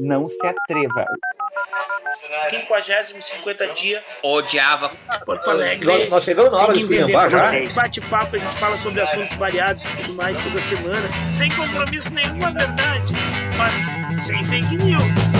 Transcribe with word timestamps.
não 0.00 0.28
se 0.28 0.46
atreva. 0.46 1.06
50 2.50 3.02
50 3.20 3.66
dia 3.68 4.02
odiava 4.22 4.90
Porto 5.24 5.50
Alegre. 5.50 5.86
Nós, 5.86 6.10
nós 6.10 6.24
chegamos 6.24 6.52
na 6.52 6.58
hora 6.58 6.72
de 6.72 6.80
esculhambar 6.80 7.30
já. 7.30 7.50
Bate-papo, 7.74 8.36
a 8.36 8.38
gente 8.38 8.56
fala 8.58 8.76
sobre 8.78 9.00
assuntos 9.00 9.34
variados 9.36 9.84
e 9.84 9.96
tudo 9.96 10.14
mais 10.14 10.42
toda 10.42 10.60
semana, 10.60 11.08
sem 11.30 11.50
compromisso 11.50 12.12
nenhum, 12.12 12.38
na 12.38 12.50
verdade, 12.50 13.12
mas 13.56 13.74
sem 14.20 14.44
fake 14.44 14.76
news. 14.78 15.31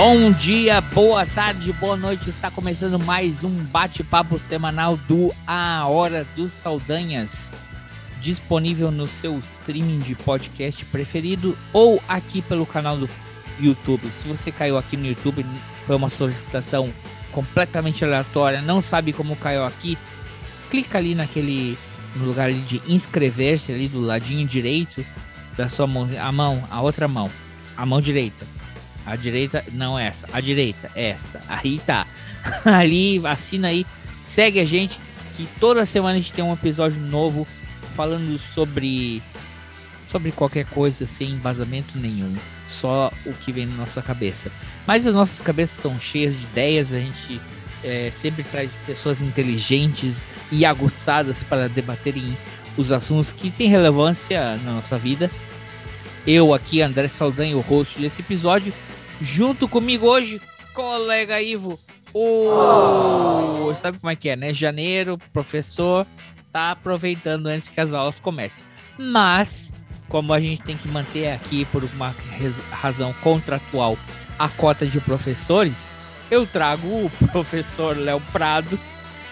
Bom 0.00 0.30
dia, 0.30 0.80
boa 0.80 1.26
tarde, 1.26 1.72
boa 1.72 1.96
noite. 1.96 2.30
Está 2.30 2.52
começando 2.52 3.00
mais 3.00 3.42
um 3.42 3.50
bate-papo 3.50 4.38
semanal 4.38 4.96
do 4.96 5.34
A 5.44 5.88
Hora 5.88 6.24
dos 6.36 6.52
Saldanhas, 6.52 7.50
disponível 8.22 8.92
no 8.92 9.08
seu 9.08 9.36
streaming 9.40 9.98
de 9.98 10.14
podcast 10.14 10.84
preferido 10.84 11.58
ou 11.72 12.00
aqui 12.08 12.40
pelo 12.40 12.64
canal 12.64 12.96
do 12.96 13.10
YouTube. 13.58 14.08
Se 14.12 14.28
você 14.28 14.52
caiu 14.52 14.78
aqui 14.78 14.96
no 14.96 15.04
YouTube, 15.04 15.44
foi 15.84 15.96
uma 15.96 16.08
solicitação 16.08 16.94
completamente 17.32 18.04
aleatória, 18.04 18.62
não 18.62 18.80
sabe 18.80 19.12
como 19.12 19.34
caiu 19.34 19.64
aqui, 19.64 19.98
clica 20.70 20.98
ali 20.98 21.16
naquele 21.16 21.76
no 22.14 22.24
lugar 22.24 22.52
de 22.52 22.80
inscrever-se 22.86 23.72
ali 23.72 23.88
do 23.88 24.00
ladinho 24.00 24.46
direito 24.46 25.04
da 25.56 25.68
sua 25.68 25.88
mão, 25.88 26.06
a 26.16 26.30
mão, 26.30 26.62
a 26.70 26.80
outra 26.80 27.08
mão, 27.08 27.28
a 27.76 27.84
mão 27.84 28.00
direita 28.00 28.57
a 29.08 29.16
direita, 29.16 29.64
não 29.72 29.98
essa. 29.98 30.28
A 30.32 30.40
direita, 30.40 30.90
essa. 30.94 31.40
Aí 31.48 31.80
tá. 31.84 32.06
Ali, 32.64 33.20
assina 33.26 33.68
aí. 33.68 33.86
Segue 34.22 34.60
a 34.60 34.64
gente. 34.64 35.00
Que 35.34 35.48
toda 35.58 35.86
semana 35.86 36.14
a 36.14 36.20
gente 36.20 36.32
tem 36.32 36.44
um 36.44 36.52
episódio 36.52 37.00
novo 37.00 37.46
falando 37.96 38.38
sobre. 38.54 39.22
Sobre 40.10 40.32
qualquer 40.32 40.66
coisa 40.66 41.06
sem 41.06 41.30
embasamento 41.30 41.98
nenhum. 41.98 42.34
Só 42.68 43.10
o 43.24 43.32
que 43.32 43.50
vem 43.50 43.66
na 43.66 43.76
nossa 43.76 44.02
cabeça. 44.02 44.50
Mas 44.86 45.06
as 45.06 45.14
nossas 45.14 45.40
cabeças 45.40 45.80
são 45.80 45.98
cheias 45.98 46.34
de 46.34 46.42
ideias. 46.44 46.92
A 46.92 46.98
gente 46.98 47.40
é, 47.82 48.10
sempre 48.10 48.42
traz 48.42 48.70
pessoas 48.86 49.22
inteligentes 49.22 50.26
e 50.52 50.66
aguçadas 50.66 51.42
para 51.42 51.68
debaterem 51.68 52.36
os 52.76 52.92
assuntos 52.92 53.32
que 53.32 53.50
têm 53.50 53.68
relevância 53.68 54.56
na 54.58 54.72
nossa 54.72 54.98
vida. 54.98 55.30
Eu 56.26 56.52
aqui, 56.52 56.82
André 56.82 57.08
Saldanha, 57.08 57.56
o 57.56 57.60
host 57.60 57.98
desse 57.98 58.20
episódio, 58.20 58.72
Junto 59.20 59.68
comigo 59.68 60.06
hoje, 60.06 60.40
colega 60.72 61.40
Ivo. 61.40 61.78
O... 62.12 63.68
Oh. 63.68 63.74
Sabe 63.74 63.98
como 63.98 64.10
é 64.10 64.16
que 64.16 64.28
é, 64.28 64.36
né? 64.36 64.54
Janeiro, 64.54 65.18
professor 65.32 66.06
tá 66.52 66.70
aproveitando 66.70 67.46
antes 67.46 67.68
que 67.68 67.80
as 67.80 67.92
aulas 67.92 68.18
comecem. 68.18 68.64
Mas, 68.98 69.72
como 70.08 70.32
a 70.32 70.40
gente 70.40 70.62
tem 70.62 70.76
que 70.76 70.88
manter 70.88 71.30
aqui 71.30 71.64
por 71.66 71.84
uma 71.84 72.14
razão 72.70 73.12
contratual 73.22 73.98
a 74.38 74.48
cota 74.48 74.86
de 74.86 75.00
professores, 75.00 75.90
eu 76.30 76.46
trago 76.46 76.86
o 77.04 77.10
professor 77.30 77.96
Léo 77.96 78.20
Prado 78.32 78.78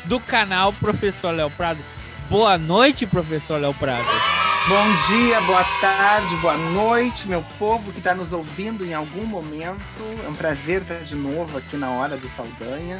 do 0.05 0.21
canal 0.21 0.73
Professor 0.73 1.35
Léo 1.35 1.51
Prado. 1.51 1.81
Boa 2.29 2.59
noite, 2.59 3.07
professor 3.07 3.61
Léo 3.61 3.75
Prado. 3.75 4.36
Bom 4.69 4.97
dia, 5.07 5.41
boa 5.43 5.63
tarde, 5.81 6.35
boa 6.39 6.57
noite, 6.57 7.29
meu 7.29 7.41
povo 7.57 7.93
que 7.93 7.99
está 7.99 8.17
nos 8.17 8.33
ouvindo 8.33 8.85
em 8.85 8.95
algum 8.95 9.25
momento. 9.25 9.81
É 10.25 10.29
um 10.29 10.35
prazer 10.35 10.83
estar 10.83 10.99
de 11.05 11.15
novo 11.15 11.57
aqui 11.57 11.77
na 11.77 11.89
Hora 11.89 12.17
do 12.17 12.29
Saldanha, 12.29 12.99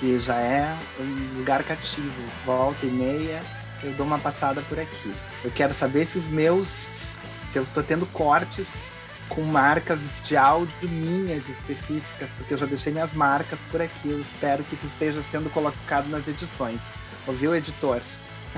que 0.00 0.18
já 0.18 0.36
é 0.36 0.74
um 0.98 1.38
lugar 1.38 1.62
cativo. 1.62 2.22
Volta 2.46 2.86
e 2.86 2.88
meia, 2.88 3.42
eu 3.82 3.92
dou 3.92 4.06
uma 4.06 4.18
passada 4.18 4.62
por 4.62 4.80
aqui. 4.80 5.14
Eu 5.44 5.50
quero 5.50 5.74
saber 5.74 6.06
se 6.06 6.16
os 6.16 6.26
meus, 6.26 6.68
se 6.68 7.18
eu 7.54 7.64
estou 7.64 7.82
tendo 7.82 8.06
cortes 8.06 8.94
com 9.28 9.42
marcas 9.42 10.00
de 10.24 10.38
áudio 10.38 10.88
minhas 10.88 11.46
específicas, 11.46 12.30
porque 12.38 12.54
eu 12.54 12.58
já 12.58 12.64
deixei 12.64 12.94
minhas 12.94 13.12
marcas 13.12 13.58
por 13.70 13.82
aqui. 13.82 14.08
Eu 14.08 14.22
espero 14.22 14.64
que 14.64 14.74
isso 14.74 14.86
esteja 14.86 15.22
sendo 15.30 15.50
colocado 15.50 16.08
nas 16.08 16.26
edições. 16.26 16.80
Ouviu, 17.26 17.54
editor? 17.54 18.00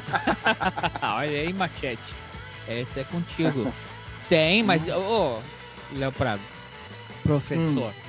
Olha 1.03 1.41
aí, 1.41 1.53
Machete. 1.53 2.15
Essa 2.67 3.01
é 3.01 3.05
contigo. 3.05 3.73
Tem, 4.29 4.63
mas. 4.63 4.89
Ô, 4.89 5.39
oh, 5.39 5.97
Léo 5.97 6.13
Prado, 6.13 6.43
professor. 7.23 7.91
Hum. 7.91 8.09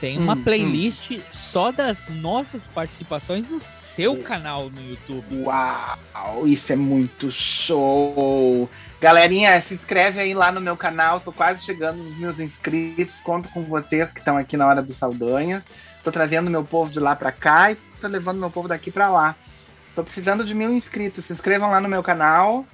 Tem 0.00 0.18
uma 0.18 0.34
hum, 0.34 0.42
playlist 0.42 1.12
hum. 1.12 1.22
só 1.30 1.72
das 1.72 2.08
nossas 2.08 2.66
participações 2.66 3.48
no 3.48 3.60
seu 3.60 4.22
canal 4.22 4.68
no 4.68 4.80
YouTube. 4.80 5.42
Uau, 5.42 6.46
isso 6.46 6.72
é 6.72 6.76
muito 6.76 7.30
show! 7.30 8.68
Galerinha, 9.00 9.60
se 9.62 9.74
inscreve 9.74 10.20
aí 10.20 10.34
lá 10.34 10.52
no 10.52 10.60
meu 10.60 10.76
canal. 10.76 11.20
Tô 11.20 11.32
quase 11.32 11.64
chegando 11.64 12.02
nos 12.02 12.16
meus 12.18 12.38
inscritos. 12.38 13.20
Conto 13.20 13.48
com 13.50 13.62
vocês 13.62 14.12
que 14.12 14.18
estão 14.18 14.36
aqui 14.36 14.56
na 14.56 14.66
hora 14.66 14.82
do 14.82 14.92
Saldanha. 14.92 15.64
Tô 16.04 16.12
trazendo 16.12 16.50
meu 16.50 16.64
povo 16.64 16.90
de 16.90 17.00
lá 17.00 17.16
para 17.16 17.32
cá 17.32 17.72
e 17.72 17.76
tô 18.00 18.06
levando 18.06 18.38
meu 18.38 18.50
povo 18.50 18.68
daqui 18.68 18.90
para 18.90 19.08
lá. 19.08 19.34
Tô 19.96 20.04
precisando 20.04 20.44
de 20.44 20.54
mil 20.54 20.74
inscritos. 20.74 21.24
Se 21.24 21.32
inscrevam 21.32 21.70
lá 21.70 21.80
no 21.80 21.88
meu 21.88 22.02
canal. 22.02 22.66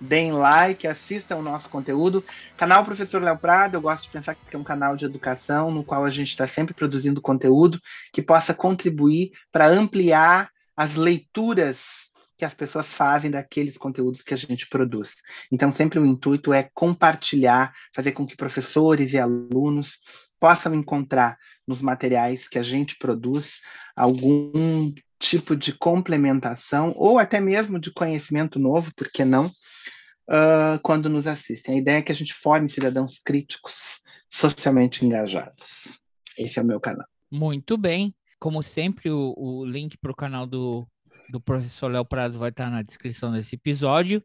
Deem 0.00 0.30
like, 0.30 0.86
assistam 0.86 1.34
o 1.34 1.42
nosso 1.42 1.68
conteúdo. 1.68 2.24
Canal 2.56 2.84
Professor 2.84 3.20
Léo 3.20 3.36
Prado, 3.36 3.76
eu 3.76 3.80
gosto 3.80 4.04
de 4.04 4.10
pensar 4.10 4.36
que 4.36 4.54
é 4.54 4.58
um 4.58 4.62
canal 4.62 4.94
de 4.94 5.04
educação 5.04 5.72
no 5.72 5.82
qual 5.82 6.04
a 6.04 6.10
gente 6.10 6.28
está 6.28 6.46
sempre 6.46 6.72
produzindo 6.72 7.20
conteúdo 7.20 7.80
que 8.12 8.22
possa 8.22 8.54
contribuir 8.54 9.32
para 9.50 9.66
ampliar 9.66 10.48
as 10.76 10.94
leituras 10.94 12.10
que 12.36 12.44
as 12.44 12.54
pessoas 12.54 12.86
fazem 12.86 13.32
daqueles 13.32 13.76
conteúdos 13.76 14.22
que 14.22 14.32
a 14.32 14.36
gente 14.36 14.68
produz. 14.68 15.16
Então, 15.50 15.72
sempre 15.72 15.98
o 15.98 16.06
intuito 16.06 16.52
é 16.52 16.70
compartilhar, 16.72 17.74
fazer 17.92 18.12
com 18.12 18.24
que 18.24 18.36
professores 18.36 19.12
e 19.12 19.18
alunos 19.18 19.98
possam 20.38 20.72
encontrar 20.72 21.36
nos 21.66 21.82
materiais 21.82 22.46
que 22.46 22.60
a 22.60 22.62
gente 22.62 22.96
produz 22.96 23.58
algum 23.96 24.92
tipo 25.18 25.56
de 25.56 25.72
complementação 25.72 26.92
ou 26.96 27.18
até 27.18 27.40
mesmo 27.40 27.78
de 27.78 27.92
conhecimento 27.92 28.58
novo, 28.58 28.92
por 28.94 29.10
que 29.10 29.24
não, 29.24 29.46
uh, 29.46 30.78
quando 30.82 31.08
nos 31.08 31.26
assistem. 31.26 31.74
A 31.74 31.78
ideia 31.78 31.98
é 31.98 32.02
que 32.02 32.12
a 32.12 32.14
gente 32.14 32.34
forme 32.34 32.68
cidadãos 32.68 33.18
críticos, 33.24 34.00
socialmente 34.28 35.04
engajados. 35.04 35.98
Esse 36.36 36.58
é 36.58 36.62
o 36.62 36.64
meu 36.64 36.80
canal. 36.80 37.06
Muito 37.30 37.76
bem. 37.76 38.14
Como 38.38 38.62
sempre, 38.62 39.10
o, 39.10 39.34
o 39.36 39.64
link 39.64 39.98
para 39.98 40.12
o 40.12 40.16
canal 40.16 40.46
do, 40.46 40.86
do 41.28 41.40
professor 41.40 41.90
Léo 41.90 42.04
Prado 42.04 42.38
vai 42.38 42.50
estar 42.50 42.70
na 42.70 42.82
descrição 42.82 43.32
desse 43.32 43.56
episódio, 43.56 44.22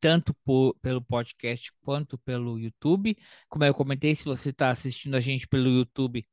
tanto 0.00 0.34
por, 0.44 0.74
pelo 0.80 1.02
podcast 1.02 1.70
quanto 1.82 2.16
pelo 2.18 2.58
YouTube. 2.58 3.16
Como 3.48 3.64
eu 3.64 3.74
comentei, 3.74 4.14
se 4.14 4.24
você 4.24 4.48
está 4.48 4.70
assistindo 4.70 5.14
a 5.14 5.20
gente 5.20 5.46
pelo 5.46 5.68
YouTube, 5.68 6.26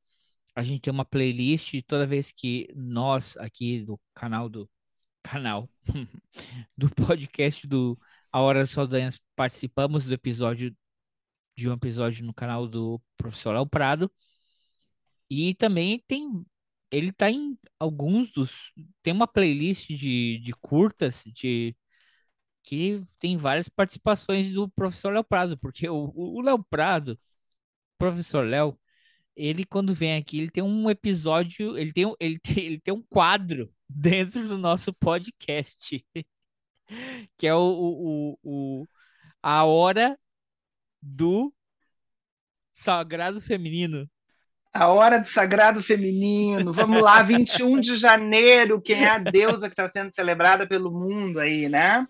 a 0.56 0.62
gente 0.62 0.80
tem 0.80 0.92
uma 0.92 1.04
playlist 1.04 1.74
toda 1.86 2.06
vez 2.06 2.32
que 2.32 2.68
nós 2.74 3.36
aqui 3.36 3.84
do 3.84 4.00
canal 4.14 4.48
do 4.48 4.68
canal 5.22 5.68
do 6.76 6.88
podcast 6.90 7.66
do 7.66 7.98
A 8.32 8.40
Hora 8.40 8.60
das 8.60 8.70
Saldanhas 8.70 9.20
participamos 9.36 10.06
do 10.06 10.14
episódio 10.14 10.74
de 11.56 11.68
um 11.68 11.74
episódio 11.74 12.24
no 12.24 12.34
canal 12.34 12.68
do 12.68 13.00
Professor 13.16 13.52
Léo 13.54 13.66
Prado. 13.66 14.10
E 15.30 15.54
também 15.54 16.02
tem 16.06 16.44
ele 16.90 17.12
tá 17.12 17.30
em 17.30 17.50
alguns 17.78 18.32
dos 18.32 18.50
tem 19.02 19.12
uma 19.12 19.26
playlist 19.26 19.88
de, 19.90 20.38
de 20.38 20.52
curtas 20.54 21.24
de 21.26 21.76
que 22.62 23.02
tem 23.18 23.36
várias 23.36 23.68
participações 23.68 24.50
do 24.50 24.68
professor 24.70 25.12
Léo 25.12 25.24
Prado, 25.24 25.58
porque 25.58 25.88
o, 25.88 26.12
o 26.14 26.40
Léo 26.42 26.64
Prado, 26.64 27.18
professor 27.98 28.46
Léo, 28.46 28.78
ele 29.36 29.64
quando 29.64 29.92
vem 29.92 30.16
aqui, 30.16 30.40
ele 30.40 30.50
tem 30.50 30.64
um 30.64 30.88
episódio, 30.88 31.76
ele 31.76 31.92
tem, 31.92 32.04
ele 32.18 32.38
tem, 32.38 32.64
ele 32.64 32.80
tem 32.80 32.94
um 32.94 33.02
quadro 33.02 33.70
dentro 33.88 34.48
do 34.48 34.56
nosso 34.56 34.92
podcast, 34.94 36.04
que 37.36 37.46
é 37.46 37.54
o, 37.54 37.58
o, 37.60 38.38
o, 38.42 38.88
a 39.42 39.64
hora 39.64 40.18
do 41.02 41.52
sagrado 42.72 43.40
feminino. 43.40 44.08
A 44.72 44.88
hora 44.88 45.18
do 45.18 45.26
sagrado 45.26 45.82
feminino. 45.82 46.72
Vamos 46.72 47.02
lá, 47.02 47.22
21 47.24 47.80
de 47.80 47.96
janeiro, 47.96 48.80
quem 48.80 49.04
é 49.04 49.10
a 49.10 49.18
deusa 49.18 49.68
que 49.68 49.72
está 49.72 49.90
sendo 49.90 50.14
celebrada 50.14 50.66
pelo 50.66 50.90
mundo 50.90 51.40
aí, 51.40 51.68
né? 51.68 52.06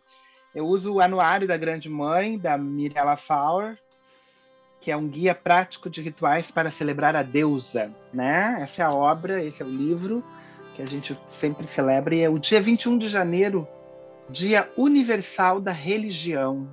Eu 0.54 0.66
uso 0.66 0.94
o 0.94 1.00
anuário 1.00 1.46
da 1.46 1.56
Grande 1.56 1.88
Mãe, 1.88 2.38
da 2.38 2.56
Mirella 2.56 3.16
Fauer, 3.16 3.78
que 4.80 4.90
é 4.90 4.96
um 4.96 5.08
guia 5.08 5.34
prático 5.34 5.90
de 5.90 6.00
rituais 6.00 6.50
para 6.50 6.70
celebrar 6.70 7.16
a 7.16 7.22
deusa, 7.22 7.90
né? 8.12 8.58
Essa 8.60 8.82
é 8.82 8.84
a 8.84 8.92
obra, 8.92 9.42
esse 9.42 9.62
é 9.62 9.64
o 9.64 9.68
livro 9.68 10.24
que 10.76 10.82
a 10.82 10.86
gente 10.86 11.18
sempre 11.26 11.66
celebra 11.66 12.14
e 12.14 12.20
é 12.20 12.28
o 12.28 12.38
dia 12.38 12.60
21 12.60 12.98
de 12.98 13.08
janeiro, 13.08 13.66
Dia 14.28 14.70
Universal 14.76 15.60
da 15.60 15.72
Religião. 15.72 16.68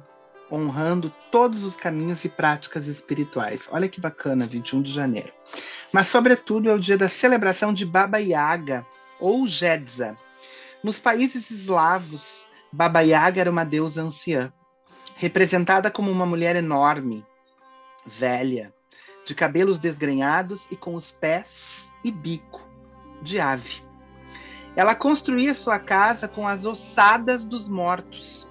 honrando 0.52 1.12
todos 1.32 1.64
os 1.64 1.76
caminhos 1.76 2.24
e 2.26 2.30
práticas 2.30 2.86
espirituais. 2.86 3.62
Olha 3.72 3.88
que 3.88 4.00
bacana, 4.00 4.46
21 4.46 4.84
de 4.84 4.92
janeiro. 4.92 5.34
Mas, 5.92 6.08
sobretudo, 6.08 6.70
é 6.70 6.74
o 6.74 6.80
dia 6.80 6.96
da 6.96 7.10
celebração 7.10 7.74
de 7.74 7.86
Baba 7.86 8.20
Yaga, 8.20 8.86
ou 9.20 9.48
Jedza. 9.48 10.16
Nos 10.84 11.00
países 11.00 11.50
eslavos, 11.50 12.46
Baba 12.72 13.02
Yaga 13.02 13.42
era 13.42 13.50
uma 13.50 13.64
deusa 13.64 14.04
anciã, 14.04 14.54
representada 15.16 15.90
como 15.90 16.12
uma 16.12 16.26
mulher 16.26 16.56
enorme, 16.56 17.26
velha, 18.06 18.74
de 19.26 19.34
cabelos 19.34 19.80
desgrenhados 19.80 20.68
e 20.72 20.76
com 20.76 20.96
os 20.96 21.12
pés 21.12 21.92
e 22.04 22.12
bico 22.12 22.62
de 23.22 23.40
ave. 23.40 23.82
Ela 24.76 24.96
construía 24.96 25.54
sua 25.54 25.80
casa 25.80 26.28
com 26.28 26.48
as 26.48 26.66
ossadas 26.66 27.46
dos 27.46 27.70
mortos, 27.70 28.48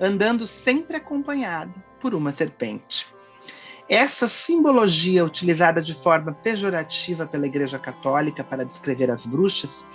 andando 0.00 0.46
sempre 0.46 0.96
acompanhada 0.96 1.74
por 2.00 2.14
uma 2.14 2.32
serpente. 2.32 3.06
Essa 3.88 4.28
simbologia, 4.28 5.24
utilizada 5.24 5.80
de 5.80 5.94
forma 5.94 6.32
pejorativa 6.32 7.26
pela 7.26 7.46
Igreja 7.46 7.78
Católica 7.78 8.44
para 8.44 8.64
descrever 8.64 9.10
as 9.10 9.24
bruxas, 9.24 9.86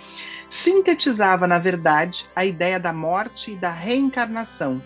sintetizava, 0.50 1.46
na 1.46 1.58
verdade, 1.58 2.28
a 2.34 2.44
ideia 2.44 2.80
da 2.80 2.92
morte 2.92 3.52
e 3.52 3.56
da 3.56 3.70
reencarnação, 3.70 4.82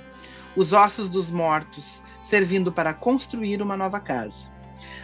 os 0.55 0.75
ossos 0.75 1.09
dos 1.09 1.31
mortos 1.31 2.03
servindo 2.29 2.71
para 2.71 2.93
construir 2.93 3.63
uma 3.63 3.77
nova 3.77 3.99
casa. 3.99 4.49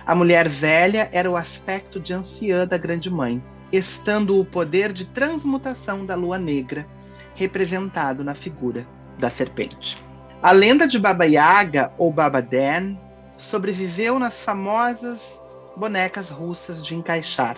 A 0.07 0.15
mulher 0.15 0.49
velha 0.49 1.09
era 1.13 1.31
o 1.31 1.37
aspecto 1.37 1.99
de 1.99 2.13
anciã 2.13 2.67
da 2.67 2.77
Grande 2.77 3.11
Mãe, 3.11 3.43
estando 3.73 4.39
o 4.39 4.45
poder 4.45 4.93
de 4.93 5.07
transmutação 5.07 6.05
da 6.05 6.15
lua 6.15 6.39
negra, 6.39 6.87
representado 7.35 8.23
na 8.23 8.35
figura 8.35 8.87
da 9.19 9.31
serpente. 9.31 9.99
A 10.43 10.53
lenda 10.53 10.87
de 10.87 10.99
Baba 10.99 11.25
Yaga 11.25 11.93
ou 11.97 12.13
Baba 12.13 12.43
Dan 12.43 12.97
sobreviveu 13.39 14.19
nas 14.19 14.39
famosas 14.41 15.41
bonecas 15.77 16.31
russas 16.31 16.85
de 16.85 16.95
encaixar, 16.95 17.57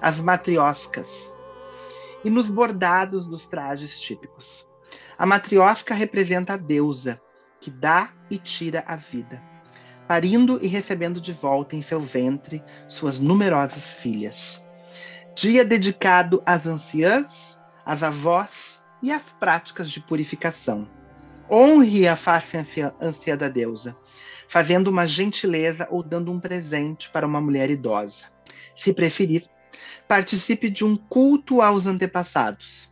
as 0.00 0.20
matrioscas, 0.20 1.34
e 2.22 2.30
nos 2.30 2.50
bordados 2.50 3.26
dos 3.26 3.46
trajes 3.46 3.98
típicos. 3.98 4.68
A 5.18 5.26
matriosca 5.26 5.94
representa 5.94 6.52
a 6.52 6.56
deusa, 6.56 7.20
que 7.60 7.70
dá 7.70 8.10
e 8.30 8.38
tira 8.38 8.82
a 8.86 8.96
vida, 8.96 9.42
parindo 10.08 10.58
e 10.62 10.66
recebendo 10.66 11.20
de 11.20 11.32
volta 11.32 11.76
em 11.76 11.82
seu 11.82 12.00
ventre 12.00 12.62
suas 12.88 13.18
numerosas 13.18 13.86
filhas. 13.86 14.62
Dia 15.34 15.64
dedicado 15.64 16.42
às 16.44 16.66
anciãs, 16.66 17.60
às 17.84 18.02
avós 18.02 18.82
e 19.02 19.12
às 19.12 19.32
práticas 19.32 19.90
de 19.90 20.00
purificação. 20.00 20.88
Honre 21.50 22.06
a 22.08 22.16
face 22.16 22.56
anciã 23.00 23.36
da 23.36 23.48
deusa, 23.48 23.96
fazendo 24.48 24.88
uma 24.88 25.06
gentileza 25.06 25.86
ou 25.90 26.02
dando 26.02 26.32
um 26.32 26.40
presente 26.40 27.10
para 27.10 27.26
uma 27.26 27.40
mulher 27.40 27.70
idosa. 27.70 28.28
Se 28.76 28.92
preferir, 28.92 29.48
participe 30.08 30.70
de 30.70 30.84
um 30.84 30.96
culto 30.96 31.60
aos 31.60 31.86
antepassados. 31.86 32.89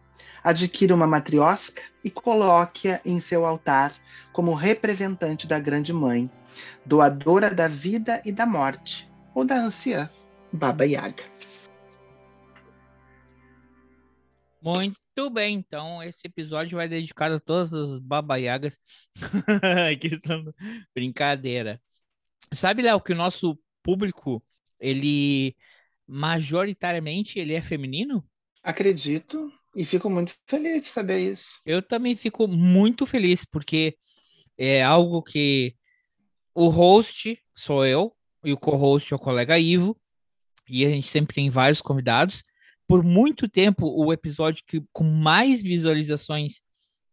Adquira 0.48 0.94
uma 0.94 1.06
matriosca 1.06 1.82
e 2.02 2.10
coloque-a 2.10 3.02
em 3.04 3.20
seu 3.20 3.44
altar 3.44 3.94
como 4.32 4.54
representante 4.54 5.46
da 5.46 5.58
Grande 5.58 5.92
Mãe, 5.92 6.30
doadora 6.86 7.54
da 7.54 7.68
vida 7.68 8.22
e 8.24 8.32
da 8.32 8.46
morte, 8.46 9.06
ou 9.34 9.44
da 9.44 9.56
anciã 9.56 10.08
Baba 10.50 10.86
Yaga. 10.86 11.22
Muito 14.62 15.28
bem, 15.30 15.56
então 15.56 16.02
esse 16.02 16.26
episódio 16.26 16.78
vai 16.78 16.88
dedicado 16.88 17.34
a 17.34 17.40
todas 17.40 17.74
as 17.74 17.98
babaiagas 17.98 18.80
que 20.00 20.06
estão 20.06 20.42
brincadeira. 20.94 21.78
Sabe, 22.54 22.80
Léo, 22.80 23.02
que 23.02 23.12
o 23.12 23.16
nosso 23.16 23.60
público, 23.82 24.42
ele 24.80 25.54
majoritariamente 26.06 27.38
ele 27.38 27.52
é 27.52 27.60
feminino? 27.60 28.26
Acredito 28.62 29.52
e 29.74 29.84
fico 29.84 30.08
muito 30.10 30.34
feliz 30.46 30.82
de 30.82 30.88
saber 30.88 31.18
isso. 31.20 31.60
Eu 31.64 31.82
também 31.82 32.16
fico 32.16 32.46
muito 32.48 33.06
feliz 33.06 33.44
porque 33.44 33.96
é 34.56 34.82
algo 34.82 35.22
que 35.22 35.74
o 36.54 36.68
host 36.68 37.38
sou 37.54 37.86
eu 37.86 38.12
e 38.44 38.52
o 38.52 38.56
co-host 38.56 39.12
é 39.12 39.16
o 39.16 39.18
colega 39.18 39.58
Ivo 39.58 39.96
e 40.68 40.84
a 40.84 40.88
gente 40.88 41.08
sempre 41.08 41.34
tem 41.34 41.50
vários 41.50 41.80
convidados 41.80 42.42
por 42.88 43.04
muito 43.04 43.46
tempo, 43.46 43.86
o 43.86 44.10
episódio 44.14 44.64
que, 44.66 44.82
com 44.94 45.04
mais 45.04 45.60
visualizações 45.60 46.62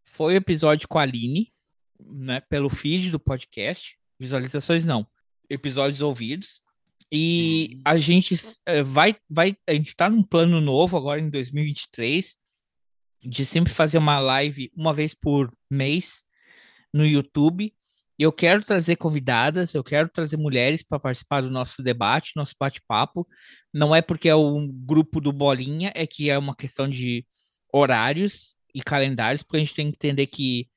foi 0.06 0.34
o 0.34 0.38
episódio 0.38 0.88
com 0.88 0.98
a 0.98 1.02
Aline, 1.02 1.52
né? 2.00 2.40
Pelo 2.50 2.70
feed 2.70 3.12
do 3.12 3.20
podcast. 3.20 3.98
Visualizações 4.18 4.86
não, 4.86 5.06
episódios 5.50 6.00
ouvidos. 6.00 6.62
E 7.12 7.72
hum. 7.76 7.82
a 7.84 7.98
gente 7.98 8.36
uh, 8.36 8.86
vai, 8.86 9.18
vai, 9.30 9.58
a 9.68 9.74
gente 9.74 9.94
tá 9.94 10.10
num 10.10 10.24
plano 10.24 10.62
novo 10.62 10.96
agora 10.96 11.20
em 11.20 11.30
2023 11.30 12.38
de 13.26 13.46
sempre 13.46 13.74
fazer 13.74 13.98
uma 13.98 14.20
live 14.20 14.72
uma 14.76 14.94
vez 14.94 15.14
por 15.14 15.52
mês 15.70 16.24
no 16.94 17.06
YouTube 17.06 17.74
eu 18.18 18.32
quero 18.32 18.64
trazer 18.64 18.96
convidadas, 18.96 19.74
eu 19.74 19.84
quero 19.84 20.10
trazer 20.10 20.38
mulheres 20.38 20.82
para 20.82 21.00
participar 21.00 21.42
do 21.42 21.50
nosso 21.52 21.84
debate, 21.84 22.32
nosso 22.36 22.56
bate-papo. 22.58 23.28
Não 23.74 23.94
é 23.94 24.02
porque 24.02 24.30
é 24.30 24.36
um 24.36 24.68
grupo 24.72 25.20
do 25.20 25.34
Bolinha, 25.34 25.92
é 25.94 26.08
que 26.08 26.30
é 26.30 26.38
uma 26.38 26.56
questão 26.56 26.90
de 26.90 27.26
horários 27.72 28.56
e 28.74 28.82
calendários, 28.82 29.44
porque 29.44 29.58
a 29.58 29.60
gente 29.60 29.76
tem 29.76 29.92
que 29.92 29.98
entender 29.98 30.28
que 30.28 30.70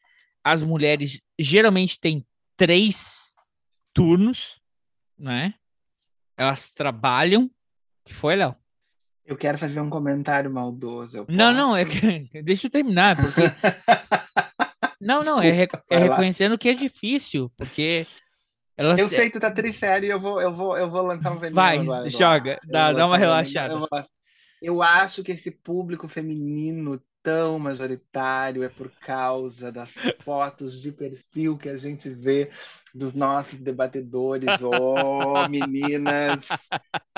as 0.43 0.63
mulheres 0.63 1.21
geralmente 1.39 2.01
têm 2.01 2.27
três 2.57 3.35
turnos, 3.95 4.61
né? 5.17 5.55
Elas 6.37 6.73
trabalham. 6.73 7.51
que 8.05 8.15
foi, 8.15 8.35
Léo? 8.35 8.57
Eu 9.29 9.37
quero 9.37 9.59
fazer 9.59 9.79
um 9.79 9.91
comentário 9.91 10.51
maldoso. 10.51 11.27
Não, 11.29 11.53
não, 11.53 11.77
é 11.77 11.85
que... 11.85 12.29
deixa 12.43 12.67
eu 12.67 12.71
terminar, 12.71 13.15
porque 13.15 13.43
Não, 15.01 15.23
não, 15.23 15.41
é, 15.41 15.51
re 15.51 15.69
é 15.91 15.99
reconhecendo 15.99 16.59
que 16.59 16.69
é 16.69 16.75
difícil, 16.75 17.53
porque. 17.57 18.07
Elas... 18.77 18.99
Eu 18.99 19.09
sei, 19.09 19.31
tu 19.31 19.39
tá 19.39 19.51
trifério 19.51 20.07
e 20.07 20.11
eu 20.11 20.21
vou, 20.21 20.41
eu 20.41 20.53
vou, 20.53 20.77
eu 20.77 20.91
vou 20.91 21.03
lançar 21.03 21.33
um 21.33 21.37
veneno 21.37 21.55
Vai, 21.55 21.79
agora, 21.79 22.09
joga, 22.11 22.59
dá, 22.65 22.93
dá 22.93 23.07
uma 23.07 23.19
relaxada. 23.19 23.75
Eu, 23.75 23.89
eu 24.63 24.83
acho 24.83 25.23
que 25.23 25.33
esse 25.33 25.51
público 25.51 26.09
feminino 26.09 27.01
tão 27.23 27.59
majoritário 27.59 28.63
é 28.63 28.69
por 28.69 28.91
causa 29.01 29.71
das 29.71 29.91
fotos 30.21 30.81
de 30.81 30.93
perfil 30.93 31.57
que 31.57 31.69
a 31.69 31.77
gente 31.77 32.09
vê 32.09 32.51
dos 32.95 33.15
nossos 33.15 33.59
debatedores. 33.59 34.63
Oh, 34.63 35.49
meninas, 35.49 36.47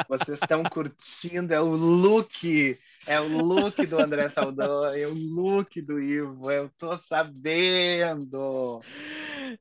vocês 0.09 0.41
estão 0.41 0.63
curtindo, 0.65 1.55
é 1.55 1.61
o 1.61 1.75
look 1.75 2.79
é 3.07 3.21
o 3.21 3.29
look 3.29 3.87
do 3.87 3.99
André 3.99 4.29
Saldanha, 4.31 5.03
é 5.03 5.07
o 5.07 5.15
look 5.15 5.81
do 5.81 5.99
Ivo. 5.99 6.51
Eu 6.51 6.71
tô 6.79 6.97
sabendo. 6.99 8.83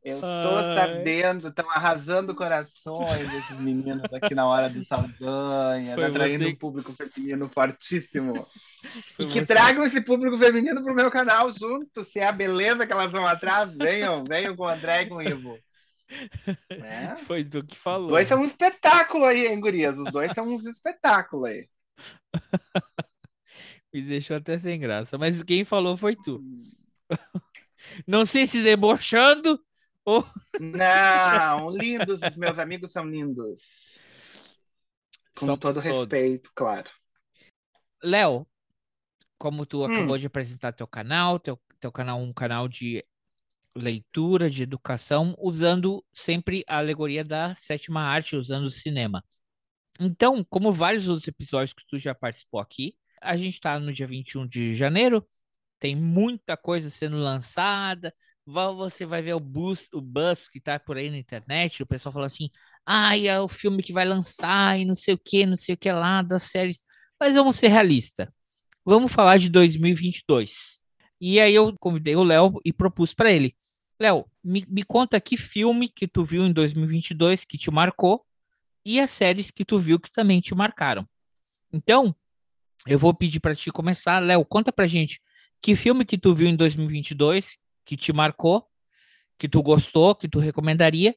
Eu 0.03 0.19
tô 0.19 0.57
Ai. 0.57 0.75
sabendo. 0.75 1.47
Estão 1.47 1.69
arrasando 1.69 2.35
corações 2.35 3.33
esses 3.33 3.57
meninos 3.59 4.03
aqui 4.13 4.35
na 4.35 4.45
hora 4.45 4.69
do 4.69 4.83
Saldanha, 4.85 5.95
Foi 5.95 6.05
atraindo 6.05 6.43
você... 6.43 6.51
um 6.51 6.55
público 6.55 6.93
feminino 6.93 7.49
fortíssimo. 7.49 8.45
Foi 9.13 9.25
e 9.25 9.29
que 9.29 9.45
você... 9.45 9.53
tragam 9.53 9.85
esse 9.85 10.01
público 10.01 10.37
feminino 10.37 10.83
pro 10.83 10.93
meu 10.93 11.09
canal 11.09 11.49
junto. 11.51 12.03
Se 12.03 12.19
é 12.19 12.27
a 12.27 12.33
beleza 12.33 12.85
que 12.85 12.91
elas 12.91 13.11
vão 13.11 13.25
atrás, 13.25 13.71
venham, 13.73 14.23
venham 14.23 14.55
com 14.55 14.63
o 14.63 14.67
André 14.67 15.03
e 15.03 15.05
com 15.07 15.15
o 15.15 15.21
Ivo. 15.21 15.57
É? 16.71 17.15
Foi 17.17 17.43
tu 17.43 17.63
que 17.63 17.77
falou. 17.77 18.05
Os 18.05 18.11
dois 18.11 18.27
são 18.27 18.41
um 18.41 18.43
espetáculo 18.43 19.25
aí, 19.25 19.45
hein, 19.45 19.59
gurias? 19.59 19.95
Os 19.95 20.11
dois 20.11 20.31
são 20.31 20.47
uns 20.47 20.65
espetáculos 20.65 21.47
aí. 21.47 21.69
Me 23.93 24.01
deixou 24.01 24.37
até 24.37 24.57
sem 24.57 24.79
graça. 24.79 25.17
Mas 25.17 25.43
quem 25.43 25.63
falou 25.63 25.97
foi 25.97 26.15
tu. 26.15 26.43
Não 28.07 28.25
sei 28.25 28.45
se 28.45 28.61
debochando 28.61 29.59
ou. 30.05 30.25
Não, 30.59 31.69
lindos, 31.71 32.21
os 32.21 32.35
meus 32.35 32.59
amigos 32.59 32.91
são 32.91 33.05
lindos. 33.05 33.99
Com 35.37 35.45
Somos 35.45 35.59
todo 35.59 35.81
todos. 35.81 35.83
respeito, 35.83 36.51
claro. 36.53 36.89
Léo, 38.03 38.45
como 39.37 39.65
tu 39.65 39.81
hum. 39.81 39.85
acabou 39.85 40.17
de 40.17 40.27
apresentar 40.27 40.73
teu 40.73 40.87
canal, 40.87 41.39
teu, 41.39 41.59
teu 41.79 41.91
canal 41.91 42.19
é 42.19 42.23
um 42.23 42.33
canal 42.33 42.67
de 42.67 43.03
leitura, 43.75 44.49
de 44.49 44.63
educação, 44.63 45.35
usando 45.37 46.03
sempre 46.13 46.63
a 46.67 46.77
alegoria 46.77 47.23
da 47.23 47.55
sétima 47.55 48.01
arte, 48.01 48.35
usando 48.35 48.65
o 48.65 48.69
cinema. 48.69 49.23
Então, 49.99 50.43
como 50.43 50.71
vários 50.71 51.07
outros 51.07 51.27
episódios 51.27 51.73
que 51.73 51.85
tu 51.87 51.97
já 51.97 52.15
participou 52.15 52.59
aqui, 52.59 52.95
a 53.21 53.37
gente 53.37 53.55
está 53.55 53.79
no 53.79 53.91
dia 53.91 54.07
21 54.07 54.47
de 54.47 54.75
janeiro, 54.75 55.25
tem 55.79 55.95
muita 55.95 56.57
coisa 56.57 56.89
sendo 56.89 57.17
lançada. 57.17 58.13
Você 58.45 59.05
vai 59.05 59.21
ver 59.21 59.33
o 59.33 59.39
buzz, 59.39 59.87
o 59.93 60.01
buzz 60.01 60.47
que 60.47 60.59
tá 60.59 60.79
por 60.79 60.97
aí 60.97 61.09
na 61.09 61.17
internet, 61.17 61.83
o 61.83 61.85
pessoal 61.85 62.11
falando 62.13 62.27
assim: 62.27 62.49
ah, 62.85 63.17
é 63.17 63.39
o 63.39 63.47
filme 63.47 63.83
que 63.83 63.93
vai 63.93 64.05
lançar 64.05 64.79
e 64.79 64.85
não 64.85 64.95
sei 64.95 65.13
o 65.13 65.17
que, 65.17 65.45
não 65.45 65.55
sei 65.55 65.75
o 65.75 65.77
que 65.77 65.91
lá, 65.91 66.21
das 66.21 66.43
séries. 66.43 66.81
Mas 67.19 67.35
vamos 67.35 67.57
ser 67.57 67.67
realistas. 67.67 68.27
Vamos 68.83 69.11
falar 69.11 69.37
de 69.37 69.49
2022. 69.49 70.81
E 71.21 71.39
aí 71.39 71.53
eu 71.53 71.75
convidei 71.79 72.15
o 72.15 72.23
Léo 72.23 72.59
e 72.65 72.73
propus 72.73 73.13
para 73.13 73.31
ele. 73.31 73.55
Léo, 73.99 74.25
me, 74.43 74.65
me 74.67 74.83
conta 74.83 75.19
que 75.19 75.37
filme 75.37 75.89
que 75.89 76.07
tu 76.07 76.23
viu 76.23 76.45
em 76.45 76.53
2022 76.53 77.45
que 77.45 77.57
te 77.57 77.69
marcou 77.69 78.25
e 78.85 78.99
as 78.99 79.11
séries 79.11 79.51
que 79.51 79.65
tu 79.65 79.77
viu 79.77 79.99
que 79.99 80.09
também 80.09 80.39
te 80.39 80.55
marcaram. 80.55 81.07
Então, 81.71 82.15
eu 82.87 82.97
vou 82.97 83.13
pedir 83.13 83.39
para 83.39 83.55
ti 83.55 83.71
começar. 83.71 84.19
Léo, 84.19 84.45
conta 84.45 84.71
pra 84.71 84.87
gente 84.87 85.21
que 85.61 85.75
filme 85.75 86.05
que 86.05 86.17
tu 86.17 86.33
viu 86.33 86.47
em 86.47 86.55
2022 86.55 87.57
que 87.85 87.97
te 87.97 88.13
marcou, 88.13 88.67
que 89.37 89.49
tu 89.49 89.63
gostou, 89.63 90.13
que 90.13 90.27
tu 90.27 90.39
recomendaria. 90.39 91.15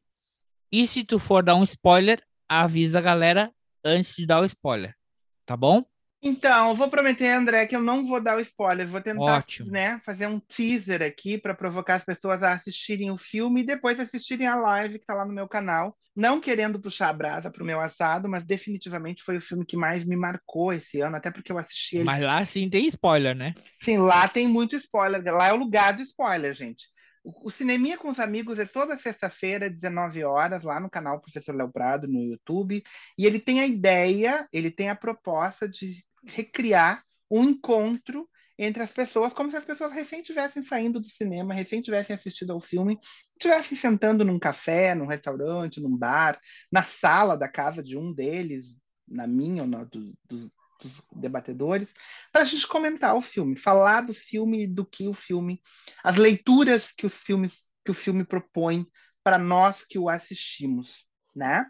E 0.71 0.87
se 0.87 1.04
tu 1.04 1.19
for 1.19 1.42
dar 1.42 1.54
um 1.54 1.62
spoiler, 1.62 2.23
avisa 2.49 2.99
a 2.99 3.02
galera 3.02 3.52
antes 3.85 4.16
de 4.16 4.25
dar 4.25 4.40
o 4.40 4.45
spoiler, 4.45 4.97
tá 5.45 5.57
bom? 5.57 5.85
Então, 6.25 6.71
eu 6.71 6.76
vou 6.76 6.88
prometer, 6.88 7.26
André, 7.26 7.67
que 7.67 7.75
eu 7.75 7.83
não 7.83 8.07
vou 8.07 8.21
dar 8.21 8.37
o 8.37 8.41
spoiler, 8.41 8.87
vou 8.87 9.00
tentar, 9.00 9.38
Ótimo. 9.38 9.73
né, 9.73 10.00
fazer 10.05 10.29
um 10.29 10.38
teaser 10.38 11.02
aqui 11.02 11.37
para 11.37 11.52
provocar 11.52 11.95
as 11.95 12.05
pessoas 12.05 12.45
a 12.45 12.52
assistirem 12.52 13.11
o 13.11 13.19
filme 13.19 13.62
e 13.62 13.67
depois 13.67 13.99
assistirem 13.99 14.47
a 14.47 14.55
live 14.55 14.99
que 14.99 15.02
está 15.02 15.14
lá 15.14 15.25
no 15.25 15.33
meu 15.33 15.49
canal. 15.49 15.97
Não 16.14 16.41
querendo 16.41 16.79
puxar 16.79 17.09
a 17.09 17.12
brasa 17.12 17.50
pro 17.50 17.64
meu 17.64 17.81
assado, 17.81 18.29
mas 18.29 18.45
definitivamente 18.45 19.23
foi 19.25 19.38
o 19.38 19.41
filme 19.41 19.67
que 19.67 19.76
mais 19.76 20.05
me 20.05 20.14
marcou 20.14 20.73
esse 20.73 21.00
ano, 21.00 21.17
até 21.17 21.29
porque 21.29 21.50
eu 21.50 21.59
assisti 21.59 21.97
ele. 21.97 22.05
Mas 22.05 22.23
lá 22.23 22.45
sim 22.45 22.71
tem 22.71 22.87
spoiler, 22.87 23.35
né? 23.35 23.55
Sim, 23.81 23.99
lá 23.99 24.29
tem 24.29 24.47
muito 24.47 24.76
spoiler, 24.76 25.25
lá 25.35 25.49
é 25.49 25.52
o 25.52 25.57
lugar 25.57 25.93
do 25.93 26.02
spoiler, 26.02 26.55
gente. 26.55 26.87
O, 27.25 27.49
o 27.49 27.50
Cineminha 27.50 27.99
com 27.99 28.09
os 28.09 28.21
Amigos 28.21 28.61
é 28.61 28.64
toda 28.64 28.97
sexta-feira, 28.97 29.71
19 29.71 30.23
horas, 30.23 30.62
lá 30.62 30.79
no 30.79 30.91
canal 30.91 31.21
Professor 31.21 31.55
Léo 31.55 31.73
Prado, 31.73 32.07
no 32.07 32.23
YouTube. 32.23 32.83
E 33.19 33.26
ele 33.26 33.41
tem 33.41 33.61
a 33.61 33.67
ideia, 33.67 34.47
ele 34.52 34.71
tem 34.71 34.88
a 34.88 34.95
proposta 34.95 35.69
de 35.69 36.05
recriar 36.25 37.05
um 37.31 37.45
encontro 37.45 38.29
entre 38.59 38.83
as 38.83 38.91
pessoas, 38.91 39.33
como 39.33 39.50
se 39.50 39.57
as 39.57 39.64
pessoas 39.64 39.93
recém 39.93 40.23
tivessem 40.23 40.62
saindo 40.62 41.00
do 41.00 41.09
cinema, 41.09 41.55
recém 41.55 41.81
tivessem 41.81 42.14
assistido 42.14 42.52
ao 42.52 42.61
filme, 42.61 42.99
estivessem 43.37 43.76
sentando 43.76 44.25
num 44.25 44.38
café, 44.38 44.95
num 44.95 45.07
restaurante, 45.07 45.81
num 45.81 45.97
bar, 45.97 46.38
na 46.71 46.85
sala 46.85 47.37
da 47.37 47.49
casa 47.49 47.83
de 47.83 47.97
um 47.97 48.12
deles, 48.12 48.76
na 49.09 49.26
minha 49.26 49.62
ou 49.62 49.69
na 49.69 49.85
do, 49.85 50.12
do, 50.29 50.52
dos 50.81 51.02
debatedores, 51.12 51.88
para 52.31 52.43
a 52.43 52.45
gente 52.45 52.67
comentar 52.67 53.17
o 53.17 53.23
filme, 53.23 53.57
falar 53.57 54.02
do 54.02 54.14
filme, 54.14 54.67
do 54.67 54.85
que 54.85 55.09
o 55.09 55.14
filme, 55.14 55.61
as 56.05 56.17
leituras 56.17 56.93
que 56.93 57.07
o 57.07 57.11
filme, 57.11 57.49
que 57.85 57.91
o 57.91 57.95
filme 57.95 58.25
propõe 58.25 58.87
para 59.25 59.38
nós 59.38 59.85
que 59.85 59.99
o 59.99 60.09
assistimos, 60.09 61.07
né? 61.35 61.64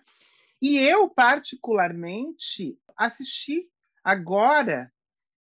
E 0.61 0.79
eu, 0.79 1.09
particularmente, 1.09 2.77
assisti 2.97 3.69
Agora, 4.05 4.93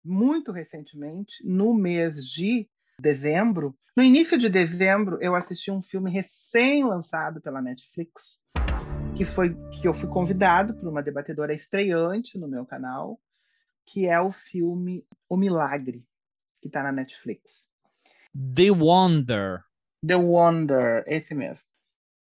muito 0.03 0.51
recentemente, 0.51 1.45
no 1.45 1.75
mês 1.75 2.25
de 2.25 2.67
dezembro, 2.99 3.77
no 3.95 4.01
início 4.01 4.37
de 4.37 4.49
dezembro, 4.49 5.19
eu 5.21 5.35
assisti 5.35 5.69
um 5.69 5.81
filme 5.81 6.09
recém-lançado 6.09 7.39
pela 7.39 7.61
Netflix, 7.61 8.41
que 9.15 9.23
foi 9.23 9.55
que 9.79 9.87
eu 9.87 9.93
fui 9.93 10.09
convidado 10.09 10.73
por 10.73 10.87
uma 10.87 11.03
debatedora 11.03 11.53
estreante 11.53 12.37
no 12.39 12.47
meu 12.47 12.65
canal, 12.65 13.19
que 13.85 14.07
é 14.07 14.19
o 14.19 14.31
filme 14.31 15.05
O 15.29 15.37
Milagre, 15.37 16.03
que 16.59 16.67
está 16.67 16.81
na 16.81 16.91
Netflix. 16.91 17.69
The 18.55 18.71
Wonder. 18.71 19.63
The 20.05 20.15
Wonder, 20.15 21.03
esse 21.05 21.35
mesmo. 21.35 21.63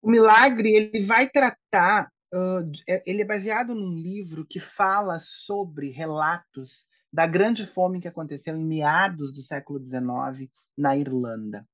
O 0.01 0.09
Milagre, 0.09 0.73
ele 0.73 1.03
vai 1.03 1.29
tratar 1.29 2.09
Uh, 2.33 2.71
ele 3.05 3.23
é 3.23 3.25
baseado 3.25 3.75
num 3.75 3.93
livro 3.93 4.45
que 4.45 4.59
fala 4.59 5.19
sobre 5.19 5.89
relatos 5.89 6.85
da 7.11 7.27
grande 7.27 7.65
fome 7.65 7.99
que 7.99 8.07
aconteceu 8.07 8.55
em 8.55 8.65
meados 8.65 9.33
do 9.33 9.41
século 9.41 9.83
XIX 9.83 10.49
na 10.77 10.95
Irlanda, 10.95 11.67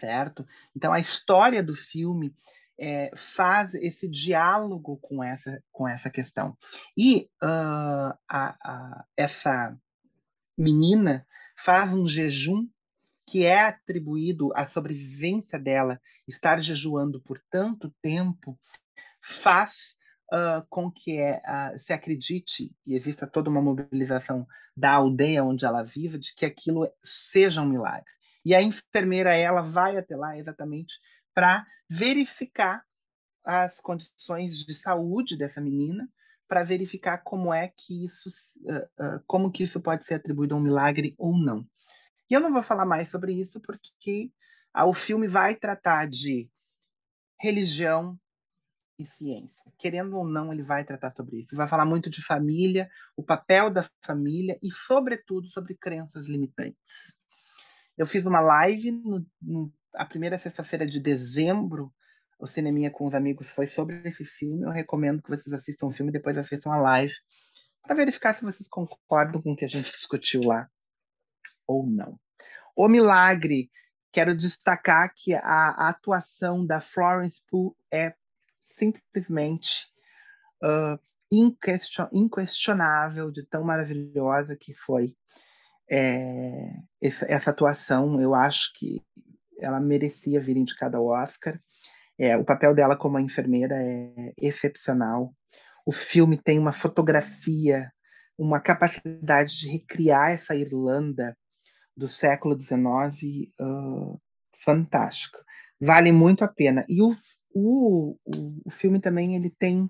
certo? 0.00 0.46
Então 0.74 0.92
a 0.92 1.00
história 1.00 1.62
do 1.62 1.74
filme 1.74 2.32
é, 2.78 3.10
faz 3.16 3.74
esse 3.74 4.08
diálogo 4.08 4.98
com 4.98 5.22
essa 5.22 5.62
com 5.70 5.86
essa 5.88 6.10
questão 6.10 6.56
e 6.96 7.28
uh, 7.42 8.16
a, 8.28 8.56
a, 8.62 9.04
essa 9.16 9.76
menina 10.58 11.26
faz 11.56 11.94
um 11.94 12.06
jejum 12.06 12.68
que 13.26 13.44
é 13.44 13.60
atribuído 13.62 14.52
à 14.54 14.66
sobrevivência 14.66 15.58
dela 15.58 16.00
estar 16.26 16.60
jejuando 16.60 17.20
por 17.20 17.40
tanto 17.48 17.94
tempo 18.02 18.58
faz 19.20 19.98
uh, 20.32 20.66
com 20.68 20.90
que 20.90 21.18
é, 21.18 21.42
uh, 21.46 21.78
se 21.78 21.92
acredite 21.92 22.74
e 22.86 22.94
exista 22.94 23.26
toda 23.26 23.50
uma 23.50 23.62
mobilização 23.62 24.46
da 24.76 24.92
aldeia 24.92 25.44
onde 25.44 25.64
ela 25.64 25.82
vive 25.82 26.18
de 26.18 26.34
que 26.34 26.44
aquilo 26.44 26.90
seja 27.02 27.62
um 27.62 27.68
milagre. 27.68 28.10
E 28.44 28.54
a 28.54 28.62
enfermeira 28.62 29.34
ela 29.36 29.62
vai 29.62 29.96
até 29.96 30.16
lá 30.16 30.36
exatamente 30.36 30.98
para 31.34 31.66
verificar 31.88 32.84
as 33.44 33.80
condições 33.80 34.56
de 34.58 34.74
saúde 34.74 35.36
dessa 35.36 35.60
menina, 35.60 36.08
para 36.48 36.62
verificar 36.62 37.18
como 37.18 37.52
é 37.52 37.72
que 37.76 38.04
isso, 38.04 38.28
uh, 38.28 39.22
como 39.26 39.50
que 39.50 39.62
isso 39.62 39.80
pode 39.80 40.04
ser 40.04 40.14
atribuído 40.14 40.54
a 40.54 40.58
um 40.58 40.62
milagre 40.62 41.14
ou 41.18 41.36
não. 41.36 41.66
E 42.30 42.34
eu 42.34 42.40
não 42.40 42.52
vou 42.52 42.62
falar 42.62 42.86
mais 42.86 43.10
sobre 43.10 43.32
isso 43.32 43.60
porque 43.60 44.30
o 44.86 44.92
filme 44.92 45.28
vai 45.28 45.54
tratar 45.54 46.08
de 46.08 46.50
religião, 47.40 48.18
e 48.98 49.04
ciência. 49.04 49.72
Querendo 49.78 50.16
ou 50.16 50.26
não, 50.26 50.52
ele 50.52 50.62
vai 50.62 50.84
tratar 50.84 51.10
sobre 51.10 51.40
isso. 51.40 51.56
Vai 51.56 51.68
falar 51.68 51.84
muito 51.84 52.08
de 52.08 52.22
família, 52.22 52.88
o 53.16 53.22
papel 53.22 53.70
da 53.70 53.84
família 54.02 54.58
e, 54.62 54.70
sobretudo, 54.70 55.48
sobre 55.48 55.74
crenças 55.74 56.28
limitantes. 56.28 57.16
Eu 57.96 58.06
fiz 58.06 58.26
uma 58.26 58.40
live 58.40 58.90
no, 58.90 59.26
no, 59.40 59.72
a 59.94 60.04
primeira 60.04 60.38
sexta-feira 60.38 60.86
de 60.86 61.00
dezembro. 61.00 61.92
O 62.38 62.46
Cineminha 62.46 62.90
com 62.90 63.06
os 63.06 63.14
amigos 63.14 63.50
foi 63.50 63.66
sobre 63.66 64.02
esse 64.04 64.24
filme. 64.24 64.62
Eu 64.62 64.70
recomendo 64.70 65.22
que 65.22 65.30
vocês 65.30 65.52
assistam 65.52 65.86
o 65.86 65.90
filme 65.90 66.10
e 66.10 66.12
depois 66.12 66.36
assistam 66.36 66.72
a 66.72 66.80
live 66.80 67.14
para 67.82 67.94
verificar 67.94 68.34
se 68.34 68.44
vocês 68.44 68.68
concordam 68.68 69.40
com 69.42 69.52
o 69.52 69.56
que 69.56 69.64
a 69.64 69.68
gente 69.68 69.92
discutiu 69.92 70.42
lá 70.42 70.68
ou 71.66 71.86
não. 71.86 72.18
O 72.74 72.88
Milagre, 72.88 73.70
quero 74.12 74.36
destacar 74.36 75.12
que 75.14 75.34
a, 75.34 75.40
a 75.40 75.88
atuação 75.88 76.66
da 76.66 76.80
Florence 76.80 77.42
Pugh 77.48 77.76
é 77.92 78.14
simplesmente 78.76 79.86
uh, 80.62 80.98
inquestion, 81.30 82.08
inquestionável 82.12 83.30
de 83.30 83.44
tão 83.46 83.64
maravilhosa 83.64 84.56
que 84.56 84.74
foi 84.74 85.14
é, 85.90 86.70
essa, 87.00 87.26
essa, 87.28 87.50
atuação. 87.50 88.20
Eu 88.20 88.34
acho 88.34 88.72
que 88.74 89.02
ela 89.58 89.80
merecia 89.80 90.40
vir 90.40 90.56
indicada 90.56 90.96
ao 90.96 91.06
Oscar. 91.06 91.60
É, 92.18 92.36
o 92.36 92.44
papel 92.44 92.74
dela 92.74 92.96
como 92.96 93.18
enfermeira 93.18 93.76
é 93.76 94.32
excepcional. 94.38 95.34
O 95.86 95.92
filme 95.92 96.40
tem 96.40 96.58
uma 96.58 96.72
fotografia, 96.72 97.92
uma 98.38 98.60
capacidade 98.60 99.58
de 99.58 99.68
recriar 99.70 100.30
essa 100.30 100.54
Irlanda 100.54 101.36
do 101.96 102.08
século 102.08 102.60
XIX 102.60 103.50
uh, 103.60 104.20
fantástica. 104.64 105.38
Vale 105.80 106.10
muito 106.10 106.42
a 106.44 106.48
pena. 106.48 106.84
E 106.88 107.02
o, 107.02 107.14
o, 107.54 108.18
o, 108.24 108.62
o 108.64 108.70
filme 108.70 109.00
também 109.00 109.36
ele 109.36 109.48
tem 109.48 109.88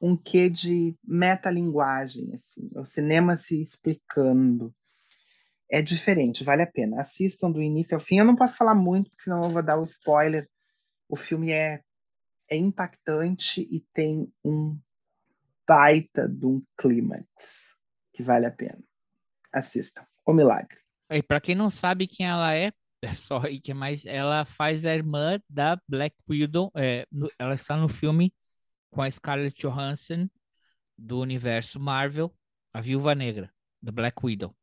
um 0.00 0.16
quê 0.16 0.48
de 0.48 0.96
metalinguagem, 1.04 2.34
assim, 2.34 2.70
o 2.74 2.84
cinema 2.84 3.36
se 3.36 3.60
explicando. 3.60 4.74
É 5.70 5.82
diferente, 5.82 6.42
vale 6.42 6.62
a 6.62 6.66
pena. 6.66 7.00
Assistam 7.00 7.50
do 7.50 7.62
início 7.62 7.94
ao 7.94 8.00
fim. 8.00 8.18
Eu 8.18 8.24
não 8.24 8.34
posso 8.34 8.56
falar 8.56 8.74
muito, 8.74 9.10
porque 9.10 9.24
senão 9.24 9.42
eu 9.44 9.50
vou 9.50 9.62
dar 9.62 9.78
o 9.78 9.84
spoiler. 9.84 10.48
O 11.08 11.16
filme 11.16 11.52
é, 11.52 11.82
é 12.48 12.56
impactante 12.56 13.68
e 13.70 13.80
tem 13.92 14.32
um 14.44 14.76
baita 15.68 16.28
de 16.28 16.46
um 16.46 16.62
clímax 16.76 17.76
que 18.12 18.22
vale 18.22 18.46
a 18.46 18.50
pena. 18.50 18.82
Assistam. 19.52 20.04
O 20.26 20.32
Milagre. 20.32 20.78
E 21.10 21.22
para 21.22 21.40
quem 21.40 21.54
não 21.54 21.70
sabe 21.70 22.06
quem 22.06 22.26
ela 22.26 22.54
é, 22.54 22.72
é 23.02 23.14
só 23.14 23.38
aí 23.40 23.60
que 23.60 23.70
é 23.70 23.74
mais. 23.74 24.04
Ela 24.04 24.44
faz 24.44 24.84
a 24.84 24.94
irmã 24.94 25.40
da 25.48 25.80
Black 25.88 26.16
Widow. 26.28 26.70
É, 26.74 27.06
no, 27.10 27.28
ela 27.38 27.54
está 27.54 27.76
no 27.76 27.88
filme 27.88 28.32
com 28.90 29.02
a 29.02 29.10
Scarlett 29.10 29.58
Johansson 29.60 30.28
do 30.96 31.20
universo 31.20 31.80
Marvel, 31.80 32.34
a 32.74 32.80
Viúva 32.80 33.14
Negra, 33.14 33.50
do 33.80 33.90
Black 33.90 34.18
Widow. 34.22 34.54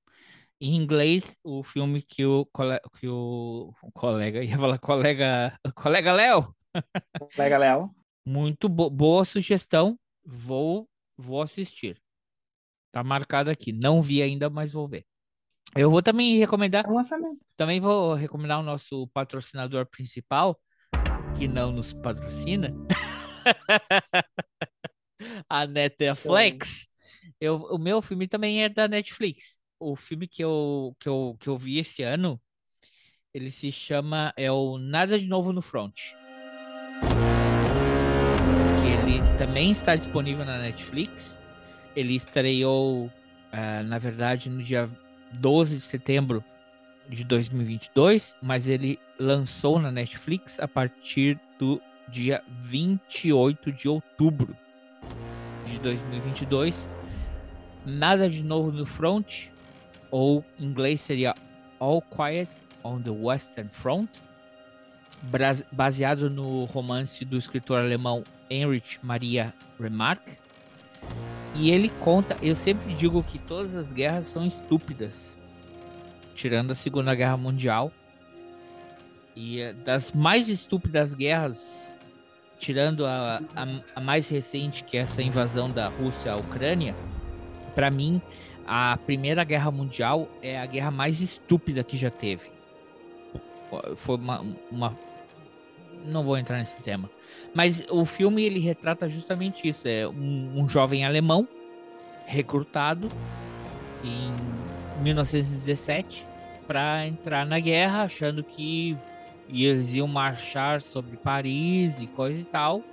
Em 0.60 0.76
inglês, 0.76 1.38
o 1.44 1.64
filme 1.64 2.02
que 2.02 2.26
o, 2.26 2.46
que 3.00 3.08
o, 3.08 3.74
o 3.82 3.92
colega, 3.92 4.44
ia 4.44 4.58
falar 4.58 4.78
colega, 4.80 5.58
colega 5.76 6.14
Léo. 6.14 6.56
Colega 7.18 7.58
Léo. 7.58 7.96
Muito 8.26 8.68
bo 8.68 8.90
boa 8.90 9.24
sugestão. 9.24 9.98
Vou, 10.24 10.88
vou 11.16 11.42
assistir. 11.42 12.02
Tá 12.92 13.04
marcado 13.04 13.50
aqui. 13.50 13.72
Não 13.72 14.02
vi 14.02 14.22
ainda, 14.22 14.50
mas 14.50 14.74
vou 14.74 14.88
ver. 14.88 15.07
Eu 15.76 15.92
vou 15.92 16.02
também 16.02 16.38
recomendar. 16.38 16.86
É 16.86 16.90
um 16.90 16.96
lançamento. 16.96 17.40
Também 17.56 17.80
vou 17.80 18.14
recomendar 18.14 18.60
o 18.60 18.64
nosso 18.64 19.08
patrocinador 19.08 19.86
principal, 19.86 20.60
que 21.38 21.48
não 21.48 21.72
nos 21.72 21.94
patrocina. 21.94 22.74
a 25.50 25.66
Netflix. 25.66 26.88
Eu, 27.40 27.58
o 27.58 27.78
meu 27.78 28.02
filme 28.02 28.28
também 28.28 28.64
é 28.64 28.70
da 28.70 28.88
Netflix. 28.88 29.60
O 29.80 29.96
filme 29.96 30.28
que 30.28 30.44
eu, 30.44 30.96
que 31.00 31.08
eu, 31.08 31.38
que 31.40 31.48
eu 31.48 31.58
vi 31.58 31.78
esse 31.78 32.02
ano, 32.02 32.42
Ele 33.34 33.52
se 33.52 33.72
chama 33.72 34.34
é 34.36 34.52
o 34.52 34.78
Nada 34.78 35.20
de 35.20 35.28
Novo 35.28 35.54
no 35.54 35.62
Front. 35.62 35.96
Que 38.82 38.88
ele 38.88 39.38
também 39.38 39.72
está 39.72 39.96
disponível 39.96 40.46
na 40.46 40.58
Netflix. 40.58 41.38
Ele 41.96 42.16
estreou, 42.16 43.06
uh, 43.06 43.84
na 43.86 44.00
verdade, 44.00 44.50
no 44.50 44.64
dia 44.64 44.90
12 45.34 45.78
de 45.78 45.82
setembro 45.82 46.44
de 47.10 47.24
2022, 47.24 48.36
mas 48.42 48.68
ele 48.68 49.00
lançou 49.20 49.80
na 49.80 49.92
Netflix 49.92 50.60
a 50.60 50.68
partir 50.68 51.40
do 51.58 51.82
dia 52.08 52.44
28 52.64 53.72
de 53.72 53.90
outubro 53.90 54.56
de 55.66 55.80
2022. 55.80 56.90
Nada 57.86 58.30
de 58.30 58.44
novo 58.44 58.72
no 58.72 58.86
front, 58.86 59.48
ou 60.12 60.44
em 60.60 60.66
inglês 60.66 61.02
seria 61.02 61.34
All 61.80 62.02
Quiet 62.02 62.50
on 62.84 63.02
the 63.02 63.10
Western 63.10 63.70
Front, 63.70 64.10
baseado 65.72 66.30
no 66.30 66.66
romance 66.66 67.24
do 67.24 67.38
escritor 67.38 67.80
alemão 67.80 68.24
Heinrich 68.50 69.00
Maria 69.04 69.54
Remarque. 69.80 70.38
E 71.60 71.72
ele 71.72 71.90
conta, 71.90 72.38
eu 72.42 72.54
sempre 72.54 72.94
digo 72.94 73.24
que 73.24 73.40
todas 73.40 73.76
as 73.76 73.92
guerras 73.92 74.28
são 74.28 74.46
estúpidas, 74.46 75.36
tirando 76.36 76.70
a 76.70 76.76
Segunda 76.76 77.16
Guerra 77.16 77.36
Mundial. 77.36 77.92
E 79.36 79.62
eh, 79.62 79.74
das 79.74 80.12
mais 80.12 80.50
estúpidas 80.50 81.16
guerras, 81.16 81.98
tirando 82.60 83.08
a, 83.08 83.42
a, 83.56 83.68
a 83.96 84.00
mais 84.00 84.30
recente, 84.30 84.84
que 84.84 84.98
é 84.98 85.02
essa 85.02 85.22
invasão 85.24 85.72
da 85.72 85.88
Rússia 85.88 86.32
à 86.32 86.38
Ucrânia, 86.38 86.96
para 87.74 87.90
mim, 87.90 88.22
a 88.68 88.96
Primeira 88.98 89.44
Guerra 89.44 89.72
Mundial 89.72 90.30
é 90.44 90.60
a 90.60 90.66
guerra 90.68 90.92
mais 90.92 91.22
estúpida 91.22 91.84
que 91.84 91.98
já 91.98 92.12
teve. 92.12 92.52
Foi 93.98 94.16
uma, 94.16 94.46
uma 94.72 94.98
não 96.06 96.24
vou 96.24 96.38
entrar 96.38 96.58
nesse 96.58 96.82
tema. 96.82 97.10
Mas 97.54 97.84
o 97.90 98.06
filme 98.06 98.44
ele 98.44 98.60
retrata 98.60 99.10
justamente 99.10 99.68
isso. 99.68 99.88
É 99.88 100.08
um, 100.08 100.62
um 100.62 100.68
jovem 100.68 101.06
alemão 101.06 101.48
recrutado 102.26 103.10
em 104.04 104.34
1917 105.04 106.26
para 106.68 107.08
entrar 107.08 107.46
na 107.46 107.60
guerra, 107.60 108.04
achando 108.04 108.44
que 108.44 108.98
eles 109.50 109.96
iam 109.96 110.08
marchar 110.08 110.82
sobre 110.82 111.16
Paris 111.18 112.00
e 112.00 112.08
coisa 112.08 112.42
e 112.42 112.46
tal. 112.46 112.84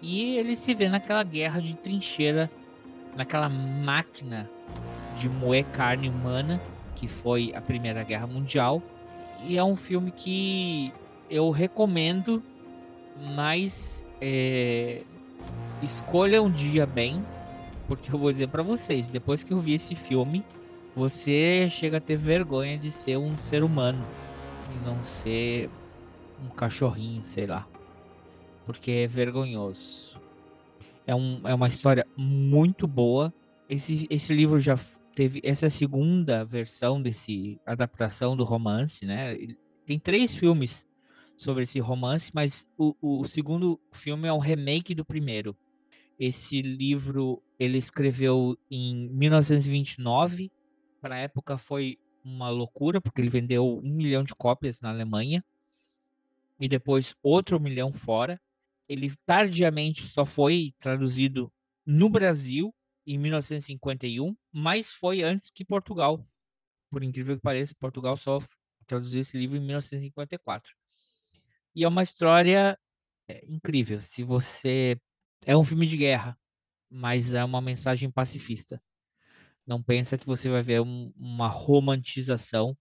E 0.00 0.36
ele 0.36 0.56
se 0.56 0.74
vê 0.74 0.88
naquela 0.88 1.22
guerra 1.22 1.60
de 1.60 1.74
trincheira, 1.74 2.50
naquela 3.16 3.48
máquina 3.48 4.48
de 5.18 5.28
moer 5.28 5.64
carne 5.66 6.08
humana, 6.08 6.60
que 6.94 7.06
foi 7.06 7.52
a 7.54 7.60
Primeira 7.60 8.02
Guerra 8.02 8.26
Mundial. 8.26 8.82
E 9.46 9.58
é 9.58 9.64
um 9.64 9.76
filme 9.76 10.10
que 10.10 10.92
eu 11.28 11.50
recomendo, 11.50 12.42
mas 13.34 14.04
é, 14.20 15.02
escolha 15.82 16.42
um 16.42 16.50
dia 16.50 16.86
bem, 16.86 17.24
porque 17.86 18.12
eu 18.12 18.18
vou 18.18 18.32
dizer 18.32 18.48
para 18.48 18.62
vocês, 18.62 19.10
depois 19.10 19.44
que 19.44 19.52
eu 19.52 19.60
vi 19.60 19.74
esse 19.74 19.94
filme, 19.94 20.44
você 20.94 21.68
chega 21.70 21.98
a 21.98 22.00
ter 22.00 22.16
vergonha 22.16 22.78
de 22.78 22.90
ser 22.90 23.16
um 23.16 23.36
ser 23.36 23.62
humano 23.62 24.04
e 24.72 24.86
não 24.86 25.02
ser 25.02 25.68
um 26.44 26.48
cachorrinho, 26.48 27.24
sei 27.24 27.46
lá. 27.46 27.66
Porque 28.64 28.90
é 28.90 29.06
vergonhoso. 29.06 30.18
É, 31.06 31.14
um, 31.14 31.40
é 31.44 31.54
uma 31.54 31.68
história 31.68 32.06
muito 32.16 32.86
boa. 32.86 33.32
Esse, 33.68 34.06
esse 34.08 34.32
livro 34.32 34.58
já 34.60 34.78
teve 35.14 35.40
essa 35.44 35.68
segunda 35.68 36.44
versão 36.44 37.00
desse 37.00 37.60
adaptação 37.66 38.36
do 38.36 38.44
romance, 38.44 39.04
né? 39.04 39.36
Tem 39.86 39.98
três 39.98 40.34
filmes 40.34 40.86
sobre 41.36 41.64
esse 41.64 41.80
romance, 41.80 42.30
mas 42.34 42.70
o, 42.78 42.94
o 43.00 43.24
segundo 43.24 43.80
filme 43.92 44.28
é 44.28 44.32
um 44.32 44.38
remake 44.38 44.94
do 44.94 45.04
primeiro. 45.04 45.56
Esse 46.18 46.62
livro 46.62 47.42
ele 47.58 47.78
escreveu 47.78 48.56
em 48.70 49.08
1929. 49.10 50.50
Para 51.00 51.16
a 51.16 51.18
época 51.18 51.58
foi 51.58 51.98
uma 52.24 52.48
loucura, 52.48 53.00
porque 53.00 53.20
ele 53.20 53.28
vendeu 53.28 53.78
um 53.78 53.94
milhão 53.94 54.22
de 54.22 54.34
cópias 54.34 54.80
na 54.80 54.90
Alemanha 54.90 55.44
e 56.58 56.68
depois 56.68 57.14
outro 57.22 57.60
milhão 57.60 57.92
fora. 57.92 58.40
Ele 58.88 59.12
tardiamente 59.26 60.06
só 60.08 60.24
foi 60.24 60.74
traduzido 60.78 61.52
no 61.84 62.08
Brasil 62.08 62.74
em 63.06 63.18
1951, 63.18 64.34
mas 64.52 64.90
foi 64.90 65.22
antes 65.22 65.50
que 65.50 65.64
Portugal. 65.64 66.24
Por 66.90 67.02
incrível 67.02 67.36
que 67.36 67.42
pareça, 67.42 67.74
Portugal 67.78 68.16
só 68.16 68.42
traduziu 68.86 69.20
esse 69.20 69.36
livro 69.36 69.56
em 69.56 69.60
1954. 69.60 70.74
E 71.74 71.84
é 71.84 71.88
uma 71.88 72.02
história 72.02 72.78
é, 73.28 73.44
incrível. 73.48 74.00
Se 74.00 74.22
você. 74.22 74.98
É 75.46 75.56
um 75.56 75.64
filme 75.64 75.86
de 75.86 75.96
guerra, 75.96 76.38
mas 76.90 77.34
é 77.34 77.44
uma 77.44 77.60
mensagem 77.60 78.10
pacifista. 78.10 78.80
Não 79.66 79.82
pensa 79.82 80.16
que 80.16 80.26
você 80.26 80.48
vai 80.48 80.62
ver 80.62 80.80
um, 80.80 81.12
uma 81.16 81.48
romantização 81.48 82.76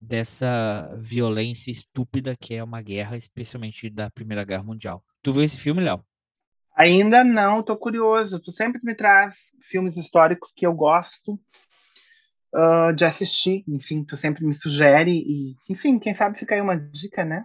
dessa 0.00 0.94
violência 0.96 1.70
estúpida 1.70 2.36
que 2.36 2.54
é 2.54 2.62
uma 2.62 2.80
guerra, 2.80 3.16
especialmente 3.16 3.90
da 3.90 4.10
Primeira 4.10 4.44
Guerra 4.44 4.62
Mundial. 4.62 5.04
Tu 5.22 5.32
viu 5.32 5.42
esse 5.42 5.58
filme, 5.58 5.82
Léo? 5.82 6.04
Ainda 6.76 7.24
não, 7.24 7.62
tô 7.62 7.76
curioso. 7.76 8.40
Tu 8.40 8.52
sempre 8.52 8.80
me 8.84 8.94
traz 8.94 9.50
filmes 9.60 9.96
históricos 9.96 10.52
que 10.54 10.64
eu 10.64 10.72
gosto 10.72 11.32
uh, 12.54 12.92
de 12.94 13.04
assistir. 13.04 13.64
Enfim, 13.66 14.04
tu 14.04 14.16
sempre 14.16 14.44
me 14.44 14.54
sugere 14.54 15.10
e, 15.12 15.56
enfim, 15.68 15.98
quem 15.98 16.14
sabe 16.14 16.38
fica 16.38 16.54
aí 16.54 16.60
uma 16.60 16.76
dica, 16.76 17.24
né? 17.24 17.44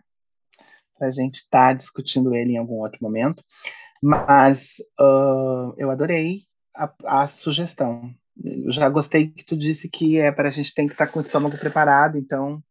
Pra 1.04 1.12
gente 1.12 1.36
estar 1.36 1.68
tá 1.68 1.74
discutindo 1.74 2.34
ele 2.34 2.54
em 2.54 2.58
algum 2.58 2.76
outro 2.76 3.00
momento. 3.02 3.44
Mas 4.02 4.76
uh, 4.98 5.74
eu 5.78 5.92
adorei 5.92 6.44
a, 6.74 6.94
a 7.04 7.28
sugestão. 7.28 8.16
Já 8.68 8.88
gostei 8.88 9.28
que 9.30 9.44
tu 9.44 9.58
disse 9.58 9.90
que 9.90 10.18
é 10.18 10.32
para 10.32 10.48
a 10.48 10.52
gente 10.52 10.74
tem 10.74 10.88
que 10.88 10.94
estar 10.94 11.08
tá 11.08 11.12
com 11.12 11.20
o 11.20 11.22
estômago 11.22 11.58
preparado, 11.58 12.18
então 12.18 12.64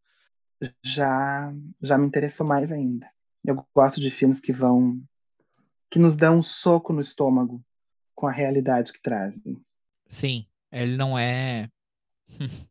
já 0.82 1.52
já 1.82 1.98
me 1.98 2.06
interessou 2.06 2.46
mais 2.46 2.72
ainda. 2.72 3.06
Eu 3.44 3.62
gosto 3.74 4.00
de 4.00 4.10
filmes 4.10 4.40
que 4.40 4.50
vão 4.50 4.98
que 5.90 5.98
nos 5.98 6.16
dão 6.16 6.38
um 6.38 6.42
soco 6.42 6.90
no 6.90 7.02
estômago 7.02 7.62
com 8.14 8.26
a 8.26 8.32
realidade 8.32 8.94
que 8.94 9.02
trazem. 9.02 9.62
Sim, 10.08 10.46
ele 10.70 10.96
não 10.96 11.18
é 11.18 11.68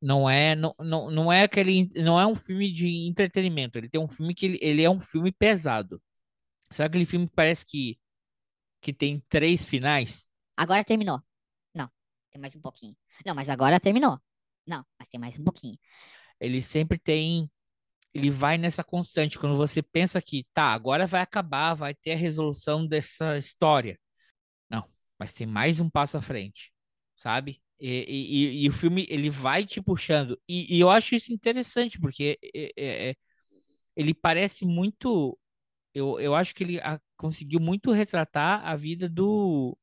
não 0.00 0.28
é 0.28 0.54
não, 0.54 0.74
não, 0.78 1.10
não 1.10 1.32
é 1.32 1.42
aquele 1.42 1.90
não 1.96 2.18
é 2.18 2.26
um 2.26 2.34
filme 2.34 2.72
de 2.72 3.06
entretenimento, 3.06 3.78
ele 3.78 3.88
tem 3.88 4.00
um 4.00 4.08
filme 4.08 4.34
que 4.34 4.46
ele, 4.46 4.58
ele 4.62 4.82
é 4.82 4.90
um 4.90 5.00
filme 5.00 5.32
pesado. 5.32 6.00
Sabe 6.72 6.88
aquele 6.88 7.06
filme 7.06 7.26
que 7.26 7.34
parece 7.34 7.64
que 7.66 7.98
que 8.80 8.92
tem 8.92 9.22
três 9.28 9.64
finais? 9.64 10.28
Agora 10.56 10.84
terminou. 10.84 11.20
Tem 12.30 12.40
mais 12.40 12.54
um 12.54 12.60
pouquinho. 12.60 12.96
Não, 13.26 13.34
mas 13.34 13.48
agora 13.48 13.80
terminou. 13.80 14.18
Não, 14.66 14.84
mas 14.98 15.08
tem 15.08 15.20
mais 15.20 15.38
um 15.38 15.44
pouquinho. 15.44 15.76
Ele 16.38 16.62
sempre 16.62 16.98
tem. 16.98 17.50
Ele 18.14 18.30
vai 18.30 18.56
nessa 18.56 18.84
constante. 18.84 19.38
Quando 19.38 19.56
você 19.56 19.82
pensa 19.82 20.22
que, 20.22 20.46
tá, 20.54 20.72
agora 20.72 21.06
vai 21.06 21.20
acabar, 21.22 21.74
vai 21.74 21.94
ter 21.94 22.12
a 22.12 22.16
resolução 22.16 22.86
dessa 22.86 23.36
história. 23.36 23.98
Não, 24.68 24.88
mas 25.18 25.32
tem 25.34 25.46
mais 25.46 25.80
um 25.80 25.90
passo 25.90 26.16
à 26.16 26.22
frente, 26.22 26.72
sabe? 27.16 27.60
E, 27.80 28.04
e, 28.08 28.64
e 28.64 28.68
o 28.68 28.72
filme, 28.72 29.06
ele 29.08 29.30
vai 29.30 29.64
te 29.64 29.80
puxando. 29.80 30.38
E, 30.48 30.76
e 30.76 30.80
eu 30.80 30.90
acho 30.90 31.14
isso 31.14 31.32
interessante, 31.32 31.98
porque 31.98 32.38
é, 32.54 32.72
é, 32.76 33.10
é 33.10 33.14
ele 33.96 34.14
parece 34.14 34.64
muito. 34.66 35.38
Eu, 35.94 36.20
eu 36.20 36.34
acho 36.34 36.54
que 36.54 36.62
ele 36.64 36.80
a, 36.80 37.00
conseguiu 37.16 37.60
muito 37.60 37.90
retratar 37.90 38.64
a 38.66 38.76
vida 38.76 39.08
do, 39.08 39.76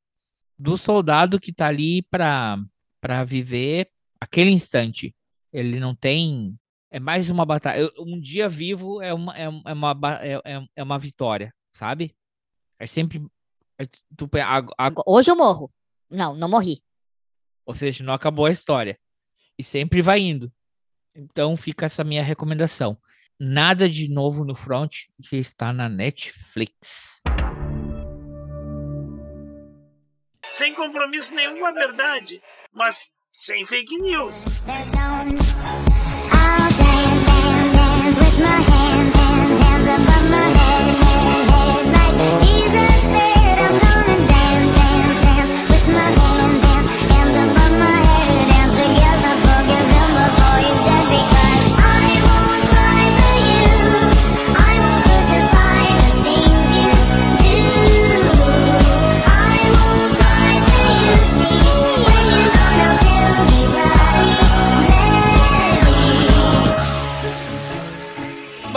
do 0.58 0.78
soldado 0.78 1.40
que 1.40 1.52
tá 1.54 1.68
ali 1.68 2.02
para 2.04 3.24
viver 3.26 3.90
aquele 4.20 4.52
instante. 4.52 5.16
Ele 5.52 5.80
não 5.80 5.96
tem 5.96 6.58
é 6.90 7.00
mais 7.00 7.30
uma 7.30 7.46
batalha. 7.46 7.92
Um 7.98 8.20
dia 8.20 8.48
vivo 8.48 9.02
é 9.02 9.14
uma 9.14 9.38
é, 9.38 9.44
é 9.44 9.74
uma 9.74 10.00
é, 10.22 10.34
é, 10.46 10.68
é 10.76 10.84
uma 10.84 10.98
vitória, 10.98 11.54
sabe? 11.72 12.16
É 12.80 12.88
sempre 12.88 13.26
é, 13.78 13.86
tu, 14.16 14.30
a, 14.36 14.88
a... 14.88 14.92
Hoje 15.06 15.30
eu 15.30 15.36
morro. 15.36 15.72
Não, 16.10 16.36
não 16.36 16.50
morri. 16.50 16.82
Ou 17.67 17.75
seja, 17.75 18.03
não 18.03 18.13
acabou 18.13 18.47
a 18.47 18.51
história. 18.51 18.97
E 19.60 19.63
sempre 19.63 20.01
vai 20.01 20.21
indo. 20.21 20.51
Então 21.15 21.56
fica 21.56 21.86
essa 21.86 22.03
minha 22.03 22.23
recomendação. 22.23 22.97
Nada 23.39 23.88
de 23.88 24.08
novo 24.08 24.43
no 24.43 24.56
front 24.56 25.06
que 25.21 25.36
está 25.36 25.71
na 25.71 25.88
Netflix. 25.88 27.21
sem 30.49 30.73
compromisso 30.73 31.36
nenhum 31.36 31.60
com 31.60 31.65
a 31.65 31.71
verdade, 31.71 32.41
mas 32.73 33.12
sem 33.32 33.65
fake 33.65 33.97
news. 33.99 34.45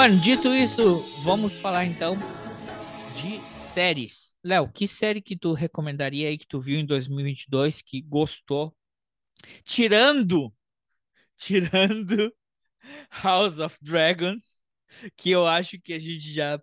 Mano, 0.00 0.18
dito 0.18 0.48
isso, 0.54 1.04
vamos 1.22 1.60
falar 1.60 1.84
então 1.84 2.16
de 3.20 3.38
séries. 3.54 4.34
Léo, 4.42 4.66
que 4.72 4.88
série 4.88 5.20
que 5.20 5.36
tu 5.36 5.52
recomendaria 5.52 6.28
aí 6.28 6.38
que 6.38 6.46
tu 6.46 6.58
viu 6.58 6.80
em 6.80 6.86
2022 6.86 7.82
que 7.82 8.00
gostou? 8.00 8.74
Tirando, 9.62 10.50
tirando 11.36 12.34
House 13.22 13.58
of 13.58 13.76
Dragons, 13.82 14.62
que 15.18 15.32
eu 15.32 15.46
acho 15.46 15.78
que 15.78 15.92
a 15.92 15.98
gente 15.98 16.32
já 16.32 16.58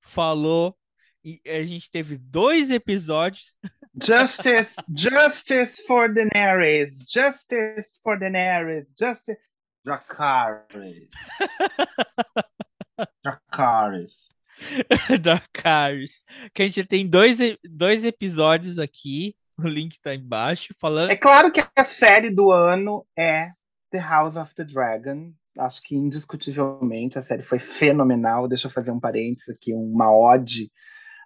falou 0.00 0.74
e 1.22 1.42
a 1.46 1.62
gente 1.64 1.90
teve 1.90 2.16
dois 2.16 2.70
episódios. 2.70 3.54
Justice, 4.02 4.76
justice 4.96 5.82
for 5.86 6.10
Daenerys, 6.10 7.04
justice 7.06 8.00
for 8.02 8.18
Daenerys, 8.18 8.86
justice. 8.98 9.38
Dracarys. 9.84 11.10
Dracarys. 13.22 14.30
Dracarys. 15.20 16.24
Que 16.54 16.62
a 16.62 16.66
gente 16.66 16.84
tem 16.84 17.06
dois, 17.06 17.38
dois 17.64 18.04
episódios 18.04 18.78
aqui. 18.78 19.34
O 19.58 19.66
link 19.66 20.00
tá 20.00 20.14
embaixo 20.14 20.74
falando. 20.78 21.10
É 21.10 21.16
claro 21.16 21.50
que 21.50 21.60
a 21.76 21.84
série 21.84 22.30
do 22.30 22.50
ano 22.52 23.04
é 23.16 23.50
The 23.90 23.98
House 23.98 24.36
of 24.36 24.54
the 24.54 24.64
Dragon. 24.64 25.32
Acho 25.58 25.82
que 25.82 25.96
indiscutivelmente 25.96 27.18
a 27.18 27.22
série 27.22 27.42
foi 27.42 27.58
fenomenal. 27.58 28.46
Deixa 28.46 28.68
eu 28.68 28.70
fazer 28.70 28.92
um 28.92 29.00
parênteses 29.00 29.48
aqui, 29.48 29.74
uma 29.74 30.12
ode 30.14 30.70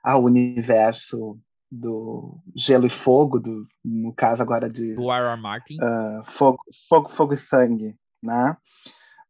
ao 0.03 0.25
universo 0.25 1.39
do 1.71 2.39
Gelo 2.55 2.87
e 2.87 2.91
Fogo, 2.91 3.39
do, 3.39 3.67
no 3.85 4.13
caso 4.15 4.43
agora 4.43 4.69
de 4.69 4.95
Do 4.95 5.11
R.R. 5.11 5.41
Martin. 5.41 5.77
uh, 5.77 6.23
fogo, 6.25 6.59
fogo, 6.89 7.09
Fogo 7.09 7.35
e 7.35 7.39
Sangue, 7.39 7.97
né? 8.23 8.57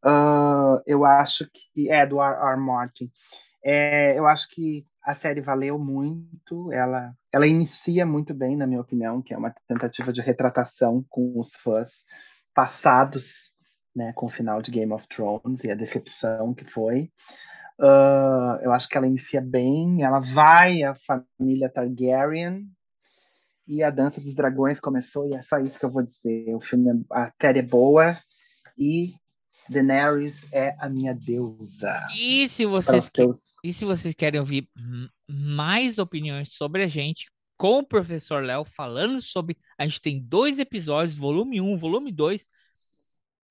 Uh, 0.05 0.83
eu 0.85 1.05
acho 1.05 1.49
que 1.53 1.91
é 1.91 2.05
do 2.05 2.21
R.R. 2.21 2.61
Martin. 2.61 3.11
É, 3.65 4.19
eu 4.19 4.27
acho 4.27 4.49
que 4.51 4.85
a 5.05 5.15
série 5.15 5.41
valeu 5.41 5.79
muito. 5.79 6.73
Ela, 6.73 7.15
ela 7.33 7.47
inicia 7.47 8.05
muito 8.05 8.35
bem, 8.35 8.57
na 8.57 8.67
minha 8.67 8.81
opinião, 8.81 9.23
que 9.23 9.33
é 9.33 9.38
uma 9.38 9.55
tentativa 9.69 10.12
de 10.12 10.21
retratação 10.21 11.05
com 11.09 11.38
os 11.38 11.55
fãs 11.55 12.05
passados, 12.55 13.53
né, 13.95 14.12
com 14.15 14.27
o 14.27 14.31
final 14.31 14.61
de 14.61 14.71
Game 14.71 14.93
of 14.93 15.07
Thrones 15.09 15.65
e 15.65 15.71
a 15.71 15.75
decepção 15.75 16.55
que 16.55 16.65
foi. 16.65 17.11
Uh, 17.79 18.59
eu 18.61 18.73
acho 18.73 18.88
que 18.88 18.97
ela 18.97 19.07
inicia 19.07 19.41
bem. 19.41 20.03
Ela 20.03 20.21
vai 20.21 20.83
à 20.83 20.95
família 20.95 21.71
Targaryen 21.71 22.67
e 23.67 23.83
a 23.83 23.91
Dança 23.91 24.21
dos 24.21 24.35
Dragões 24.35 24.81
começou 24.81 25.29
e 25.29 25.35
é 25.35 25.43
só 25.43 25.59
isso 25.59 25.79
que 25.79 25.85
eu 25.85 25.91
vou 25.91 26.03
dizer. 26.03 26.55
O 26.55 26.61
filme, 26.61 27.05
a 27.11 27.33
série 27.41 27.61
é 27.61 27.62
boa 27.62 28.17
e 28.77 29.15
Daenerys 29.68 30.48
é 30.53 30.77
a 30.79 30.88
minha 30.88 31.14
deusa. 31.14 32.07
E 32.16 32.48
se 32.48 32.66
vocês 32.66 33.09
teus 33.09 33.57
E 33.62 33.72
se 33.72 33.85
vocês 33.85 34.14
querem 34.14 34.40
ouvir 34.40 34.68
mais 35.29 35.98
opiniões 35.98 36.53
sobre 36.55 36.83
a 36.83 36.87
gente, 36.87 37.27
com 37.57 37.79
o 37.79 37.87
professor 37.87 38.42
Léo 38.42 38.64
falando 38.64 39.22
sobre. 39.22 39.57
A 39.79 39.87
gente 39.87 40.01
tem 40.01 40.20
dois 40.20 40.59
episódios, 40.59 41.14
volume 41.14 41.61
1, 41.61 41.79
volume 41.79 42.11
2, 42.11 42.48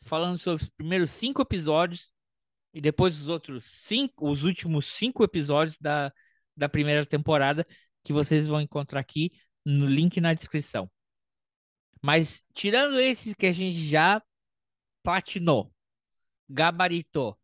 falando 0.04 0.38
sobre 0.38 0.64
os 0.64 0.70
primeiros 0.70 1.12
cinco 1.12 1.42
episódios 1.42 2.12
e 2.74 2.82
depois 2.82 3.22
os 3.22 3.30
outros 3.30 3.64
cinco, 3.64 4.30
os 4.30 4.44
últimos 4.44 4.86
cinco 4.96 5.24
episódios 5.24 5.78
da, 5.80 6.12
da 6.58 6.68
primeira 6.68 7.06
temporada, 7.06 7.66
que 8.04 8.12
vocês 8.12 8.50
vão 8.50 8.60
encontrar 8.60 9.00
aqui 9.00 9.32
no 9.66 9.86
link 9.86 10.20
na 10.20 10.34
descrição. 10.34 10.92
Mas 12.02 12.44
tirando 12.54 13.00
esses 13.00 13.34
que 13.34 13.46
a 13.46 13.54
gente 13.54 13.88
já 13.88 14.22
platinou, 15.04 15.72
gabaritou, 16.52 17.38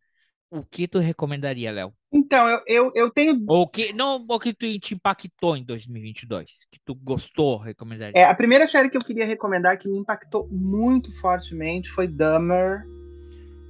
o 0.50 0.64
que 0.64 0.88
tu 0.88 1.00
recomendaria, 1.00 1.72
Léo? 1.72 1.94
Então, 2.12 2.48
eu, 2.48 2.62
eu, 2.66 2.92
eu 2.96 3.12
tenho. 3.12 3.44
Ou 3.48 3.68
que 3.68 3.92
não, 3.94 4.26
ou 4.28 4.40
que 4.40 4.54
tu 4.54 4.80
te 4.80 4.94
impactou 4.94 5.58
em 5.58 5.64
2022, 5.64 6.66
que 6.72 6.80
tu 6.86 6.96
gostou, 6.96 7.58
recomendaria. 7.58 8.20
É, 8.20 8.24
a 8.24 8.36
primeira 8.36 8.68
série 8.68 8.90
que 8.90 8.98
eu 8.98 9.02
queria 9.02 9.26
recomendar 9.26 9.78
que 9.78 9.90
me 9.90 9.98
impactou 9.98 10.48
muito 10.50 11.12
fortemente 11.12 11.90
foi 11.90 12.08
Dahmer, 12.08 12.86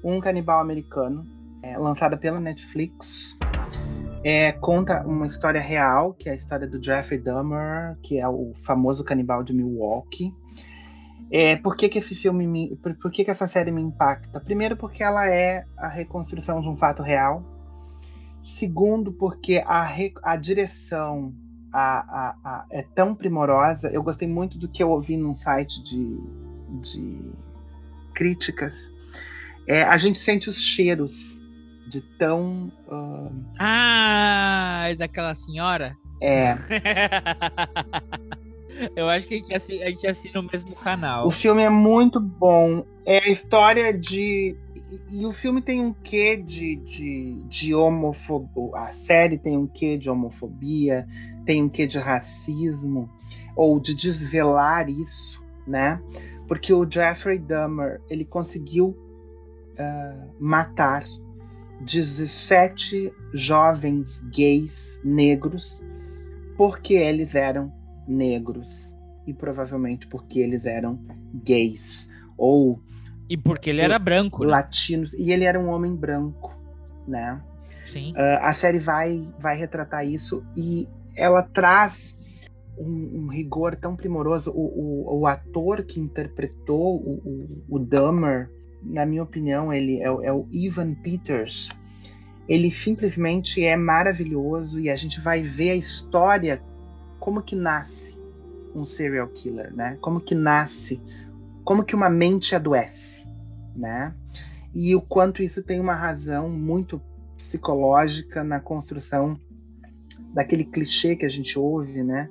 um 0.04 0.20
canibal 0.20 0.60
americano, 0.60 1.26
é, 1.64 1.78
lançada 1.78 2.18
pela 2.18 2.40
Netflix. 2.40 3.38
É, 4.24 4.52
conta 4.52 5.04
uma 5.06 5.26
história 5.26 5.62
real, 5.62 6.14
que 6.14 6.30
é 6.30 6.34
a 6.34 6.36
história 6.36 6.68
do 6.68 6.84
Jeffrey 6.84 7.20
Dahmer, 7.20 7.98
que 8.04 8.20
é 8.20 8.28
o 8.28 8.54
famoso 8.64 9.04
canibal 9.04 9.44
de 9.44 9.54
Milwaukee. 9.54 10.32
É, 11.30 11.56
por 11.58 11.76
que, 11.76 11.90
que 11.90 12.00
esse 12.00 12.16
filme 12.16 12.48
me, 12.48 12.76
por, 12.78 12.96
por 12.96 13.12
que, 13.12 13.26
que 13.26 13.32
essa 13.32 13.48
série 13.48 13.72
me 13.72 13.82
impacta? 13.82 14.40
Primeiro 14.40 14.78
porque 14.78 15.04
ela 15.04 15.30
é 15.30 15.66
a 15.78 15.88
reconstrução 15.90 16.62
de 16.62 16.70
um 16.70 16.76
fato 16.76 17.04
real. 17.04 17.44
Segundo 18.42 19.12
porque 19.12 19.62
a, 19.66 19.84
re- 19.84 20.14
a 20.24 20.38
direção 20.38 21.34
a, 21.74 22.00
a, 22.00 22.36
a- 22.44 22.66
é 22.72 22.82
tão 22.82 23.14
primorosa. 23.14 23.90
Eu 23.90 24.02
gostei 24.02 24.28
muito 24.28 24.58
do 24.58 24.70
que 24.70 24.82
eu 24.82 24.90
ouvi 24.90 25.18
num 25.18 25.36
site 25.36 25.84
de, 25.84 26.18
de 26.82 27.32
críticas. 28.14 28.90
É, 29.68 29.84
a 29.84 29.98
gente 29.98 30.18
sente 30.18 30.50
os 30.50 30.62
cheiros 30.62 31.42
de 31.90 32.00
tão. 32.18 32.72
ah, 32.90 33.30
Ah, 33.60 34.90
é 34.90 34.96
daquela 34.96 35.36
senhora? 35.36 35.98
é, 36.22 36.56
Eu 38.96 39.10
acho 39.10 39.28
que 39.28 39.36
a 39.36 39.38
gente, 39.38 39.54
assi- 39.54 39.84
a 39.84 39.90
gente 39.90 40.08
assina 40.08 40.40
o 40.40 40.44
mesmo 40.44 40.76
canal. 40.76 41.26
o 41.28 41.32
filme 41.32 41.62
é 41.64 41.70
muito 41.70 42.20
bom. 42.20 42.86
É 43.06 43.24
a 43.24 43.28
história 43.28 43.94
de. 43.94 44.56
E, 45.12 45.26
o 45.26 45.32
filme 45.32 45.62
tem 45.62 45.82
um 45.82 45.94
quê 45.94 46.38
de, 46.38 46.76
de, 46.78 47.34
de 47.48 47.76
homofobia. 47.76 48.72
A 48.76 48.92
série 48.92 49.38
tem 49.38 49.58
um 49.58 49.68
quê 49.68 49.98
de 49.98 50.10
homofobia, 50.10 51.08
tem 51.46 51.64
um 51.64 51.70
quê 51.70 51.86
de 51.86 51.98
racismo, 51.98 53.10
ou 53.56 53.80
de 53.80 53.94
desvelar 53.94 54.90
isso, 54.90 55.44
né? 55.66 56.02
Porque 56.48 56.74
o 56.74 56.90
Jeffrey 56.90 57.38
Dahmer 57.38 58.00
ele 58.10 58.24
conseguiu 58.24 58.96
ah, 59.78 60.28
matar 60.40 61.04
17 61.82 63.12
jovens 63.34 64.22
gays 64.32 65.00
negros 65.04 65.84
porque 66.56 66.96
eles 66.96 67.36
eram 67.36 67.72
negros 68.08 68.94
e 69.26 69.34
provavelmente 69.34 70.08
porque 70.08 70.40
eles 70.40 70.66
eram 70.66 71.00
gays 71.44 72.10
ou 72.38 72.82
E 73.30 73.36
porque 73.38 73.70
ele 73.70 73.82
era 73.82 74.00
branco, 74.00 74.46
né? 74.46 74.52
latinos 74.52 75.14
e 75.14 75.32
ele 75.32 75.44
era 75.44 75.60
um 75.60 75.68
homem 75.70 75.96
branco, 75.96 76.56
né? 77.08 77.42
Sim. 77.84 78.14
Ah, 78.16 78.50
a 78.50 78.54
série 78.54 78.80
vai 78.80 79.28
vai 79.40 79.56
retratar 79.58 80.06
isso 80.08 80.44
e 80.56 80.88
ela 81.16 81.44
traz 81.44 82.18
um, 82.78 83.24
um 83.24 83.28
rigor 83.28 83.76
tão 83.76 83.96
primoroso. 83.96 84.52
O, 84.52 84.66
o, 85.16 85.20
o 85.22 85.28
ator 85.28 85.84
que 85.84 86.00
interpretou 86.00 86.98
o, 86.98 87.22
o, 87.26 87.76
o 87.76 87.80
Dahmer, 87.80 88.50
na 88.84 89.06
minha 89.06 89.24
opinião, 89.24 89.74
ele 89.74 90.00
é, 90.02 90.12
o- 90.12 90.22
é 90.24 90.32
o 90.32 90.48
Ivan 90.52 90.94
Peters. 90.96 91.70
Ele 92.48 92.72
simplesmente 92.72 93.64
é 93.64 93.76
maravilhoso 93.76 94.80
e 94.80 94.90
a 94.90 94.96
gente 94.96 95.20
vai 95.20 95.42
ver 95.42 95.72
a 95.72 95.76
história 95.76 96.62
como 97.20 97.42
que 97.42 97.56
nasce 97.56 98.18
um 98.76 98.86
serial 98.86 99.28
killer, 99.30 99.74
né? 99.74 99.98
Como 100.02 100.20
que 100.22 100.36
nasce, 100.36 101.02
como 101.64 101.84
que 101.84 101.96
uma 101.96 102.10
mente 102.10 102.56
adoece, 102.56 103.28
né? 103.76 104.14
E 104.74 104.96
o 104.96 105.02
quanto 105.02 105.42
isso 105.42 105.64
tem 105.64 105.80
uma 105.80 105.96
razão 105.96 106.50
muito 106.50 107.02
psicológica 107.36 108.44
na 108.44 108.60
construção 108.60 109.40
daquele 110.34 110.66
clichê 110.66 111.16
que 111.16 111.26
a 111.26 111.30
gente 111.30 111.58
ouve, 111.58 112.04
né? 112.04 112.30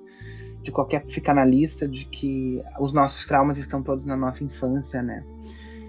De 0.63 0.71
qualquer 0.71 1.05
psicanalista 1.05 1.87
de 1.87 2.05
que 2.05 2.63
os 2.81 2.93
nossos 2.93 3.25
traumas 3.27 3.59
estão 3.59 3.83
todos 3.83 4.05
na 4.05 4.17
nossa 4.17 4.45
infância, 4.45 5.03
né? 5.03 5.25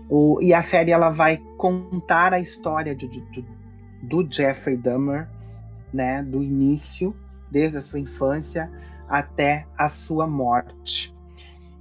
O, 0.10 0.40
e 0.42 0.54
a 0.54 0.62
série 0.64 0.92
ela 0.92 1.10
vai 1.10 1.38
contar 1.58 2.34
a 2.34 2.40
história 2.40 2.96
de, 2.96 3.08
de- 3.08 3.22
de- 3.32 3.46
do 4.04 4.26
Jeffrey 4.32 4.78
Dahmer, 4.78 5.28
né? 5.94 6.24
Do 6.24 6.42
início, 6.44 7.16
desde 7.52 7.78
a 7.78 7.82
sua 7.82 8.00
infância 8.00 8.72
até 9.08 9.66
a 9.78 9.88
sua 9.88 10.28
morte. 10.28 11.16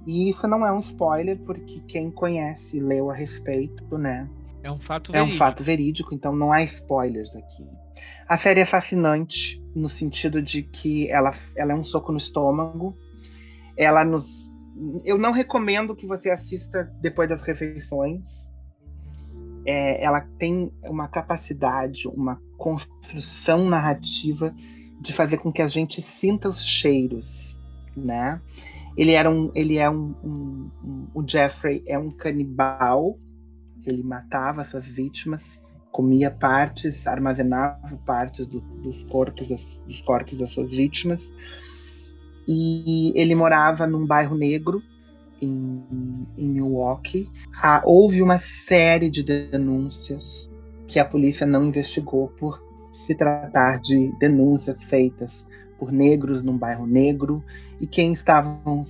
E 0.05 0.29
isso 0.29 0.47
não 0.47 0.65
é 0.65 0.71
um 0.71 0.79
spoiler, 0.79 1.37
porque 1.39 1.81
quem 1.81 2.09
conhece, 2.09 2.79
leu 2.79 3.11
a 3.11 3.13
respeito, 3.13 3.97
né? 3.97 4.29
É 4.63 4.71
um 4.71 4.79
fato 4.79 5.11
É 5.13 5.17
um 5.21 5.25
verídico. 5.25 5.37
fato 5.37 5.63
verídico, 5.63 6.15
então 6.15 6.35
não 6.35 6.51
há 6.51 6.63
spoilers 6.63 7.35
aqui. 7.35 7.65
A 8.27 8.37
série 8.37 8.61
é 8.61 8.65
fascinante 8.65 9.61
no 9.75 9.87
sentido 9.87 10.41
de 10.41 10.63
que 10.63 11.09
ela, 11.09 11.31
ela 11.55 11.71
é 11.71 11.75
um 11.75 11.83
soco 11.83 12.11
no 12.11 12.17
estômago. 12.17 12.97
Ela 13.77 14.03
nos. 14.03 14.53
Eu 15.03 15.17
não 15.17 15.31
recomendo 15.31 15.95
que 15.95 16.05
você 16.05 16.29
assista 16.29 16.83
depois 17.01 17.29
das 17.29 17.41
refeições. 17.41 18.49
É, 19.65 20.03
ela 20.03 20.21
tem 20.39 20.71
uma 20.83 21.07
capacidade, 21.07 22.07
uma 22.07 22.41
construção 22.57 23.67
narrativa 23.67 24.53
de 24.99 25.13
fazer 25.13 25.37
com 25.37 25.51
que 25.51 25.61
a 25.61 25.67
gente 25.67 26.01
sinta 26.01 26.49
os 26.49 26.65
cheiros, 26.65 27.57
né? 27.95 28.41
Ele 28.97 29.11
era 29.11 29.29
um, 29.29 29.51
ele 29.53 29.77
é 29.77 29.89
um, 29.89 30.15
um- 30.23 30.71
um- 30.83 31.07
o 31.13 31.23
Jeffrey 31.27 31.83
é 31.85 31.97
um 31.97 32.09
canibal 32.09 33.17
ele 33.85 34.03
matava 34.03 34.65
suas 34.65 34.85
vítimas 34.85 35.65
comia 35.97 36.29
partes, 36.29 37.07
armazenava 37.07 37.97
partes 38.05 38.45
do, 38.45 38.59
dos 38.59 39.03
corpos 39.05 39.47
das, 39.47 39.81
dos 39.87 39.99
corpos 40.01 40.37
das 40.37 40.53
suas 40.53 40.71
vítimas. 40.71 41.33
E 42.47 43.11
ele 43.15 43.33
morava 43.33 43.87
num 43.87 44.05
bairro 44.05 44.37
negro 44.37 44.79
em, 45.41 45.83
em 46.37 46.47
Milwaukee. 46.49 47.27
Ah, 47.63 47.81
houve 47.83 48.21
uma 48.21 48.37
série 48.37 49.09
de 49.09 49.23
denúncias 49.23 50.51
que 50.87 50.99
a 50.99 51.05
polícia 51.05 51.47
não 51.47 51.63
investigou 51.63 52.27
por 52.27 52.63
se 52.97 53.13
tratar 53.13 53.79
de 53.79 54.11
denúncias 54.19 54.83
feitas 54.83 55.45
por 55.77 55.91
negros 55.91 56.41
num 56.41 56.57
bairro 56.57 56.87
negro 56.87 57.43
e 57.79 57.85
quem 57.85 58.11
estavam 58.11 58.83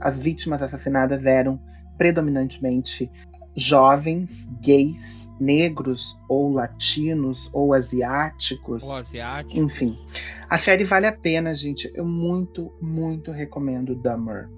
as 0.00 0.22
vítimas 0.22 0.62
assassinadas 0.62 1.24
eram 1.24 1.58
predominantemente 1.96 3.10
jovens, 3.56 4.50
gays, 4.60 5.30
negros 5.40 6.18
ou 6.28 6.52
latinos 6.52 7.48
ou 7.52 7.72
asiáticos. 7.72 8.82
Ou 8.82 8.92
asiático. 8.92 9.58
Enfim, 9.58 9.98
a 10.50 10.58
série 10.58 10.84
vale 10.84 11.06
a 11.06 11.12
pena, 11.12 11.54
gente. 11.54 11.90
Eu 11.94 12.04
muito, 12.04 12.72
muito 12.82 13.30
recomendo 13.30 13.94
Dummer, 13.94 14.48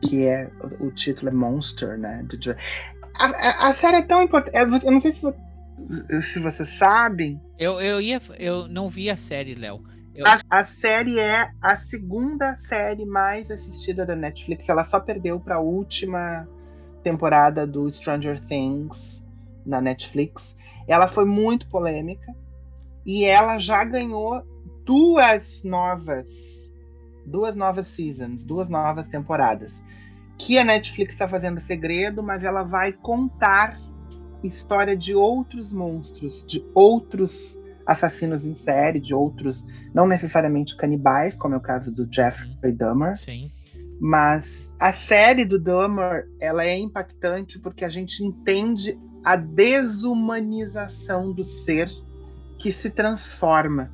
que 0.00 0.26
é 0.26 0.50
o, 0.80 0.86
o 0.86 0.90
título 0.92 1.28
é 1.28 1.32
Monster, 1.32 1.98
né? 1.98 2.24
A, 3.18 3.26
a, 3.26 3.68
a 3.68 3.72
série 3.72 3.96
é 3.96 4.02
tão 4.02 4.22
importante. 4.22 4.56
Eu 4.86 4.92
não 4.92 5.00
sei 5.00 5.12
se, 5.12 5.26
se 6.22 6.38
vocês 6.38 6.68
sabem. 6.68 7.40
Eu, 7.58 7.80
eu 7.80 8.00
ia, 8.00 8.20
eu 8.38 8.68
não 8.68 8.88
vi 8.88 9.10
a 9.10 9.16
série, 9.16 9.54
Léo. 9.54 9.82
Eu... 10.14 10.24
A, 10.26 10.58
a, 10.58 10.64
série 10.64 11.18
é 11.18 11.50
a 11.62 11.76
segunda 11.76 12.56
série 12.56 13.04
mais 13.04 13.50
assistida 13.50 14.04
da 14.04 14.16
Netflix. 14.16 14.68
Ela 14.68 14.84
só 14.84 14.98
perdeu 14.98 15.38
para 15.38 15.56
a 15.56 15.60
última 15.60 16.48
temporada 17.02 17.66
do 17.66 17.90
Stranger 17.90 18.44
Things 18.46 19.26
na 19.64 19.80
Netflix. 19.80 20.56
Ela 20.88 21.08
foi 21.08 21.24
muito 21.24 21.68
polêmica 21.68 22.34
e 23.06 23.24
ela 23.24 23.58
já 23.58 23.84
ganhou 23.84 24.42
duas 24.84 25.62
novas 25.64 26.70
duas 27.24 27.54
novas 27.54 27.86
seasons, 27.86 28.44
duas 28.44 28.68
novas 28.68 29.06
temporadas. 29.08 29.82
Que 30.36 30.58
a 30.58 30.64
Netflix 30.64 31.12
está 31.12 31.28
fazendo 31.28 31.60
segredo, 31.60 32.22
mas 32.22 32.42
ela 32.42 32.62
vai 32.62 32.92
contar 32.92 33.78
história 34.42 34.96
de 34.96 35.14
outros 35.14 35.72
monstros, 35.72 36.44
de 36.46 36.64
outros 36.74 37.60
assassinos 37.86 38.44
em 38.46 38.54
série, 38.54 39.00
de 39.00 39.14
outros, 39.14 39.64
não 39.92 40.06
necessariamente 40.06 40.76
canibais, 40.76 41.36
como 41.36 41.54
é 41.54 41.58
o 41.58 41.60
caso 41.60 41.90
do 41.90 42.06
Jeffrey 42.10 42.72
Dahmer. 42.72 43.16
Sim. 43.18 43.50
Mas 44.00 44.74
a 44.80 44.92
série 44.92 45.44
do 45.44 45.58
Dahmer, 45.58 46.26
ela 46.40 46.64
é 46.64 46.78
impactante 46.78 47.58
porque 47.58 47.84
a 47.84 47.88
gente 47.88 48.24
entende 48.24 48.98
a 49.24 49.36
desumanização 49.36 51.32
do 51.32 51.44
ser 51.44 51.90
que 52.58 52.72
se 52.72 52.90
transforma 52.90 53.92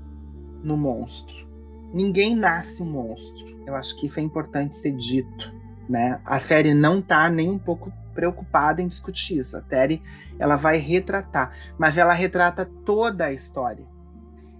no 0.63 0.77
monstro. 0.77 1.47
Ninguém 1.93 2.37
nasce 2.37 2.83
um 2.83 2.87
monstro. 2.87 3.57
Eu 3.67 3.75
acho 3.75 3.97
que 3.97 4.07
isso 4.07 4.21
é 4.21 4.23
importante 4.23 4.77
ser 4.77 4.93
dito, 4.93 5.53
né? 5.89 6.21
A 6.25 6.39
série 6.39 6.73
não 6.75 7.03
tá 7.03 7.29
nem 7.29 7.51
um 7.51 7.59
pouco 7.59 7.93
preocupada 8.17 8.83
em 8.83 8.89
discutir 8.89 9.39
isso. 9.39 9.57
A 9.57 9.63
série 9.63 10.03
ela 10.39 10.57
vai 10.57 10.79
retratar, 10.79 11.55
mas 11.79 11.97
ela 11.97 12.13
retrata 12.13 12.65
toda 12.85 13.27
a 13.27 13.33
história. 13.33 13.87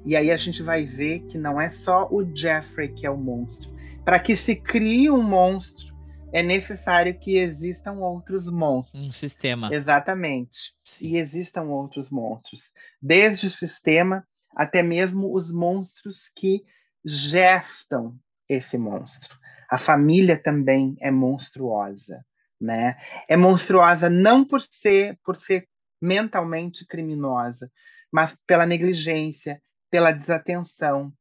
E 0.05 0.15
aí 0.15 0.31
a 0.31 0.37
gente 0.37 0.63
vai 0.63 0.85
ver 0.85 1.21
que 1.21 1.37
não 1.37 1.61
é 1.61 1.69
só 1.69 2.07
o 2.11 2.25
Jeffrey 2.35 2.93
que 2.93 3.07
é 3.07 3.11
o 3.11 3.17
monstro, 3.17 3.75
para 4.05 4.21
que 4.21 4.37
se 4.37 4.55
crie 4.55 5.11
um 5.11 5.23
monstro, 5.23 5.97
é 6.33 6.43
necessário 6.43 7.19
que 7.19 7.39
existam 7.39 7.95
outros 7.95 8.47
monstros. 8.47 9.03
Um 9.03 9.13
sistema. 9.13 9.75
Exatamente. 9.75 10.75
Sim. 10.85 11.07
E 11.07 11.17
existam 11.17 11.63
outros 11.63 12.11
monstros. 12.11 12.73
Desde 13.01 13.47
o 13.47 13.51
sistema 13.51 14.25
até 14.55 14.83
mesmo 14.83 15.35
os 15.35 15.53
monstros 15.53 16.31
que 16.35 16.63
gestam 17.05 18.19
esse 18.49 18.79
monstro. 18.79 19.37
A 19.71 19.77
família 19.77 20.41
também 20.41 20.97
é 21.01 21.11
monstruosa, 21.11 22.25
né? 22.61 22.97
É 23.29 23.37
monstruosa 23.37 24.09
não 24.09 24.45
por 24.45 24.61
ser 24.61 25.19
por 25.25 25.37
ser 25.37 25.69
mentalmente 26.01 26.87
criminosa, 26.87 27.71
mas 28.13 28.37
pela 28.47 28.67
negligência, 28.67 29.61
pela 29.91 30.13
desatenção, 30.13 31.13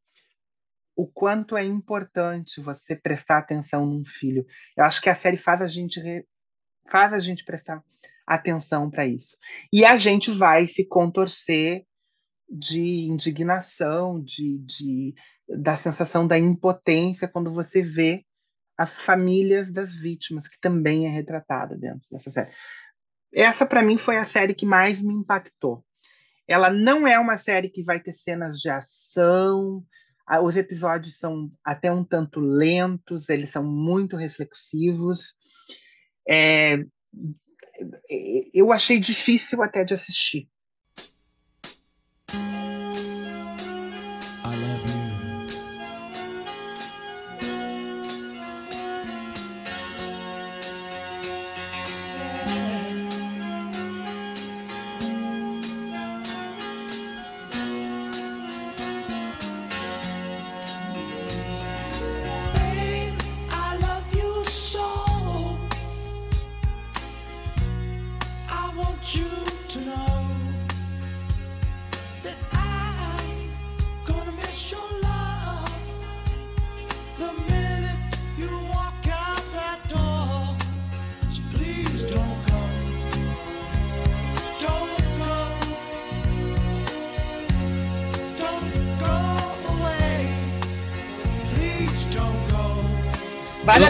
o 0.95 1.07
quanto 1.07 1.57
é 1.57 1.63
importante 1.63 2.61
você 2.61 2.95
prestar 2.95 3.39
atenção 3.39 3.85
num 3.85 4.05
filho. 4.05 4.45
Eu 4.77 4.85
acho 4.85 5.01
que 5.01 5.09
a 5.09 5.15
série 5.15 5.37
faz 5.37 5.61
a 5.61 5.67
gente 5.67 5.99
faz 6.87 7.13
a 7.13 7.19
gente 7.19 7.43
prestar 7.43 7.83
atenção 8.25 8.89
para 8.89 9.05
isso. 9.05 9.37
E 9.71 9.83
a 9.83 9.97
gente 9.97 10.31
vai 10.31 10.67
se 10.67 10.85
contorcer 10.85 11.85
de 12.49 13.07
indignação, 13.07 14.21
de, 14.21 14.59
de 14.59 15.13
da 15.47 15.75
sensação 15.75 16.25
da 16.25 16.37
impotência 16.37 17.27
quando 17.27 17.51
você 17.51 17.81
vê 17.81 18.23
as 18.77 19.01
famílias 19.01 19.71
das 19.71 19.95
vítimas, 19.95 20.47
que 20.47 20.59
também 20.59 21.05
é 21.05 21.09
retratada 21.09 21.77
dentro 21.77 22.05
dessa 22.11 22.29
série. 22.29 22.51
Essa 23.33 23.65
para 23.65 23.83
mim 23.83 23.97
foi 23.97 24.17
a 24.17 24.25
série 24.25 24.53
que 24.53 24.65
mais 24.65 25.01
me 25.01 25.13
impactou. 25.13 25.83
Ela 26.47 26.69
não 26.69 27.07
é 27.07 27.17
uma 27.17 27.37
série 27.37 27.69
que 27.69 27.83
vai 27.83 27.99
ter 27.99 28.13
cenas 28.13 28.59
de 28.59 28.69
ação, 28.69 29.83
os 30.43 30.57
episódios 30.57 31.17
são 31.17 31.51
até 31.63 31.91
um 31.91 32.03
tanto 32.03 32.39
lentos, 32.39 33.29
eles 33.29 33.49
são 33.49 33.63
muito 33.63 34.15
reflexivos. 34.15 35.35
É, 36.27 36.83
eu 38.53 38.71
achei 38.71 38.99
difícil 38.99 39.61
até 39.61 39.83
de 39.83 39.93
assistir. 39.93 40.49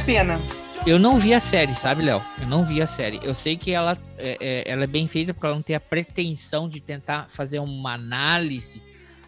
Pena. 0.05 0.39
Eu 0.85 0.99
não 0.99 1.17
vi 1.17 1.33
a 1.33 1.39
série, 1.39 1.73
sabe, 1.73 2.03
Léo? 2.03 2.21
Eu 2.39 2.47
não 2.47 2.63
vi 2.63 2.79
a 2.79 2.85
série. 2.85 3.19
Eu 3.23 3.33
sei 3.33 3.57
que 3.57 3.71
ela 3.71 3.97
é, 4.19 4.37
é, 4.39 4.71
ela 4.71 4.83
é 4.83 4.87
bem 4.87 5.07
feita 5.07 5.35
ela 5.41 5.55
não 5.55 5.61
tem 5.63 5.75
a 5.75 5.79
pretensão 5.79 6.69
de 6.69 6.79
tentar 6.79 7.27
fazer 7.27 7.57
uma 7.57 7.95
análise, 7.95 8.83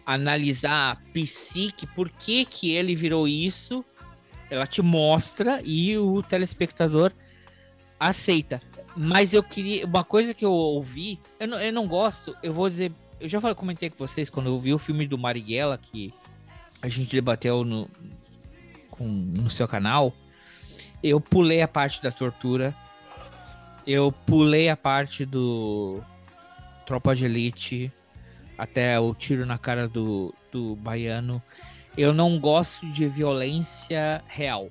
analisar 0.06 0.92
a 0.92 0.96
psique, 1.12 1.84
por 1.84 2.08
que, 2.08 2.44
que 2.44 2.70
ele 2.70 2.94
virou 2.94 3.26
isso. 3.26 3.84
Ela 4.48 4.68
te 4.68 4.80
mostra 4.80 5.60
e 5.64 5.98
o 5.98 6.22
telespectador 6.22 7.12
aceita. 7.98 8.60
Mas 8.96 9.34
eu 9.34 9.42
queria. 9.42 9.84
Uma 9.84 10.04
coisa 10.04 10.32
que 10.32 10.44
eu 10.44 10.52
ouvi, 10.52 11.18
eu 11.40 11.48
não, 11.48 11.58
eu 11.58 11.72
não 11.72 11.88
gosto, 11.88 12.36
eu 12.40 12.52
vou 12.52 12.68
dizer. 12.68 12.92
Eu 13.20 13.28
já 13.28 13.40
falei, 13.40 13.56
comentei 13.56 13.90
com 13.90 13.98
vocês 13.98 14.30
quando 14.30 14.46
eu 14.46 14.60
vi 14.60 14.72
o 14.72 14.78
filme 14.78 15.08
do 15.08 15.18
Marighella, 15.18 15.76
que 15.76 16.14
a 16.80 16.88
gente 16.88 17.10
debateu 17.10 17.64
no, 17.64 17.90
com, 18.90 19.08
no 19.08 19.50
seu 19.50 19.66
canal. 19.66 20.14
Eu 21.02 21.20
pulei 21.20 21.62
a 21.62 21.68
parte 21.68 22.02
da 22.02 22.10
tortura. 22.10 22.74
Eu 23.86 24.12
pulei 24.12 24.68
a 24.68 24.76
parte 24.76 25.24
do 25.24 26.00
Tropa 26.86 27.14
de 27.14 27.24
Elite. 27.24 27.92
Até 28.56 28.98
o 28.98 29.14
tiro 29.14 29.46
na 29.46 29.56
cara 29.56 29.86
do, 29.88 30.34
do 30.50 30.74
baiano. 30.76 31.42
Eu 31.96 32.12
não 32.12 32.38
gosto 32.38 32.86
de 32.90 33.06
violência 33.06 34.22
real. 34.26 34.68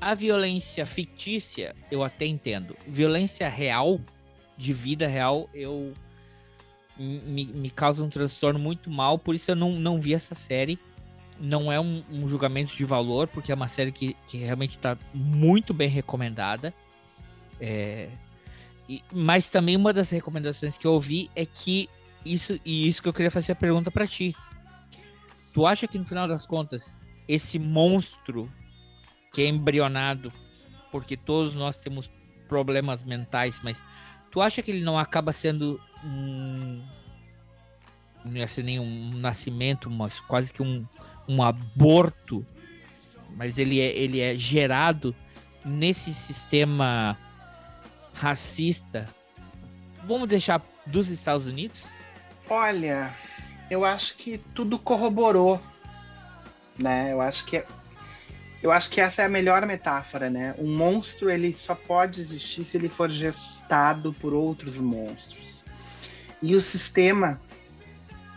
A 0.00 0.14
violência 0.14 0.86
fictícia, 0.86 1.74
eu 1.90 2.02
até 2.02 2.26
entendo. 2.26 2.76
Violência 2.86 3.48
real, 3.48 3.98
de 4.56 4.72
vida 4.72 5.06
real, 5.06 5.48
eu 5.54 5.94
me, 6.98 7.44
me 7.44 7.70
causa 7.70 8.04
um 8.04 8.08
transtorno 8.08 8.58
muito 8.58 8.90
mal, 8.90 9.18
por 9.18 9.34
isso 9.34 9.50
eu 9.50 9.56
não, 9.56 9.72
não 9.72 10.00
vi 10.00 10.14
essa 10.14 10.34
série 10.34 10.78
não 11.40 11.70
é 11.70 11.78
um, 11.78 12.02
um, 12.10 12.28
julgamento 12.28 12.74
de 12.76 12.84
valor, 12.84 13.28
porque 13.28 13.52
é 13.52 13.54
uma 13.54 13.68
série 13.68 13.92
que, 13.92 14.14
que 14.26 14.38
realmente 14.38 14.76
está 14.76 14.96
muito 15.12 15.74
bem 15.74 15.88
recomendada. 15.88 16.72
É, 17.60 18.08
e, 18.88 19.02
mas 19.12 19.50
também 19.50 19.76
uma 19.76 19.92
das 19.92 20.10
recomendações 20.10 20.78
que 20.78 20.86
eu 20.86 20.92
ouvi 20.92 21.30
é 21.34 21.44
que 21.44 21.88
isso 22.24 22.58
e 22.64 22.88
isso 22.88 23.02
que 23.02 23.08
eu 23.08 23.12
queria 23.12 23.30
fazer 23.30 23.52
a 23.52 23.56
pergunta 23.56 23.90
para 23.90 24.06
ti. 24.06 24.34
Tu 25.52 25.66
acha 25.66 25.86
que 25.86 25.98
no 25.98 26.04
final 26.04 26.28
das 26.28 26.44
contas 26.44 26.94
esse 27.28 27.58
monstro 27.58 28.50
que 29.32 29.42
é 29.42 29.46
embrionado, 29.46 30.32
porque 30.90 31.16
todos 31.16 31.54
nós 31.54 31.78
temos 31.78 32.10
problemas 32.48 33.02
mentais, 33.02 33.60
mas 33.62 33.84
tu 34.30 34.40
acha 34.40 34.62
que 34.62 34.70
ele 34.70 34.84
não 34.84 34.98
acaba 34.98 35.32
sendo 35.32 35.80
um 36.04 36.82
não 38.24 38.36
ia 38.36 38.48
ser 38.48 38.64
nem 38.64 38.80
um 38.80 39.10
nascimento, 39.18 39.88
mas 39.88 40.18
quase 40.20 40.52
que 40.52 40.62
um, 40.62 40.84
um 41.28 41.42
aborto, 41.42 42.44
mas 43.36 43.58
ele 43.58 43.80
é, 43.80 43.96
ele 43.96 44.20
é 44.20 44.36
gerado 44.36 45.14
nesse 45.64 46.14
sistema 46.14 47.16
racista. 48.14 49.06
Vamos 50.04 50.28
deixar 50.28 50.62
dos 50.86 51.10
Estados 51.10 51.46
Unidos? 51.46 51.90
Olha, 52.48 53.12
eu 53.70 53.84
acho 53.84 54.16
que 54.16 54.38
tudo 54.54 54.78
corroborou, 54.78 55.60
né? 56.80 57.12
Eu 57.12 57.20
acho 57.20 57.44
que 57.44 57.62
eu 58.62 58.72
acho 58.72 58.90
que 58.90 59.00
essa 59.00 59.22
é 59.22 59.26
a 59.26 59.28
melhor 59.28 59.64
metáfora, 59.66 60.30
né? 60.30 60.54
Um 60.58 60.76
monstro 60.76 61.30
ele 61.30 61.54
só 61.54 61.74
pode 61.74 62.20
existir 62.20 62.64
se 62.64 62.76
ele 62.76 62.88
for 62.88 63.10
gestado 63.10 64.12
por 64.14 64.32
outros 64.32 64.76
monstros. 64.76 65.62
E 66.42 66.54
o 66.54 66.60
sistema 66.60 67.40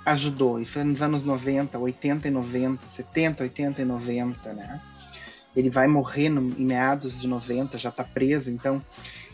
ajudou. 0.05 0.59
Isso 0.59 0.73
foi 0.73 0.83
nos 0.83 1.01
anos 1.01 1.23
90, 1.23 1.77
80 1.77 2.27
e 2.27 2.31
90, 2.31 2.87
70, 2.95 3.43
80 3.43 3.81
e 3.81 3.85
90, 3.85 4.53
né? 4.53 4.81
Ele 5.55 5.69
vai 5.69 5.87
morrer 5.87 6.29
no, 6.29 6.41
em 6.41 6.65
meados 6.65 7.19
de 7.19 7.27
90, 7.27 7.77
já 7.77 7.89
está 7.89 8.03
preso. 8.03 8.51
Então, 8.51 8.83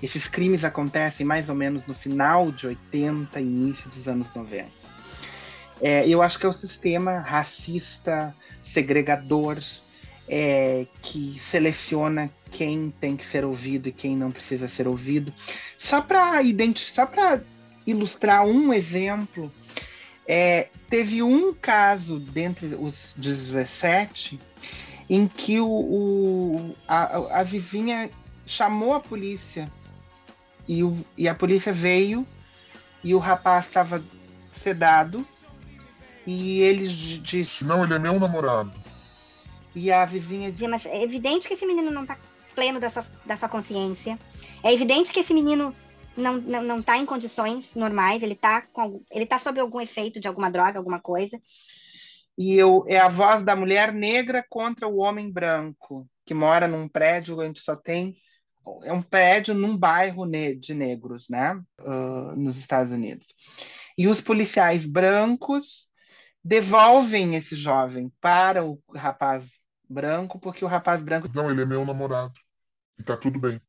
esses 0.01 0.27
crimes 0.27 0.63
acontecem 0.63 1.25
mais 1.25 1.49
ou 1.49 1.55
menos 1.55 1.85
no 1.85 1.93
final 1.93 2.51
de 2.51 2.67
80, 2.67 3.39
início 3.39 3.89
dos 3.89 4.07
anos 4.07 4.27
90. 4.33 4.67
É, 5.81 6.07
eu 6.07 6.21
acho 6.21 6.39
que 6.39 6.45
é 6.45 6.49
o 6.49 6.53
sistema 6.53 7.19
racista, 7.19 8.33
segregador, 8.63 9.61
é, 10.27 10.87
que 11.01 11.37
seleciona 11.39 12.31
quem 12.51 12.93
tem 12.99 13.15
que 13.15 13.25
ser 13.25 13.43
ouvido 13.43 13.89
e 13.89 13.91
quem 13.91 14.15
não 14.15 14.31
precisa 14.31 14.67
ser 14.67 14.87
ouvido. 14.87 15.33
Só 15.77 16.01
para 16.01 16.41
identificar, 16.41 17.05
só 17.05 17.05
para 17.05 17.41
ilustrar 17.85 18.45
um 18.45 18.73
exemplo, 18.73 19.51
é, 20.27 20.67
teve 20.89 21.21
um 21.21 21.53
caso 21.53 22.19
dentre 22.19 22.75
os 22.75 23.13
17 23.17 24.39
em 25.09 25.27
que 25.27 25.59
o, 25.59 25.67
o 25.67 26.75
a, 26.87 27.39
a, 27.39 27.43
vizinha 27.43 28.09
chamou 28.45 28.93
a 28.93 28.99
polícia 28.99 29.71
e, 30.67 30.83
o, 30.83 30.97
e 31.15 31.27
a 31.29 31.35
polícia 31.35 31.71
veio 31.71 32.25
e 33.03 33.13
o 33.13 33.19
rapaz 33.19 33.67
estava 33.67 34.03
sedado 34.51 35.25
e 36.25 36.61
ele 36.61 36.87
disse: 36.87 37.63
Não, 37.63 37.83
ele 37.83 37.93
é 37.93 37.99
meu 37.99 38.19
namorado. 38.19 38.73
E 39.75 39.91
a 39.91 40.05
vizinha 40.05 40.51
dizia: 40.51 40.67
Mas 40.67 40.85
é 40.87 41.03
evidente 41.03 41.47
que 41.47 41.53
esse 41.53 41.67
menino 41.67 41.91
não 41.91 42.01
está 42.01 42.17
pleno 42.55 42.79
da 42.79 42.89
sua, 42.89 43.05
da 43.25 43.37
sua 43.37 43.49
consciência. 43.49 44.17
É 44.63 44.73
evidente 44.73 45.11
que 45.11 45.19
esse 45.19 45.33
menino 45.33 45.75
não, 46.17 46.37
não, 46.37 46.61
não 46.61 46.81
tá 46.81 46.97
em 46.97 47.05
condições 47.05 47.75
normais, 47.75 48.23
ele 48.23 48.33
está 48.33 48.61
com, 48.61 49.03
ele 49.11 49.25
tá 49.25 49.39
sob 49.39 49.59
algum 49.59 49.81
efeito 49.81 50.19
de 50.19 50.27
alguma 50.27 50.49
droga, 50.49 50.77
alguma 50.77 50.99
coisa. 50.99 51.39
E 52.37 52.55
eu, 52.55 52.83
é 52.87 52.99
a 52.99 53.07
voz 53.07 53.43
da 53.43 53.55
mulher 53.55 53.93
negra 53.93 54.45
contra 54.49 54.87
o 54.87 54.97
homem 54.97 55.31
branco, 55.31 56.07
que 56.25 56.33
mora 56.33 56.67
num 56.67 56.87
prédio 56.87 57.39
onde 57.39 57.59
só 57.59 57.75
tem. 57.75 58.15
É 58.83 58.91
um 58.91 59.01
prédio 59.01 59.53
num 59.53 59.77
bairro 59.77 60.25
de 60.59 60.73
negros, 60.73 61.27
né? 61.29 61.61
Uh, 61.81 62.35
nos 62.35 62.57
Estados 62.57 62.91
Unidos. 62.91 63.27
E 63.97 64.07
os 64.07 64.19
policiais 64.19 64.85
brancos 64.85 65.87
devolvem 66.43 67.35
esse 67.35 67.55
jovem 67.55 68.11
para 68.19 68.65
o 68.65 68.81
rapaz 68.93 69.57
branco, 69.89 70.39
porque 70.39 70.65
o 70.65 70.67
rapaz 70.67 71.01
branco. 71.01 71.29
Não, 71.33 71.49
ele 71.49 71.61
é 71.61 71.65
meu 71.65 71.85
namorado. 71.85 72.33
E 72.99 73.03
tá 73.03 73.15
tudo 73.15 73.39
bem. 73.39 73.61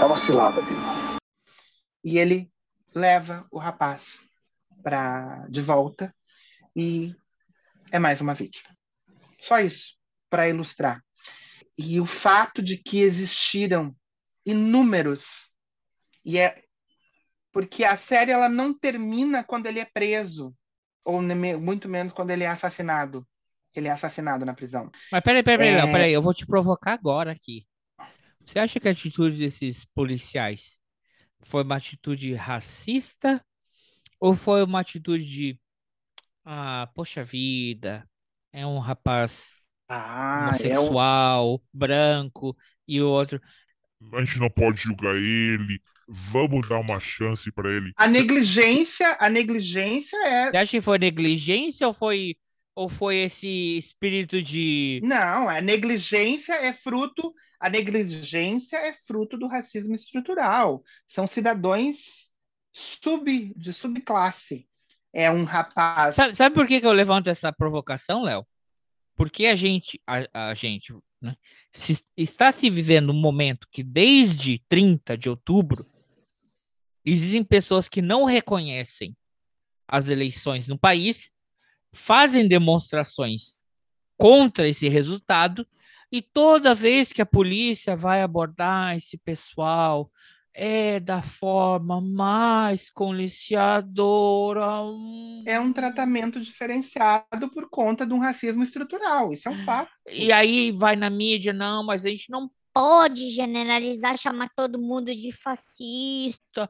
É 0.00 0.04
uma 0.04 0.18
cilada, 0.18 0.62
Bill. 0.62 0.99
E 2.04 2.18
ele 2.18 2.50
leva 2.94 3.46
o 3.50 3.58
rapaz 3.58 4.28
para 4.82 5.46
de 5.48 5.60
volta 5.60 6.14
e 6.74 7.14
é 7.90 7.98
mais 7.98 8.20
uma 8.20 8.34
vítima. 8.34 8.68
Só 9.38 9.58
isso, 9.58 9.96
para 10.28 10.48
ilustrar. 10.48 11.02
E 11.76 12.00
o 12.00 12.06
fato 12.06 12.62
de 12.62 12.76
que 12.76 13.00
existiram 13.00 13.94
inúmeros, 14.44 15.50
e 16.24 16.38
é 16.38 16.62
porque 17.52 17.84
a 17.84 17.96
série 17.96 18.32
ela 18.32 18.48
não 18.48 18.72
termina 18.72 19.42
quando 19.42 19.66
ele 19.66 19.80
é 19.80 19.84
preso, 19.84 20.54
ou 21.04 21.20
muito 21.22 21.88
menos 21.88 22.12
quando 22.12 22.30
ele 22.30 22.44
é 22.44 22.48
assassinado. 22.48 23.26
Ele 23.74 23.88
é 23.88 23.92
assassinado 23.92 24.44
na 24.44 24.52
prisão. 24.52 24.90
Mas 25.12 25.22
peraí, 25.22 25.42
peraí, 25.42 25.74
peraí, 25.74 25.88
é... 25.88 25.92
peraí, 25.92 26.12
eu 26.12 26.22
vou 26.22 26.34
te 26.34 26.44
provocar 26.44 26.92
agora 26.92 27.30
aqui. 27.30 27.66
Você 28.44 28.58
acha 28.58 28.80
que 28.80 28.88
a 28.88 28.90
atitude 28.90 29.36
desses 29.36 29.84
policiais 29.84 30.78
foi 31.42 31.62
uma 31.62 31.76
atitude 31.76 32.34
racista 32.34 33.44
ou 34.18 34.34
foi 34.34 34.62
uma 34.62 34.80
atitude 34.80 35.24
de 35.24 35.60
ah, 36.44 36.88
poxa 36.94 37.22
vida, 37.22 38.08
é 38.52 38.66
um 38.66 38.78
rapaz 38.78 39.60
ah, 39.88 40.44
homossexual, 40.44 41.52
é 41.52 41.54
um... 41.54 41.60
branco, 41.72 42.56
e 42.86 43.00
o 43.00 43.08
outro. 43.08 43.40
A 44.12 44.24
gente 44.24 44.38
não 44.38 44.50
pode 44.50 44.80
julgar 44.80 45.14
ele. 45.16 45.80
Vamos 46.08 46.68
dar 46.68 46.80
uma 46.80 46.98
chance 46.98 47.52
para 47.52 47.70
ele. 47.70 47.92
A 47.96 48.08
negligência, 48.08 49.16
a 49.20 49.28
negligência 49.28 50.16
é. 50.26 50.50
Você 50.50 50.56
acha 50.56 50.70
que 50.72 50.80
foi 50.80 50.98
negligência 50.98 51.86
ou 51.86 51.94
foi 51.94 52.36
ou 52.74 52.88
foi 52.88 53.16
esse 53.18 53.76
espírito 53.76 54.40
de 54.40 55.00
Não, 55.04 55.48
a 55.48 55.60
negligência 55.60 56.54
é 56.54 56.72
fruto, 56.72 57.34
a 57.60 57.68
negligência 57.68 58.78
é 58.78 58.94
fruto 58.94 59.36
do 59.36 59.46
racismo 59.46 59.94
estrutural. 59.94 60.82
São 61.06 61.26
cidadãos 61.26 62.30
sub 62.72 63.52
de 63.54 63.72
subclasse 63.72 64.66
é 65.12 65.30
um 65.30 65.44
rapaz. 65.44 66.14
Sabe, 66.14 66.34
sabe 66.34 66.54
por 66.54 66.66
que, 66.66 66.80
que 66.80 66.86
eu 66.86 66.92
levanto 66.92 67.28
essa 67.28 67.52
provocação, 67.52 68.22
Léo? 68.22 68.46
Porque 69.16 69.46
a 69.46 69.56
gente, 69.56 70.00
a, 70.06 70.50
a 70.50 70.54
gente 70.54 70.94
né, 71.20 71.36
se, 71.72 72.02
está 72.16 72.52
se 72.52 72.70
vivendo 72.70 73.10
um 73.10 73.20
momento 73.20 73.68
que 73.70 73.82
desde 73.82 74.62
30 74.68 75.18
de 75.18 75.28
outubro 75.28 75.86
existem 77.04 77.42
pessoas 77.42 77.88
que 77.88 78.00
não 78.00 78.24
reconhecem 78.24 79.16
as 79.86 80.08
eleições 80.08 80.68
no 80.68 80.78
país, 80.78 81.32
fazem 81.92 82.46
demonstrações 82.46 83.58
contra 84.16 84.68
esse 84.68 84.88
resultado 84.88 85.66
e 86.12 86.20
toda 86.20 86.74
vez 86.74 87.12
que 87.12 87.22
a 87.22 87.26
polícia 87.26 87.94
vai 87.94 88.22
abordar 88.22 88.96
esse 88.96 89.16
pessoal, 89.18 90.10
é 90.52 90.98
da 90.98 91.22
forma 91.22 92.00
mais 92.00 92.90
coniciadora. 92.90 94.66
É 95.46 95.60
um 95.60 95.72
tratamento 95.72 96.40
diferenciado 96.40 97.48
por 97.52 97.68
conta 97.70 98.04
de 98.04 98.12
um 98.12 98.18
racismo 98.18 98.62
estrutural, 98.62 99.32
isso 99.32 99.48
é 99.48 99.52
um 99.52 99.58
fato. 99.58 99.90
E 100.08 100.32
aí 100.32 100.72
vai 100.72 100.96
na 100.96 101.08
mídia, 101.08 101.52
não, 101.52 101.84
mas 101.84 102.04
a 102.04 102.10
gente 102.10 102.30
não 102.30 102.50
pode 102.74 103.30
generalizar, 103.30 104.16
chamar 104.16 104.50
todo 104.56 104.78
mundo 104.78 105.14
de 105.14 105.32
fascista. 105.32 106.68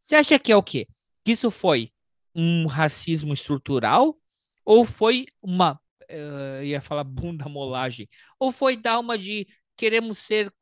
Você 0.00 0.16
acha 0.16 0.38
que 0.38 0.52
é 0.52 0.56
o 0.56 0.62
quê? 0.62 0.86
Que 1.24 1.32
isso 1.32 1.50
foi 1.50 1.90
um 2.34 2.66
racismo 2.66 3.34
estrutural 3.34 4.16
ou 4.64 4.84
foi 4.84 5.26
uma 5.42 5.80
uh, 6.10 6.62
ia 6.62 6.80
falar 6.80 7.04
bunda 7.04 7.48
molagem, 7.48 8.08
ou 8.38 8.52
foi 8.52 8.76
dar 8.76 8.98
uma 8.98 9.18
de 9.18 9.46
queremos 9.76 10.18
ser 10.18 10.52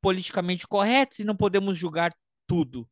politicamente 0.00 0.66
corretos 0.66 1.18
e 1.18 1.24
não 1.24 1.36
podemos 1.36 1.76
julgar 1.76 2.14
tudo. 2.46 2.82
O 2.82 2.86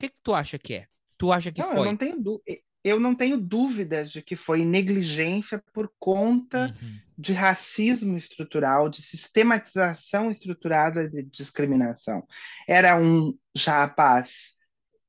que, 0.00 0.08
que 0.08 0.18
tu 0.22 0.34
acha 0.34 0.58
que 0.58 0.74
é? 0.74 0.86
Tu 1.16 1.32
acha 1.32 1.50
que 1.50 1.60
não, 1.60 1.70
foi? 1.70 1.78
Eu 1.80 1.84
não, 1.84 1.96
tenho 1.96 2.42
eu 2.84 3.00
não 3.00 3.14
tenho 3.14 3.40
dúvidas 3.40 4.10
de 4.10 4.22
que 4.22 4.36
foi 4.36 4.64
negligência 4.64 5.62
por 5.72 5.92
conta 5.98 6.74
uhum. 6.80 6.98
de 7.16 7.32
racismo 7.32 8.16
estrutural, 8.16 8.88
de 8.88 9.02
sistematização 9.02 10.30
estruturada 10.30 11.08
de 11.08 11.22
discriminação. 11.24 12.24
Era 12.66 12.96
um 12.96 13.36
rapaz, 13.56 14.52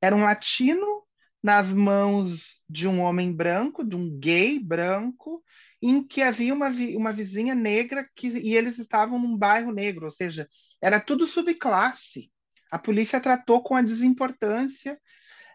era 0.00 0.14
um 0.14 0.24
latino 0.24 1.04
nas 1.42 1.72
mãos 1.72 2.60
de 2.68 2.86
um 2.86 3.00
homem 3.00 3.32
branco, 3.32 3.84
de 3.84 3.96
um 3.96 4.18
gay 4.18 4.58
branco, 4.58 5.42
em 5.82 6.02
que 6.06 6.22
havia 6.22 6.52
uma, 6.52 6.68
uma 6.96 7.12
vizinha 7.12 7.54
negra 7.54 8.06
que, 8.14 8.28
e 8.28 8.56
eles 8.56 8.78
estavam 8.78 9.18
num 9.18 9.36
bairro 9.36 9.72
negro, 9.72 10.06
ou 10.06 10.10
seja, 10.10 10.48
era 10.80 11.00
tudo 11.00 11.26
subclasse. 11.26 12.30
A 12.70 12.78
polícia 12.78 13.20
tratou 13.20 13.62
com 13.62 13.74
a 13.74 13.82
desimportância. 13.82 14.98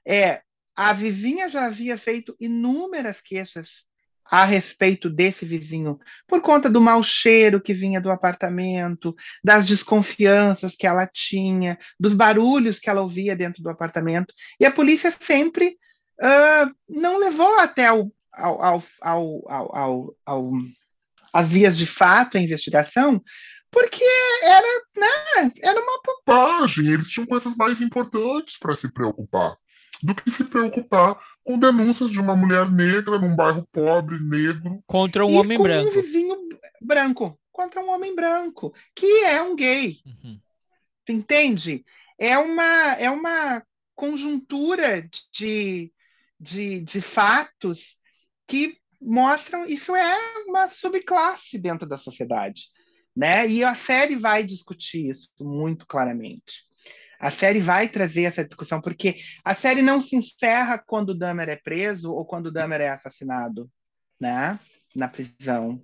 É, 0.05 0.41
a 0.75 0.91
vizinha 0.93 1.49
já 1.49 1.65
havia 1.65 1.97
feito 1.97 2.35
inúmeras 2.39 3.21
queixas 3.21 3.85
a 4.25 4.43
respeito 4.43 5.07
desse 5.07 5.45
vizinho, 5.45 5.99
por 6.27 6.41
conta 6.41 6.67
do 6.67 6.81
mau 6.81 7.03
cheiro 7.03 7.61
que 7.61 7.73
vinha 7.73 8.01
do 8.01 8.09
apartamento, 8.09 9.15
das 9.43 9.67
desconfianças 9.67 10.75
que 10.75 10.87
ela 10.87 11.05
tinha, 11.05 11.77
dos 11.99 12.15
barulhos 12.15 12.79
que 12.79 12.89
ela 12.89 13.01
ouvia 13.01 13.35
dentro 13.35 13.61
do 13.61 13.69
apartamento. 13.69 14.33
E 14.59 14.65
a 14.65 14.71
polícia 14.71 15.13
sempre 15.19 15.77
ah, 16.19 16.71
não 16.89 17.19
levou 17.19 17.59
até 17.59 17.85
ao, 17.85 18.11
ao, 18.35 18.61
ao, 18.61 18.83
ao, 19.01 19.51
ao, 19.51 19.75
ao, 19.75 20.15
ao- 20.25 20.51
as 21.33 21.49
vias 21.49 21.77
de 21.77 21.85
fato, 21.85 22.37
a 22.37 22.41
investigação, 22.41 23.21
porque 23.69 24.03
era, 24.43 24.67
né, 24.97 25.51
era 25.61 25.81
uma 25.81 25.95
Bobagem, 26.25 26.87
eles 26.87 27.07
tinham 27.09 27.27
coisas 27.27 27.55
mais 27.55 27.81
importantes 27.81 28.57
para 28.57 28.75
se 28.75 28.91
preocupar 28.91 29.55
do 30.01 30.15
que 30.15 30.31
se 30.31 30.43
preocupar 30.43 31.19
com 31.43 31.59
denúncias 31.59 32.11
de 32.11 32.19
uma 32.19 32.35
mulher 32.35 32.69
negra 32.71 33.19
num 33.19 33.35
bairro 33.35 33.67
pobre, 33.71 34.19
negro. 34.19 34.83
Contra 34.85 35.25
um 35.25 35.31
e 35.31 35.37
homem 35.37 35.57
com 35.57 35.63
branco. 35.63 35.89
um 35.89 35.93
vizinho 35.93 36.35
branco 36.81 37.39
contra 37.51 37.81
um 37.81 37.89
homem 37.89 38.13
branco, 38.15 38.73
que 38.95 39.23
é 39.23 39.41
um 39.41 39.55
gay. 39.55 39.97
Uhum. 40.05 40.39
Tu 41.05 41.11
entende? 41.11 41.85
É 42.19 42.37
uma, 42.37 42.93
é 42.93 43.09
uma 43.09 43.63
conjuntura 43.95 45.07
de, 45.31 45.91
de, 46.39 46.81
de 46.81 47.01
fatos 47.01 47.97
que 48.47 48.77
mostram 49.01 49.65
isso 49.65 49.95
é 49.95 50.17
uma 50.47 50.69
subclasse 50.69 51.57
dentro 51.57 51.87
da 51.87 51.97
sociedade, 51.97 52.69
né? 53.15 53.47
E 53.47 53.63
a 53.63 53.75
série 53.75 54.15
vai 54.15 54.43
discutir 54.43 55.09
isso 55.09 55.29
muito 55.39 55.85
claramente. 55.85 56.65
A 57.19 57.31
série 57.31 57.59
vai 57.59 57.87
trazer 57.87 58.23
essa 58.23 58.43
discussão 58.43 58.81
porque 58.81 59.19
a 59.43 59.55
série 59.55 59.81
não 59.81 60.01
se 60.01 60.15
encerra 60.15 60.77
quando 60.77 61.09
o 61.09 61.17
Dahmer 61.17 61.49
é 61.49 61.55
preso 61.55 62.11
ou 62.13 62.25
quando 62.25 62.47
o 62.47 62.51
Dahmer 62.51 62.81
é 62.81 62.89
assassinado, 62.89 63.69
né? 64.19 64.59
Na 64.93 65.07
prisão. 65.07 65.81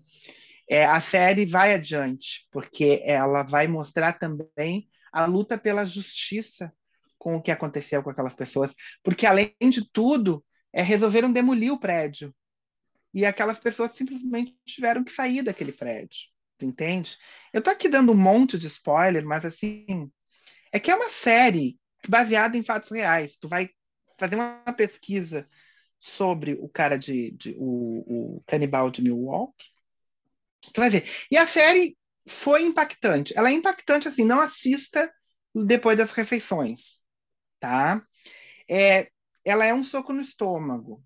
É, 0.70 0.86
a 0.86 1.02
série 1.02 1.46
vai 1.46 1.74
adiante 1.74 2.48
porque 2.52 3.02
ela 3.04 3.44
vai 3.44 3.68
mostrar 3.68 4.14
também 4.14 4.90
a 5.12 5.26
luta 5.26 5.58
pela 5.58 5.86
justiça 5.86 6.74
com 7.18 7.36
o 7.36 7.42
que 7.42 7.52
aconteceu 7.52 8.02
com 8.02 8.10
aquelas 8.10 8.34
pessoas, 8.34 8.74
porque 9.04 9.26
além 9.26 9.54
de 9.62 9.88
tudo, 9.92 10.44
é 10.74 10.82
resolveram 10.82 11.32
demolir 11.32 11.72
o 11.72 11.80
prédio. 11.80 12.34
E 13.14 13.26
aquelas 13.26 13.60
pessoas 13.60 13.92
simplesmente 13.92 14.56
tiveram 14.66 15.04
que 15.04 15.12
sair 15.12 15.42
daquele 15.42 15.72
prédio. 15.72 16.30
Tu 16.58 16.66
entende? 16.66 17.18
Eu 17.52 17.62
tô 17.62 17.70
aqui 17.70 17.90
dando 17.90 18.12
um 18.12 18.18
monte 18.18 18.58
de 18.58 18.68
spoiler, 18.68 19.26
mas 19.26 19.44
assim, 19.44 20.12
é 20.72 20.80
que 20.80 20.92
é 20.92 20.96
uma 20.96 21.10
série 21.10 21.80
baseada 22.08 22.58
em 22.58 22.64
fatos 22.64 22.90
reais. 22.90 23.38
Tu 23.38 23.48
vai 23.48 23.70
fazer 24.18 24.36
uma 24.36 24.74
pesquisa 24.74 25.48
sobre 26.00 26.54
o 26.54 26.70
cara 26.70 26.98
de, 26.98 27.32
de 27.32 27.56
o, 27.58 28.38
o 28.38 28.44
canibal 28.48 28.90
de 28.90 29.02
Milwaukee. 29.02 29.68
Tu 30.74 30.80
vai 30.80 30.90
ver. 30.90 31.10
E 31.30 31.38
a 31.38 31.46
série 31.46 31.98
foi 32.28 32.64
impactante. 32.64 33.34
Ela 33.36 33.50
é 33.50 33.54
impactante 33.54 34.08
assim, 34.08 34.24
não 34.24 34.40
assista 34.40 35.12
depois 35.54 35.98
das 35.98 36.12
refeições, 36.12 37.02
tá? 37.60 38.02
É, 38.70 39.10
ela 39.44 39.66
é 39.66 39.74
um 39.74 39.84
soco 39.84 40.14
no 40.14 40.22
estômago. 40.22 41.04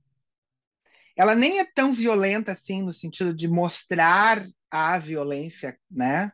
Ela 1.16 1.36
nem 1.36 1.60
é 1.60 1.66
tão 1.74 1.94
violenta 1.94 2.52
assim 2.52 2.82
no 2.82 2.92
sentido 2.92 3.34
de 3.34 3.48
mostrar 3.48 4.46
a 4.70 4.98
violência, 4.98 5.78
né? 5.90 6.32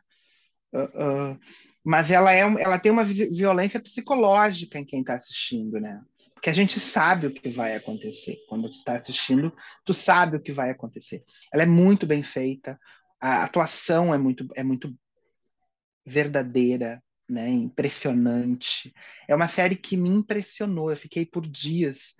Uh, 0.72 1.32
uh, 1.32 1.40
mas 1.84 2.10
ela, 2.10 2.32
é, 2.32 2.40
ela 2.40 2.78
tem 2.78 2.90
uma 2.90 3.04
vi- 3.04 3.30
violência 3.30 3.80
psicológica 3.80 4.78
em 4.78 4.84
quem 4.84 5.00
está 5.00 5.14
assistindo, 5.14 5.80
né? 5.80 6.00
Porque 6.34 6.50
a 6.50 6.52
gente 6.52 6.80
sabe 6.80 7.28
o 7.28 7.32
que 7.32 7.48
vai 7.48 7.76
acontecer. 7.76 8.36
Quando 8.48 8.68
tu 8.68 8.78
está 8.78 8.94
assistindo, 8.94 9.54
tu 9.84 9.94
sabe 9.94 10.36
o 10.36 10.40
que 10.40 10.50
vai 10.50 10.70
acontecer. 10.70 11.22
Ela 11.52 11.62
é 11.62 11.66
muito 11.66 12.06
bem 12.06 12.22
feita, 12.22 12.78
a 13.20 13.44
atuação 13.44 14.12
é 14.12 14.18
muito, 14.18 14.48
é 14.56 14.64
muito 14.64 14.92
verdadeira, 16.04 17.02
né? 17.32 17.48
Impressionante. 17.48 18.92
É 19.26 19.34
uma 19.34 19.48
série 19.48 19.74
que 19.74 19.96
me 19.96 20.10
impressionou. 20.10 20.90
Eu 20.90 20.96
fiquei 20.96 21.24
por 21.24 21.46
dias 21.46 22.14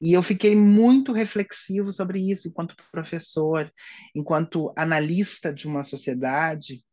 e 0.00 0.12
eu 0.12 0.22
fiquei 0.22 0.54
muito 0.54 1.12
reflexivo 1.12 1.92
sobre 1.92 2.20
isso 2.30 2.46
enquanto 2.48 2.76
professor, 2.92 3.70
enquanto 4.14 4.72
analista 4.76 5.52
de 5.52 5.66
uma 5.66 5.82
sociedade. 5.82 6.84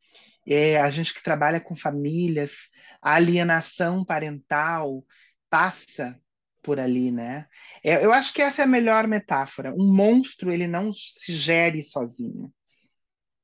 É, 0.48 0.82
a 0.82 0.90
gente 0.90 1.14
que 1.14 1.22
trabalha 1.22 1.60
com 1.60 1.76
famílias, 1.76 2.70
a 3.02 3.14
alienação 3.14 4.04
parental 4.04 5.06
passa 5.50 6.20
por 6.64 6.80
ali, 6.80 7.12
né? 7.12 7.46
É, 7.84 8.04
eu 8.04 8.12
acho 8.12 8.34
que 8.34 8.42
essa 8.42 8.64
é 8.64 8.66
a 8.66 8.68
melhor 8.68 9.08
metáfora. 9.08 9.74
Um 9.74 9.94
monstro 9.94 10.52
ele 10.52 10.68
não 10.68 10.92
se 10.94 11.36
gere 11.36 11.84
sozinho. 11.84 12.52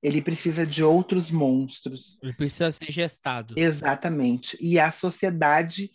Ele 0.06 0.22
precisa 0.22 0.68
de 0.68 0.84
outros 0.84 1.32
monstros. 1.32 2.22
Ele 2.22 2.34
precisa 2.34 2.70
ser 2.70 2.92
gestado. 2.92 3.56
Exatamente. 3.58 4.56
E 4.62 4.80
a 4.80 4.92
sociedade 4.92 5.90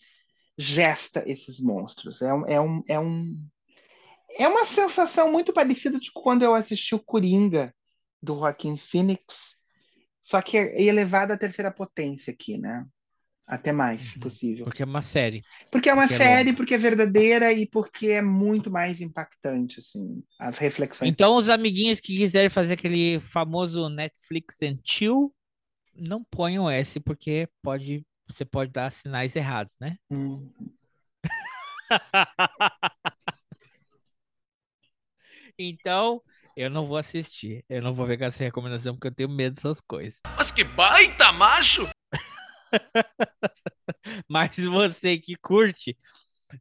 gesta 0.59 1.23
esses 1.27 1.61
monstros. 1.61 2.21
É 2.21 2.35
um, 2.35 2.47
é 2.47 2.61
um, 2.61 2.83
é 2.89 2.99
um, 2.99 3.41
é 4.37 4.49
uma 4.49 4.67
sensação 4.67 5.31
muito 5.31 5.53
parecida 5.53 5.99
de 6.01 6.11
quando 6.13 6.43
eu 6.43 6.55
assisti 6.55 6.93
o 6.93 6.99
Coringa 6.99 7.73
do 8.21 8.35
Joaquim 8.35 8.77
Phoenix, 8.77 9.57
só 10.25 10.43
que 10.43 10.59
é 10.59 10.83
elevado 10.83 11.33
à 11.33 11.37
terceira 11.37 11.71
potência 11.71 12.33
aqui, 12.33 12.59
né? 12.59 12.85
Até 13.51 13.73
mais, 13.73 14.03
se 14.05 14.15
Uhum. 14.15 14.21
possível. 14.21 14.65
Porque 14.65 14.81
é 14.81 14.87
uma 14.87 15.03
série. 15.03 15.43
Porque 15.73 15.89
é 15.89 15.93
uma 15.93 16.03
Porque 16.03 16.15
é 16.15 16.19
série, 16.19 16.45
longa. 16.51 16.57
porque 16.57 16.75
é 16.75 16.79
verdadeira 16.79 17.53
e 17.53 17.67
porque 17.67 18.07
é 18.07 18.23
muito 18.23 18.71
mais 18.71 19.01
impactante, 19.01 19.81
assim, 19.81 20.23
as 20.39 20.57
reflexões. 20.57 21.11
Então, 21.11 21.35
os 21.35 21.49
amiguinhos 21.49 21.99
que 21.99 22.17
quiserem 22.17 22.49
fazer 22.49 22.75
aquele 22.75 23.19
famoso 23.19 23.89
Netflix 23.89 24.63
and 24.63 24.77
chill, 24.85 25.35
não 25.97 26.23
ponham 26.31 26.71
esse, 26.71 27.01
porque 27.01 27.49
pode, 27.61 28.07
você 28.29 28.45
pode 28.45 28.71
dar 28.71 28.89
sinais 28.93 29.35
errados, 29.35 29.77
né? 29.81 29.97
Hum. 30.13 30.49
Então, 35.59 36.23
eu 36.57 36.71
não 36.71 36.87
vou 36.87 36.97
assistir. 36.97 37.65
Eu 37.69 37.83
não 37.83 37.93
vou 37.93 38.07
pegar 38.07 38.27
essa 38.27 38.45
recomendação 38.45 38.95
porque 38.95 39.09
eu 39.09 39.15
tenho 39.15 39.29
medo 39.29 39.57
dessas 39.57 39.81
coisas. 39.81 40.21
Mas 40.37 40.51
que 40.51 40.65
baita 40.65 41.33
macho! 41.33 41.87
Mas 44.29 44.65
você 44.65 45.19
que 45.19 45.37
curte, 45.37 45.97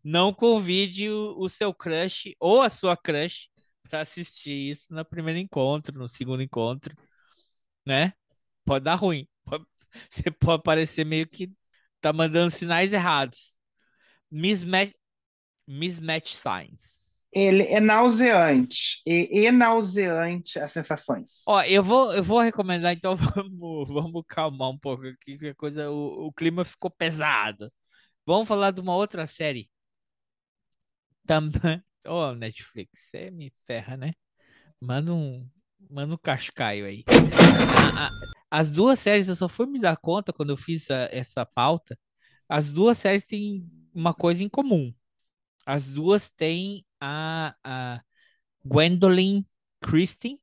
não 0.03 0.33
convide 0.33 1.09
o, 1.09 1.35
o 1.39 1.49
seu 1.49 1.73
crush 1.73 2.35
ou 2.39 2.61
a 2.61 2.69
sua 2.71 2.97
crush 2.97 3.49
para 3.83 4.01
assistir 4.01 4.51
isso 4.71 4.93
no 4.93 5.05
primeiro 5.05 5.39
encontro, 5.39 5.97
no 5.99 6.09
segundo 6.09 6.43
encontro, 6.43 6.95
né? 7.85 8.13
Pode 8.65 8.85
dar 8.85 8.95
ruim. 8.95 9.27
Pode- 9.45 9.65
você 10.09 10.31
pode 10.31 10.63
parecer 10.63 11.05
meio 11.05 11.27
que 11.27 11.51
tá 12.01 12.13
mandando 12.13 12.51
sinais 12.51 12.93
errados. 12.93 13.57
Mismatch, 14.31 14.93
mismatch 15.67 16.35
signs. 16.35 17.18
Ele 17.31 17.63
é 17.63 17.79
nauseante. 17.79 19.01
E, 19.05 19.45
e 19.45 19.51
nauseante 19.51 20.59
as 20.59 20.71
sensações. 20.71 21.43
Ó, 21.47 21.61
eu 21.63 21.83
vou, 21.83 22.11
eu 22.13 22.23
vou 22.23 22.39
recomendar, 22.41 22.93
então 22.93 23.15
vamos, 23.15 23.87
vamos 23.87 24.23
calmar 24.27 24.69
um 24.69 24.77
pouco 24.77 25.05
aqui, 25.07 25.37
que 25.37 25.47
a 25.49 25.55
coisa, 25.55 25.89
o, 25.91 26.27
o 26.27 26.33
clima 26.33 26.63
ficou 26.63 26.89
pesado. 26.89 27.71
Vamos 28.25 28.47
falar 28.47 28.71
de 28.71 28.81
uma 28.81 28.95
outra 28.95 29.27
série. 29.27 29.69
Também. 31.25 31.83
Ô, 32.07 32.33
Netflix, 32.33 33.09
você 33.11 33.29
me 33.29 33.51
ferra, 33.65 33.95
né? 33.97 34.13
Manda 34.81 35.13
um, 35.13 35.49
manda 35.89 36.15
um 36.15 36.17
cascaio 36.17 36.85
aí. 36.85 37.03
As 38.49 38.71
duas 38.71 38.99
séries, 38.99 39.27
eu 39.27 39.35
só 39.35 39.47
fui 39.47 39.65
me 39.65 39.79
dar 39.79 39.97
conta 39.97 40.33
quando 40.33 40.49
eu 40.51 40.57
fiz 40.57 40.89
a- 40.91 41.07
essa 41.11 41.45
pauta. 41.45 41.97
As 42.49 42.73
duas 42.73 42.97
séries 42.97 43.25
têm 43.25 43.69
uma 43.93 44.13
coisa 44.13 44.43
em 44.43 44.49
comum. 44.49 44.93
As 45.65 45.89
duas 45.89 46.31
têm 46.33 46.85
a, 46.99 47.55
a 47.63 48.01
Gwendolyn 48.65 49.45
Christie 49.81 50.39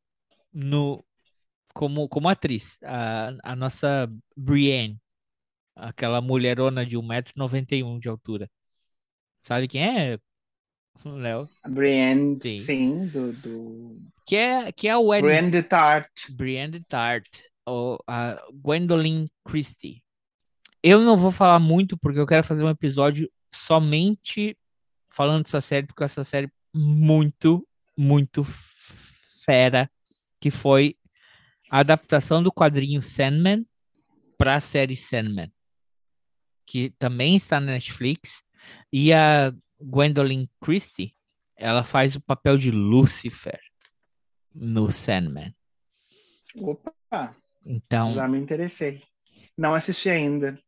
no, 0.52 1.04
como, 1.74 2.08
como 2.08 2.28
atriz. 2.28 2.78
A, 2.82 3.32
a 3.42 3.56
nossa 3.56 4.10
Brienne, 4.36 4.98
aquela 5.74 6.20
mulherona 6.20 6.84
de 6.84 6.96
1,91m 6.96 8.00
de 8.00 8.08
altura. 8.08 8.50
Sabe 9.38 9.68
quem 9.68 9.82
é, 9.82 10.18
Léo? 11.04 11.48
A 11.62 11.68
Brienne, 11.68 12.38
Sim. 12.40 12.58
sim, 12.58 13.06
do, 13.06 13.32
do... 13.32 14.00
Que 14.26 14.36
é, 14.36 14.72
que 14.72 14.88
é 14.88 14.96
o 14.96 15.14
Ed- 15.14 15.22
Brienne 15.22 15.50
de 15.50 15.62
Tart. 15.62 16.10
Brienne 16.30 16.80
Tart, 16.88 17.42
ou 17.64 17.98
a 18.06 18.40
Gwendolyn 18.52 19.28
Christie. 19.44 20.02
Eu 20.82 21.00
não 21.00 21.16
vou 21.16 21.30
falar 21.30 21.58
muito 21.58 21.96
porque 21.98 22.18
eu 22.18 22.26
quero 22.26 22.44
fazer 22.44 22.64
um 22.64 22.70
episódio 22.70 23.30
somente 23.52 24.56
falando 25.16 25.44
dessa 25.44 25.62
série, 25.62 25.86
porque 25.86 26.04
essa 26.04 26.22
série 26.22 26.52
muito, 26.74 27.66
muito 27.96 28.46
fera, 29.46 29.90
que 30.38 30.50
foi 30.50 30.94
a 31.70 31.78
adaptação 31.78 32.42
do 32.42 32.52
quadrinho 32.52 33.00
Sandman 33.00 33.66
para 34.36 34.56
a 34.56 34.60
série 34.60 34.94
Sandman, 34.94 35.50
que 36.66 36.90
também 36.98 37.34
está 37.34 37.58
na 37.58 37.72
Netflix, 37.72 38.44
e 38.92 39.10
a 39.10 39.54
Gwendolyn 39.80 40.46
Christie, 40.60 41.14
ela 41.56 41.82
faz 41.82 42.14
o 42.14 42.20
papel 42.20 42.58
de 42.58 42.70
Lucifer 42.70 43.58
no 44.54 44.90
Sandman. 44.90 45.56
Opa, 46.60 47.34
Então, 47.64 48.12
já 48.12 48.28
me 48.28 48.38
interessei. 48.38 49.02
Não 49.56 49.74
assisti 49.74 50.10
ainda. 50.10 50.58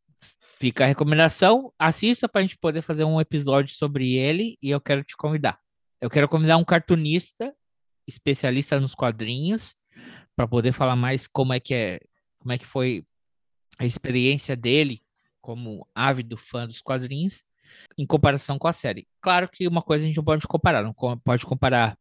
Fica 0.59 0.85
a 0.85 0.87
recomendação. 0.87 1.73
Assista 1.79 2.29
para 2.29 2.41
a 2.41 2.43
gente 2.43 2.59
poder 2.59 2.83
fazer 2.83 3.05
um 3.05 3.21
episódio 3.21 3.75
sobre 3.75 4.15
ele 4.17 4.59
e 4.63 4.71
eu 4.71 4.81
quero 4.81 5.05
te 5.05 5.17
convidar. 5.17 5.59
Eu 6.01 6.11
quero 6.11 6.29
convidar 6.29 6.57
um 6.57 6.65
cartunista, 6.65 7.55
especialista 8.07 8.79
nos 8.79 8.95
quadrinhos, 8.95 9.77
para 10.37 10.47
poder 10.47 10.73
falar 10.73 10.97
mais 10.97 11.27
como 11.27 11.53
é 11.53 11.61
que 11.61 11.75
é, 11.75 12.01
como 12.39 12.53
é 12.53 12.59
que 12.59 12.67
foi 12.67 13.05
a 13.79 13.85
experiência 13.85 14.57
dele 14.57 15.03
como 15.41 15.87
ávido 15.95 16.37
fã 16.37 16.67
dos 16.67 16.81
quadrinhos 16.81 17.45
em 17.97 18.07
comparação 18.07 18.59
com 18.59 18.69
a 18.69 18.73
série. 18.73 19.07
Claro 19.21 19.49
que 19.49 19.67
uma 19.69 19.83
coisa 19.83 20.05
a 20.05 20.09
gente 20.09 20.17
não 20.17 20.25
pode 20.25 20.47
comparar, 20.47 20.83
não 20.83 20.95
pode 20.95 21.45
comparar 21.45 21.99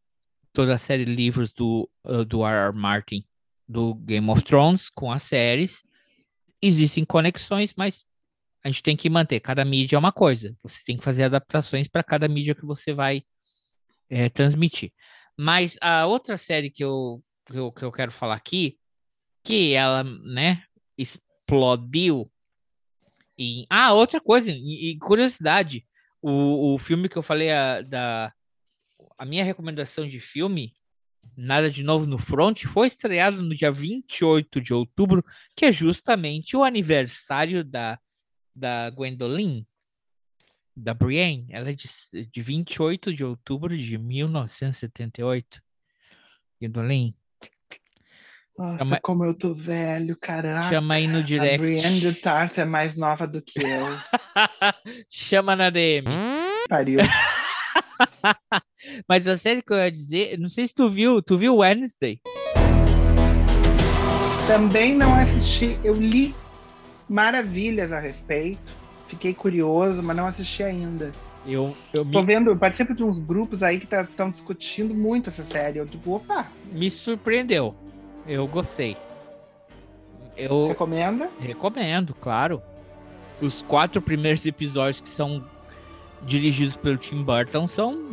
toda 0.52 0.74
a 0.74 0.78
série 0.78 1.04
de 1.04 1.14
livros 1.14 1.52
do, 1.52 1.88
uh, 2.04 2.24
do 2.24 2.44
R.R. 2.44 2.76
Martin 2.76 3.24
do 3.68 3.94
Game 3.94 4.28
of 4.30 4.42
Thrones 4.42 4.88
com 4.90 5.12
as 5.12 5.22
séries. 5.22 5.82
Existem 6.60 7.04
conexões, 7.04 7.74
mas 7.76 8.06
a 8.62 8.68
gente 8.68 8.82
tem 8.82 8.96
que 8.96 9.08
manter. 9.08 9.40
Cada 9.40 9.64
mídia 9.64 9.96
é 9.96 9.98
uma 9.98 10.12
coisa. 10.12 10.56
Você 10.62 10.80
tem 10.84 10.96
que 10.96 11.04
fazer 11.04 11.24
adaptações 11.24 11.88
para 11.88 12.02
cada 12.02 12.28
mídia 12.28 12.54
que 12.54 12.64
você 12.64 12.92
vai 12.92 13.22
é, 14.08 14.28
transmitir. 14.28 14.92
Mas 15.36 15.78
a 15.80 16.06
outra 16.06 16.36
série 16.36 16.70
que 16.70 16.82
eu, 16.82 17.22
que 17.46 17.56
eu, 17.56 17.72
que 17.72 17.84
eu 17.84 17.92
quero 17.92 18.10
falar 18.10 18.34
aqui, 18.34 18.78
que 19.44 19.74
ela, 19.74 20.02
né, 20.02 20.62
explodiu 20.96 22.30
em... 23.36 23.66
Ah, 23.70 23.92
outra 23.92 24.20
coisa, 24.20 24.50
e, 24.52 24.98
curiosidade, 24.98 25.86
o, 26.20 26.74
o 26.74 26.78
filme 26.78 27.08
que 27.08 27.16
eu 27.16 27.22
falei, 27.22 27.52
a, 27.52 27.82
da, 27.82 28.32
a 29.16 29.24
minha 29.24 29.44
recomendação 29.44 30.08
de 30.08 30.18
filme, 30.18 30.74
Nada 31.36 31.70
de 31.70 31.84
Novo 31.84 32.04
no 32.04 32.18
Front, 32.18 32.64
foi 32.64 32.88
estreado 32.88 33.40
no 33.40 33.54
dia 33.54 33.70
28 33.70 34.60
de 34.60 34.74
outubro, 34.74 35.24
que 35.54 35.66
é 35.66 35.72
justamente 35.72 36.56
o 36.56 36.64
aniversário 36.64 37.62
da, 37.64 37.98
da 38.58 38.90
Gwendolyn, 38.90 39.64
da 40.76 40.92
Brienne. 40.94 41.46
Ela 41.50 41.70
é 41.70 41.74
de, 41.74 41.88
de 42.30 42.42
28 42.42 43.12
de 43.14 43.24
outubro 43.24 43.76
de 43.76 43.96
1978. 43.96 45.60
Gwendolyn. 46.60 47.14
Nossa, 48.58 48.78
Chama- 48.78 49.00
como 49.00 49.24
eu 49.24 49.32
tô 49.34 49.54
velho, 49.54 50.16
caraca. 50.20 50.68
Chama 50.68 50.94
aí 50.94 51.06
no 51.06 51.18
A 51.18 51.22
direct. 51.22 51.58
Brienne 51.58 52.00
de 52.00 52.12
Tarso 52.12 52.60
é 52.60 52.64
mais 52.64 52.96
nova 52.96 53.24
do 53.24 53.40
que 53.40 53.60
eu. 53.60 53.86
Chama 55.08 55.54
na 55.54 55.70
DM. 55.70 56.06
Pariu. 56.68 56.98
Mas 59.08 59.28
a 59.28 59.36
série 59.38 59.62
que 59.62 59.72
eu 59.72 59.76
ia 59.76 59.92
dizer, 59.92 60.36
não 60.38 60.48
sei 60.48 60.66
se 60.66 60.74
tu 60.74 60.88
viu, 60.88 61.22
tu 61.22 61.36
viu 61.36 61.56
Wednesday? 61.58 62.20
Também 64.48 64.96
não 64.96 65.14
assisti. 65.14 65.78
Eu 65.84 65.94
li 65.94 66.34
maravilhas 67.08 67.92
a 67.92 67.98
respeito. 67.98 68.72
Fiquei 69.06 69.32
curioso, 69.32 70.02
mas 70.02 70.16
não 70.16 70.26
assisti 70.26 70.62
ainda. 70.62 71.10
Eu, 71.46 71.74
eu 71.94 72.04
Tô 72.04 72.20
me, 72.20 72.26
vendo, 72.26 72.50
eu 72.50 72.56
participo 72.56 72.94
de 72.94 73.02
uns 73.02 73.18
grupos 73.18 73.62
aí 73.62 73.80
que 73.80 73.94
estão 73.94 74.30
discutindo 74.30 74.94
muito 74.94 75.30
essa 75.30 75.42
série. 75.44 75.78
Eu 75.78 75.86
digo, 75.86 76.16
opa, 76.16 76.46
me 76.70 76.90
surpreendeu. 76.90 77.74
Eu 78.26 78.46
gostei. 78.46 78.96
Eu 80.36 80.68
recomenda? 80.68 81.30
recomendo, 81.40 82.14
claro. 82.14 82.62
Os 83.40 83.62
quatro 83.62 84.02
primeiros 84.02 84.44
episódios 84.44 85.00
que 85.00 85.08
são 85.08 85.44
dirigidos 86.22 86.76
pelo 86.76 86.96
Tim 86.96 87.22
Burton 87.22 87.66
são 87.66 88.10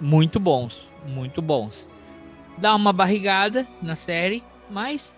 muito 0.00 0.40
bons, 0.40 0.88
muito 1.06 1.42
bons. 1.42 1.88
Dá 2.56 2.74
uma 2.74 2.92
barrigada 2.92 3.66
na 3.82 3.96
série, 3.96 4.42
mas 4.70 5.16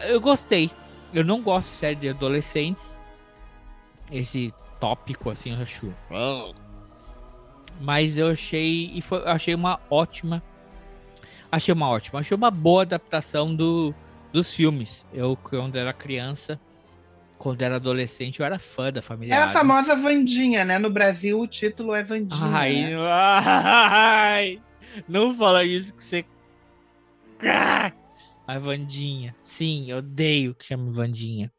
eu 0.00 0.20
gostei. 0.20 0.70
Eu 1.16 1.24
não 1.24 1.40
gosto 1.40 1.68
de 1.70 1.74
série 1.76 1.96
de 1.96 2.08
adolescentes. 2.10 3.00
Esse 4.12 4.52
tópico 4.78 5.30
assim 5.30 5.54
eu 5.56 5.62
acho. 5.62 5.92
Mas 7.80 8.18
eu 8.18 8.28
achei 8.30 8.90
e 8.94 9.00
foi, 9.00 9.18
eu 9.20 9.28
achei 9.28 9.54
uma 9.54 9.80
ótima 9.90 10.42
achei 11.50 11.72
uma 11.72 11.88
ótima, 11.88 12.20
achei 12.20 12.34
uma 12.36 12.50
boa 12.50 12.82
adaptação 12.82 13.54
do, 13.54 13.94
dos 14.32 14.52
filmes. 14.52 15.06
Eu 15.12 15.36
quando 15.42 15.76
era 15.76 15.92
criança, 15.92 16.60
quando 17.38 17.62
era 17.62 17.76
adolescente, 17.76 18.40
eu 18.40 18.46
era 18.46 18.58
fã 18.58 18.92
da 18.92 19.00
família. 19.00 19.34
É 19.34 19.38
a 19.38 19.48
famosa 19.48 19.96
Vandinha, 19.96 20.64
né? 20.66 20.78
No 20.78 20.90
Brasil 20.90 21.40
o 21.40 21.46
título 21.46 21.94
é 21.94 22.02
Vandinha. 22.02 22.44
Ai, 22.44 22.74
né? 22.74 22.94
não- 22.94 23.06
ai, 23.08 24.62
não 25.08 25.34
fala 25.34 25.64
isso 25.64 25.94
que 25.94 26.02
você. 26.02 26.24
A 28.46 28.58
Vandinha. 28.58 29.34
Sim, 29.42 29.90
eu 29.90 29.98
odeio 29.98 30.54
que 30.54 30.66
chame 30.66 30.94
Vandinha. 30.94 31.52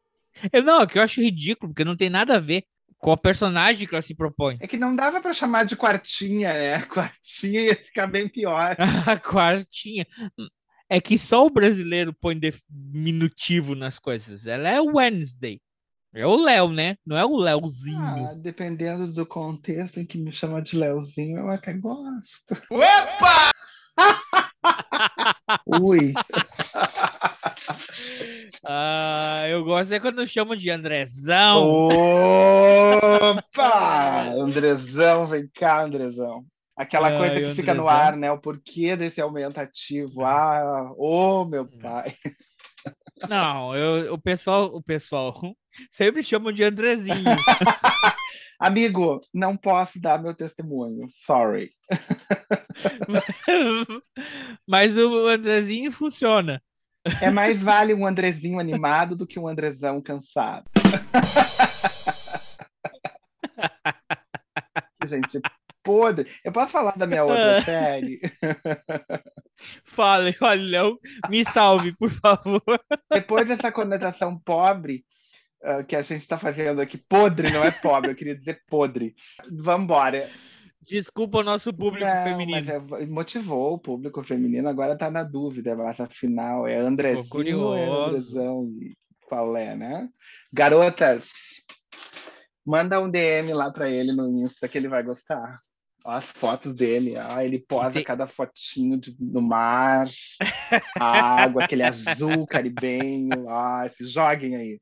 Eu, 0.52 0.62
não, 0.62 0.82
é 0.82 0.86
que 0.86 0.98
eu 0.98 1.02
acho 1.02 1.20
ridículo, 1.20 1.72
porque 1.72 1.84
não 1.84 1.96
tem 1.96 2.08
nada 2.08 2.36
a 2.36 2.40
ver 2.40 2.64
com 2.96 3.12
a 3.12 3.16
personagem 3.16 3.86
que 3.86 3.94
ela 3.94 4.02
se 4.02 4.14
propõe. 4.14 4.56
É 4.60 4.66
que 4.66 4.76
não 4.76 4.94
dava 4.94 5.20
pra 5.20 5.32
chamar 5.32 5.64
de 5.64 5.76
quartinha, 5.76 6.52
né? 6.52 6.82
Quartinha 6.88 7.60
ia 7.60 7.76
ficar 7.76 8.06
bem 8.06 8.28
pior. 8.28 8.76
A 9.06 9.16
quartinha. 9.18 10.06
É 10.88 11.00
que 11.00 11.18
só 11.18 11.44
o 11.44 11.50
brasileiro 11.50 12.14
põe 12.14 12.38
diminutivo 12.68 13.74
nas 13.74 13.98
coisas. 13.98 14.46
Ela 14.46 14.70
é 14.70 14.80
Wednesday. 14.80 15.60
É 16.14 16.26
o 16.26 16.36
Léo, 16.36 16.72
né? 16.72 16.96
Não 17.04 17.16
é 17.18 17.24
o 17.24 17.36
Léozinho. 17.36 18.26
Ah, 18.26 18.34
dependendo 18.34 19.06
do 19.12 19.26
contexto 19.26 20.00
em 20.00 20.06
que 20.06 20.16
me 20.16 20.32
chama 20.32 20.62
de 20.62 20.76
Leozinho, 20.76 21.38
eu 21.38 21.50
até 21.50 21.74
gosto. 21.74 22.56
Ui, 25.66 26.14
Ah, 28.64 29.42
eu 29.48 29.64
gosto 29.64 29.92
é 29.92 30.00
quando 30.00 30.26
chamam 30.26 30.56
de 30.56 30.70
Andrezão. 30.70 31.88
opa! 33.20 34.30
Andrezão, 34.32 35.26
vem 35.26 35.48
cá, 35.54 35.82
Andrezão. 35.82 36.44
Aquela 36.76 37.08
Ai, 37.08 37.18
coisa 37.18 37.34
que 37.40 37.54
fica 37.54 37.74
no 37.74 37.82
Andrezão. 37.88 38.06
ar, 38.06 38.16
né? 38.16 38.30
O 38.30 38.38
porquê 38.38 38.96
desse 38.96 39.20
aumentativo. 39.20 40.24
Ah, 40.24 40.92
ô 40.96 41.44
meu 41.44 41.66
pai. 41.66 42.14
Não, 43.28 43.74
eu, 43.74 44.14
o 44.14 44.18
pessoal, 44.18 44.66
o 44.66 44.82
pessoal 44.82 45.34
sempre 45.90 46.22
chamam 46.22 46.52
de 46.52 46.62
Andrezinho. 46.62 47.16
Amigo, 48.58 49.20
não 49.32 49.56
posso 49.56 50.00
dar 50.00 50.20
meu 50.20 50.34
testemunho. 50.34 51.08
Sorry. 51.12 51.70
Mas 54.66 54.98
o 54.98 55.28
Andrezinho 55.28 55.92
funciona. 55.92 56.60
É 57.22 57.30
mais 57.30 57.62
vale 57.62 57.94
um 57.94 58.04
Andrezinho 58.04 58.58
animado 58.58 59.14
do 59.14 59.26
que 59.26 59.38
um 59.38 59.46
Andrezão 59.46 60.02
cansado. 60.02 60.64
Gente, 65.06 65.40
podre. 65.82 66.30
Eu 66.44 66.52
posso 66.52 66.72
falar 66.72 66.98
da 66.98 67.06
minha 67.06 67.24
outra 67.24 67.62
série? 67.62 68.20
Fala, 69.84 70.30
olha, 70.40 70.82
me 71.30 71.44
salve, 71.44 71.96
por 71.96 72.10
favor. 72.10 72.62
Depois 73.10 73.48
dessa 73.48 73.72
conotação 73.72 74.38
pobre 74.38 75.04
ah, 75.62 75.82
que 75.82 75.96
a 75.96 76.02
gente 76.02 76.20
está 76.22 76.38
fazendo 76.38 76.80
aqui, 76.80 76.98
podre 76.98 77.50
não 77.50 77.62
é 77.64 77.70
pobre, 77.70 78.10
eu 78.10 78.16
queria 78.16 78.36
dizer 78.36 78.62
podre. 78.68 79.14
Vambora. 79.52 80.28
Desculpa 80.80 81.38
o 81.38 81.42
nosso 81.42 81.72
público 81.72 82.06
Não, 82.06 82.24
feminino. 82.24 82.66
mas 82.90 83.02
é- 83.02 83.06
motivou 83.06 83.74
o 83.74 83.78
público 83.78 84.22
feminino, 84.22 84.68
agora 84.68 84.96
tá 84.96 85.10
na 85.10 85.22
dúvida, 85.22 85.76
mas 85.76 86.00
afinal 86.00 86.66
é 86.66 86.78
Andrezinho 86.78 87.60
ou 87.60 87.76
é. 87.76 87.86
Andrezão? 87.88 88.64
E 88.80 88.96
Qual 89.26 89.54
é, 89.56 89.76
né? 89.76 90.08
Garotas, 90.50 91.28
manda 92.64 93.00
um 93.00 93.10
DM 93.10 93.52
lá 93.52 93.70
pra 93.70 93.90
ele 93.90 94.12
no 94.12 94.26
Insta 94.30 94.66
que 94.66 94.78
ele 94.78 94.88
vai 94.88 95.02
gostar. 95.02 95.58
Ó, 96.04 96.10
as 96.10 96.24
fotos 96.24 96.72
dele, 96.74 97.12
ó, 97.18 97.40
ele 97.42 97.58
posa 97.58 97.90
tem- 97.90 98.04
cada 98.04 98.26
fotinho 98.26 98.98
de- 98.98 99.14
no 99.20 99.42
mar, 99.42 100.08
a 100.98 101.42
água, 101.42 101.64
aquele 101.64 101.82
azul 101.82 102.46
caribenho, 102.46 103.44
ó, 103.46 103.86
se 103.90 104.06
joguem 104.08 104.56
aí. 104.56 104.80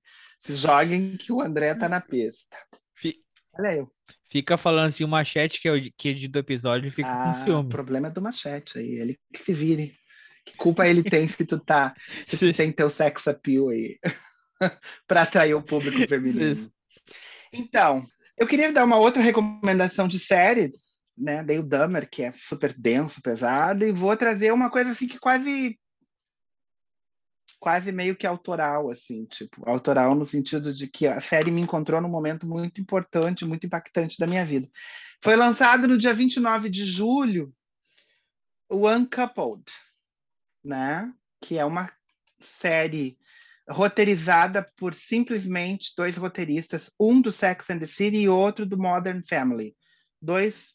Joguem 0.49 1.16
que 1.16 1.32
o 1.32 1.40
André 1.40 1.74
tá 1.74 1.88
na 1.88 2.01
pista. 2.01 2.57
Fi- 2.94 3.20
Olha 3.59 3.74
eu. 3.76 3.90
Fica 4.28 4.57
falando 4.57 4.86
assim, 4.88 5.05
o 5.05 5.09
machete 5.09 5.61
que, 5.61 5.68
eu, 5.68 5.74
que 5.97 6.09
edita 6.11 6.38
o 6.38 6.40
episódio 6.40 6.90
fica 6.90 7.09
Ah, 7.11 7.22
com 7.24 7.30
o 7.30 7.34
ciúme. 7.34 7.68
problema 7.68 8.09
é 8.09 8.11
do 8.11 8.20
machete 8.22 8.78
aí, 8.78 8.94
ele 8.97 9.18
que 9.32 9.42
se 9.42 9.53
vire. 9.53 9.94
Que 10.44 10.57
culpa 10.57 10.86
ele 10.86 11.03
tem 11.03 11.26
se 11.28 11.44
tu 11.44 11.59
tá, 11.59 11.94
se 12.24 12.36
Se- 12.36 12.53
tu 12.53 12.57
tem 12.57 12.70
teu 12.70 12.88
sex 12.90 13.26
appeal 13.26 13.68
aí 13.70 13.99
para 15.07 15.22
atrair 15.22 15.55
o 15.55 15.62
público 15.62 15.99
feminino. 16.09 16.55
Se- 16.55 16.70
Então, 17.53 18.05
eu 18.36 18.47
queria 18.47 18.72
dar 18.72 18.84
uma 18.84 18.97
outra 18.99 19.22
recomendação 19.22 20.07
de 20.07 20.18
série, 20.18 20.70
né? 21.16 21.42
Dei 21.42 21.59
o 21.59 21.62
Dahmer, 21.62 22.09
que 22.09 22.22
é 22.22 22.32
super 22.36 22.72
denso, 22.76 23.20
pesado, 23.22 23.84
e 23.84 23.92
vou 23.92 24.16
trazer 24.16 24.53
uma 24.53 24.70
coisa 24.70 24.90
assim 24.90 25.07
que 25.09 25.18
quase 25.18 25.78
quase 27.59 27.90
meio 27.92 28.16
que 28.16 28.26
autoral, 28.26 28.90
assim, 28.90 29.24
tipo, 29.24 29.68
autoral 29.68 30.14
no 30.14 30.24
sentido 30.24 30.72
de 30.72 30.86
que 30.86 31.07
a 31.07 31.20
série 31.20 31.50
me 31.50 31.61
encontrou 31.61 32.00
num 32.00 32.09
momento 32.09 32.46
muito 32.46 32.80
importante, 32.80 33.44
muito 33.44 33.66
impactante 33.66 34.18
da 34.18 34.26
minha 34.26 34.44
vida. 34.44 34.68
Foi 35.22 35.36
lançado 35.36 35.88
no 35.88 35.98
dia 35.98 36.12
29 36.12 36.68
de 36.68 36.84
julho 36.84 37.52
o 38.68 38.88
Uncoupled, 38.88 39.64
né? 40.64 41.12
Que 41.40 41.59
é 41.59 41.64
uma 41.64 41.90
série 42.40 43.18
roteirizada 43.68 44.62
por 44.76 44.94
simplesmente 44.94 45.92
dois 45.96 46.16
roteiristas, 46.16 46.92
um 47.00 47.20
do 47.20 47.32
Sex 47.32 47.68
and 47.70 47.78
the 47.78 47.86
City 47.86 48.18
e 48.18 48.28
outro 48.28 48.64
do 48.64 48.78
Modern 48.78 49.20
Family. 49.22 49.76
Dois 50.20 50.74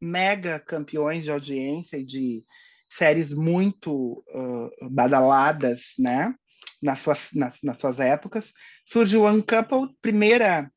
mega 0.00 0.58
campeões 0.58 1.24
de 1.24 1.30
audiência 1.30 1.98
e 1.98 2.04
de 2.04 2.44
séries 2.90 3.32
muito 3.32 4.24
uh, 4.34 4.90
badaladas, 4.90 5.94
né? 5.98 6.34
Nas 6.82 6.98
suas, 6.98 7.28
nas, 7.32 7.58
nas 7.62 7.78
suas 7.78 8.00
épocas. 8.00 8.52
Surge 8.84 9.16
o 9.16 9.28
Uncoupled, 9.28 9.94
primeira, 10.02 10.70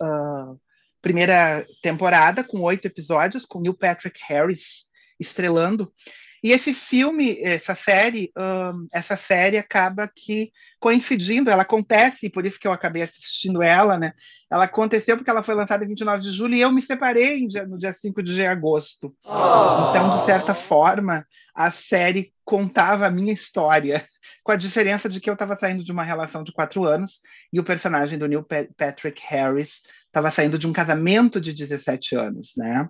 uh, 0.00 0.58
primeira 1.02 1.64
temporada, 1.82 2.42
com 2.42 2.60
oito 2.62 2.86
episódios, 2.86 3.44
com 3.44 3.60
Neil 3.60 3.74
Patrick 3.74 4.18
Harris 4.26 4.86
estrelando. 5.20 5.92
E 6.46 6.52
esse 6.52 6.72
filme, 6.72 7.40
essa 7.42 7.74
série, 7.74 8.30
um, 8.38 8.86
essa 8.92 9.16
série 9.16 9.58
acaba 9.58 10.06
que 10.06 10.52
coincidindo, 10.78 11.50
ela 11.50 11.62
acontece, 11.62 12.30
por 12.30 12.46
isso 12.46 12.56
que 12.56 12.68
eu 12.68 12.72
acabei 12.72 13.02
assistindo 13.02 13.64
ela, 13.64 13.98
né? 13.98 14.12
Ela 14.48 14.66
aconteceu 14.66 15.16
porque 15.16 15.28
ela 15.28 15.42
foi 15.42 15.56
lançada 15.56 15.82
em 15.82 15.88
29 15.88 16.22
de 16.22 16.30
julho 16.30 16.54
e 16.54 16.60
eu 16.60 16.70
me 16.70 16.80
separei 16.80 17.48
no 17.66 17.76
dia 17.76 17.92
5 17.92 18.22
de 18.22 18.46
agosto. 18.46 19.12
Oh. 19.24 19.90
Então, 19.90 20.08
de 20.10 20.24
certa 20.24 20.54
forma, 20.54 21.26
a 21.52 21.68
série 21.72 22.32
contava 22.44 23.06
a 23.06 23.10
minha 23.10 23.32
história, 23.32 24.06
com 24.44 24.52
a 24.52 24.56
diferença 24.56 25.08
de 25.08 25.18
que 25.18 25.28
eu 25.28 25.34
estava 25.34 25.56
saindo 25.56 25.82
de 25.82 25.90
uma 25.90 26.04
relação 26.04 26.44
de 26.44 26.52
quatro 26.52 26.84
anos 26.84 27.18
e 27.52 27.58
o 27.58 27.64
personagem 27.64 28.20
do 28.20 28.28
Neil 28.28 28.46
Patrick 28.76 29.20
Harris 29.26 29.80
estava 30.06 30.30
saindo 30.30 30.60
de 30.60 30.68
um 30.68 30.72
casamento 30.72 31.40
de 31.40 31.52
17 31.52 32.14
anos, 32.14 32.52
né? 32.56 32.88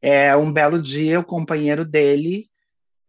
É, 0.00 0.34
um 0.34 0.50
belo 0.50 0.80
dia, 0.80 1.20
o 1.20 1.24
companheiro 1.24 1.84
dele 1.84 2.48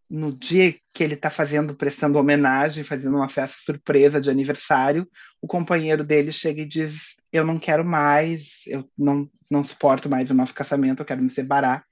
no 0.10 0.32
dia 0.32 0.76
que 0.94 1.04
ele 1.04 1.16
está 1.16 1.30
fazendo, 1.30 1.76
prestando 1.76 2.18
homenagem, 2.18 2.84
fazendo 2.84 3.16
uma 3.16 3.30
festa 3.30 3.58
surpresa 3.60 4.22
de 4.22 4.30
aniversário, 4.30 5.08
o 5.42 5.48
companheiro 5.48 6.04
dele 6.04 6.32
chega 6.32 6.62
e 6.62 6.66
diz: 6.66 7.16
Eu 7.32 7.44
não 7.44 7.58
quero 7.60 7.84
mais, 7.84 8.62
eu 8.68 8.90
não, 8.98 9.30
não 9.50 9.64
suporto 9.64 10.10
mais 10.10 10.30
o 10.30 10.34
nosso 10.34 10.54
casamento, 10.54 11.02
eu 11.02 11.06
quero 11.06 11.22
me 11.22 11.30
separar. 11.30 11.84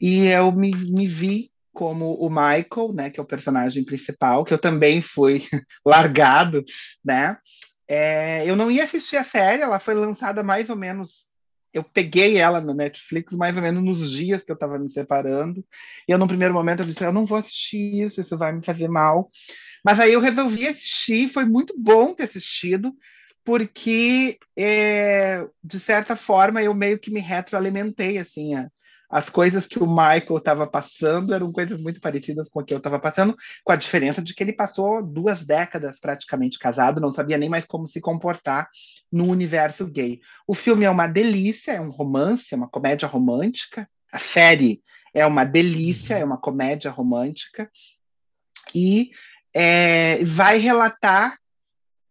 E 0.00 0.26
eu 0.28 0.52
me, 0.52 0.70
me 0.70 1.06
vi 1.06 1.50
como 1.72 2.14
o 2.14 2.28
Michael, 2.28 2.92
né, 2.92 3.10
que 3.10 3.20
é 3.20 3.22
o 3.22 3.26
personagem 3.26 3.84
principal, 3.84 4.44
que 4.44 4.52
eu 4.52 4.58
também 4.58 5.00
fui 5.00 5.42
largado, 5.86 6.64
né? 7.04 7.36
É, 7.86 8.44
eu 8.44 8.56
não 8.56 8.70
ia 8.70 8.84
assistir 8.84 9.16
a 9.16 9.24
série, 9.24 9.62
ela 9.62 9.78
foi 9.78 9.94
lançada 9.94 10.42
mais 10.42 10.68
ou 10.68 10.76
menos 10.76 11.27
eu 11.78 11.84
peguei 11.84 12.36
ela 12.38 12.60
no 12.60 12.74
Netflix 12.74 13.32
mais 13.34 13.56
ou 13.56 13.62
menos 13.62 13.82
nos 13.82 14.10
dias 14.10 14.42
que 14.42 14.50
eu 14.50 14.54
estava 14.54 14.78
me 14.78 14.90
separando. 14.90 15.64
E 16.06 16.12
eu, 16.12 16.18
no 16.18 16.28
primeiro 16.28 16.54
momento, 16.54 16.80
eu 16.80 16.86
disse: 16.86 17.04
eu 17.04 17.12
não 17.12 17.24
vou 17.24 17.38
assistir 17.38 18.02
isso, 18.02 18.20
isso 18.20 18.36
vai 18.36 18.52
me 18.52 18.64
fazer 18.64 18.88
mal. 18.88 19.30
Mas 19.84 20.00
aí 20.00 20.12
eu 20.12 20.20
resolvi 20.20 20.66
assistir, 20.66 21.28
foi 21.28 21.44
muito 21.44 21.74
bom 21.78 22.12
ter 22.14 22.24
assistido, 22.24 22.92
porque, 23.44 24.38
é, 24.56 25.46
de 25.62 25.80
certa 25.80 26.16
forma, 26.16 26.62
eu 26.62 26.74
meio 26.74 26.98
que 26.98 27.10
me 27.10 27.20
retroalimentei, 27.20 28.18
assim, 28.18 28.54
a, 28.54 28.68
as 29.08 29.30
coisas 29.30 29.66
que 29.66 29.78
o 29.78 29.86
Michael 29.86 30.36
estava 30.36 30.66
passando 30.66 31.32
eram 31.32 31.50
coisas 31.50 31.80
muito 31.80 32.00
parecidas 32.00 32.48
com 32.50 32.60
o 32.60 32.64
que 32.64 32.74
eu 32.74 32.78
estava 32.78 32.98
passando, 32.98 33.34
com 33.64 33.72
a 33.72 33.76
diferença 33.76 34.20
de 34.20 34.34
que 34.34 34.42
ele 34.42 34.52
passou 34.52 35.02
duas 35.02 35.44
décadas 35.44 35.98
praticamente 35.98 36.58
casado, 36.58 37.00
não 37.00 37.10
sabia 37.10 37.38
nem 37.38 37.48
mais 37.48 37.64
como 37.64 37.88
se 37.88 38.00
comportar 38.00 38.68
no 39.10 39.28
universo 39.28 39.86
gay. 39.86 40.20
O 40.46 40.54
filme 40.54 40.84
é 40.84 40.90
uma 40.90 41.06
delícia, 41.06 41.72
é 41.72 41.80
um 41.80 41.90
romance, 41.90 42.52
é 42.52 42.56
uma 42.56 42.68
comédia 42.68 43.08
romântica. 43.08 43.88
A 44.12 44.18
série 44.18 44.82
é 45.14 45.26
uma 45.26 45.44
delícia, 45.44 46.16
é 46.16 46.24
uma 46.24 46.38
comédia 46.38 46.90
romântica 46.90 47.70
e 48.74 49.10
é, 49.54 50.22
vai 50.24 50.58
relatar 50.58 51.38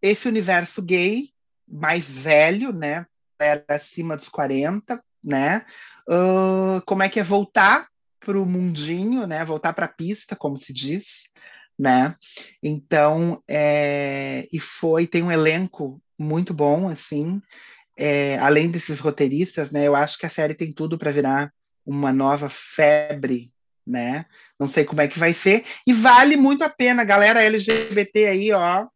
esse 0.01 0.27
universo 0.27 0.81
gay 0.81 1.29
mais 1.67 2.09
velho, 2.09 2.71
né? 2.71 3.05
Era 3.39 3.63
acima 3.69 4.15
dos 4.15 4.29
40, 4.29 5.03
né? 5.23 5.65
Uh, 6.07 6.81
como 6.85 7.03
é 7.03 7.09
que 7.09 7.19
é 7.19 7.23
voltar 7.23 7.87
para 8.19 8.39
o 8.39 8.45
mundinho, 8.45 9.27
né? 9.27 9.43
Voltar 9.43 9.73
para 9.73 9.85
a 9.85 9.89
pista, 9.89 10.35
como 10.35 10.57
se 10.57 10.73
diz, 10.73 11.29
né? 11.77 12.15
Então, 12.61 13.41
é, 13.47 14.47
e 14.51 14.59
foi 14.59 15.05
tem 15.07 15.23
um 15.23 15.31
elenco 15.31 16.01
muito 16.17 16.53
bom, 16.53 16.87
assim. 16.87 17.41
É, 17.95 18.37
além 18.39 18.69
desses 18.69 18.99
roteiristas, 18.99 19.71
né? 19.71 19.87
Eu 19.87 19.95
acho 19.95 20.17
que 20.17 20.25
a 20.25 20.29
série 20.29 20.53
tem 20.53 20.71
tudo 20.71 20.97
para 20.97 21.11
virar 21.11 21.51
uma 21.85 22.11
nova 22.13 22.49
febre, 22.49 23.51
né? 23.85 24.25
Não 24.59 24.67
sei 24.67 24.85
como 24.85 25.01
é 25.01 25.07
que 25.07 25.19
vai 25.19 25.33
ser 25.33 25.65
e 25.85 25.93
vale 25.93 26.35
muito 26.37 26.63
a 26.63 26.69
pena, 26.69 27.03
galera 27.03 27.43
LGBT 27.43 28.27
aí, 28.27 28.51
ó. 28.51 28.87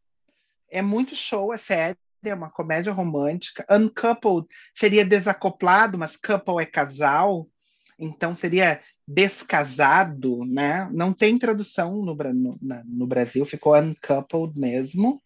É 0.69 0.81
muito 0.81 1.15
show 1.15 1.51
a 1.51 1.57
série 1.57 1.97
é 2.29 2.33
uma 2.33 2.49
comédia 2.49 2.93
romântica. 2.93 3.65
Uncoupled 3.69 4.47
seria 4.75 5.05
desacoplado, 5.05 5.97
mas 5.97 6.15
couple 6.15 6.61
é 6.61 6.65
casal, 6.65 7.47
então 7.97 8.35
seria 8.35 8.79
descasado, 9.07 10.45
né? 10.45 10.89
Não 10.91 11.13
tem 11.13 11.37
tradução 11.37 12.03
no, 12.03 12.15
no, 12.15 12.59
no 12.85 13.07
Brasil, 13.07 13.45
ficou 13.45 13.75
uncoupled 13.75 14.57
mesmo. 14.57 15.21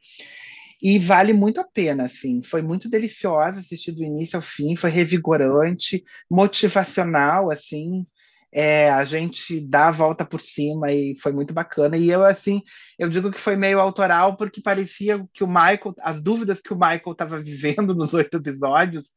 E 0.81 0.99
vale 0.99 1.33
muito 1.33 1.59
a 1.59 1.63
pena, 1.63 2.03
assim. 2.03 2.43
Foi 2.43 2.61
muito 2.61 2.89
deliciosa 2.89 3.59
assistir 3.59 3.91
do 3.91 4.03
início 4.03 4.35
ao 4.35 4.41
fim, 4.41 4.75
foi 4.75 4.89
revigorante, 4.89 6.03
motivacional, 6.29 7.49
assim 7.49 8.05
é, 8.57 8.89
a 8.89 9.03
gente 9.03 9.59
dá 9.59 9.89
a 9.89 9.91
volta 9.91 10.23
por 10.23 10.39
cima 10.39 10.89
e 10.89 11.13
foi 11.19 11.33
muito 11.33 11.53
bacana. 11.53 11.97
E 11.97 12.09
eu, 12.09 12.23
assim, 12.23 12.61
eu 12.97 13.09
digo 13.09 13.29
que 13.29 13.39
foi 13.39 13.57
meio 13.57 13.81
autoral 13.81 14.37
porque 14.37 14.61
parecia 14.61 15.27
que 15.33 15.43
o 15.43 15.47
Michael, 15.47 15.93
as 15.99 16.23
dúvidas 16.23 16.61
que 16.61 16.71
o 16.71 16.77
Michael 16.77 17.11
estava 17.11 17.37
vivendo 17.37 17.93
nos 17.93 18.13
oito 18.13 18.37
episódios 18.37 19.09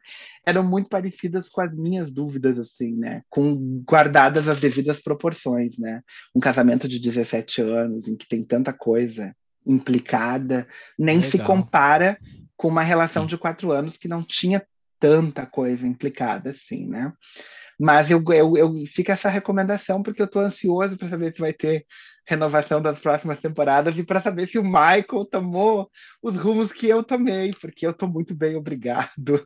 eram 0.45 0.64
muito 0.64 0.89
parecidas 0.89 1.49
com 1.49 1.61
as 1.61 1.76
minhas 1.76 2.11
dúvidas, 2.11 2.59
assim, 2.59 2.97
né? 2.97 3.22
Com 3.30 3.80
guardadas 3.89 4.49
as 4.49 4.59
devidas 4.59 5.01
proporções, 5.01 5.78
né? 5.78 6.03
Um 6.34 6.41
casamento 6.41 6.89
de 6.89 6.99
17 6.99 7.62
anos 7.62 8.09
em 8.09 8.16
que 8.16 8.26
tem 8.26 8.43
tanta 8.43 8.72
coisa 8.72 9.32
implicada, 9.64 10.66
nem 10.99 11.18
Legal. 11.18 11.30
se 11.30 11.39
compara 11.39 12.18
com 12.57 12.66
uma 12.66 12.82
relação 12.82 13.24
de 13.24 13.39
quatro 13.39 13.70
anos 13.70 13.97
que 13.97 14.09
não 14.09 14.20
tinha 14.20 14.66
tanta 14.99 15.47
coisa 15.47 15.86
implicada, 15.86 16.51
assim, 16.51 16.89
né? 16.89 17.12
Mas 17.79 18.11
eu, 18.11 18.22
eu, 18.33 18.57
eu 18.57 18.74
fica 18.87 19.12
essa 19.12 19.29
recomendação 19.29 20.03
porque 20.03 20.20
eu 20.20 20.26
estou 20.26 20.43
ansioso 20.43 20.97
para 20.97 21.09
saber 21.09 21.33
se 21.33 21.41
vai 21.41 21.53
ter 21.53 21.87
renovação 22.26 22.83
das 22.83 22.99
próximas 22.99 23.39
temporadas 23.39 23.97
e 23.97 24.03
para 24.03 24.20
saber 24.20 24.47
se 24.49 24.59
o 24.59 24.64
Michael 24.64 25.24
tomou 25.31 25.91
os 26.22 26.37
rumos 26.37 26.70
que 26.70 26.87
eu 26.87 27.03
tomei, 27.03 27.53
porque 27.59 27.87
eu 27.87 27.93
estou 27.93 28.07
muito 28.07 28.35
bem, 28.35 28.55
obrigado. 28.55 29.43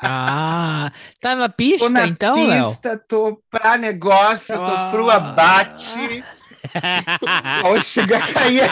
Ah, 0.00 0.92
tá 1.20 1.34
na 1.34 1.48
pista 1.48 1.86
tô 1.86 1.92
na 1.92 2.06
então, 2.06 2.46
Léo? 2.46 2.68
pista, 2.68 2.96
tô 3.08 3.42
para 3.50 3.76
negócio, 3.76 4.54
tô 4.54 4.62
oh. 4.62 4.90
pro 4.90 5.10
abate. 5.10 6.22
Onde 7.64 7.84
chega 7.84 8.18
a 8.18 8.32
cair. 8.32 8.70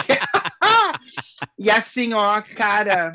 e 1.59 1.69
assim, 1.69 2.13
ó, 2.13 2.41
cara, 2.41 3.11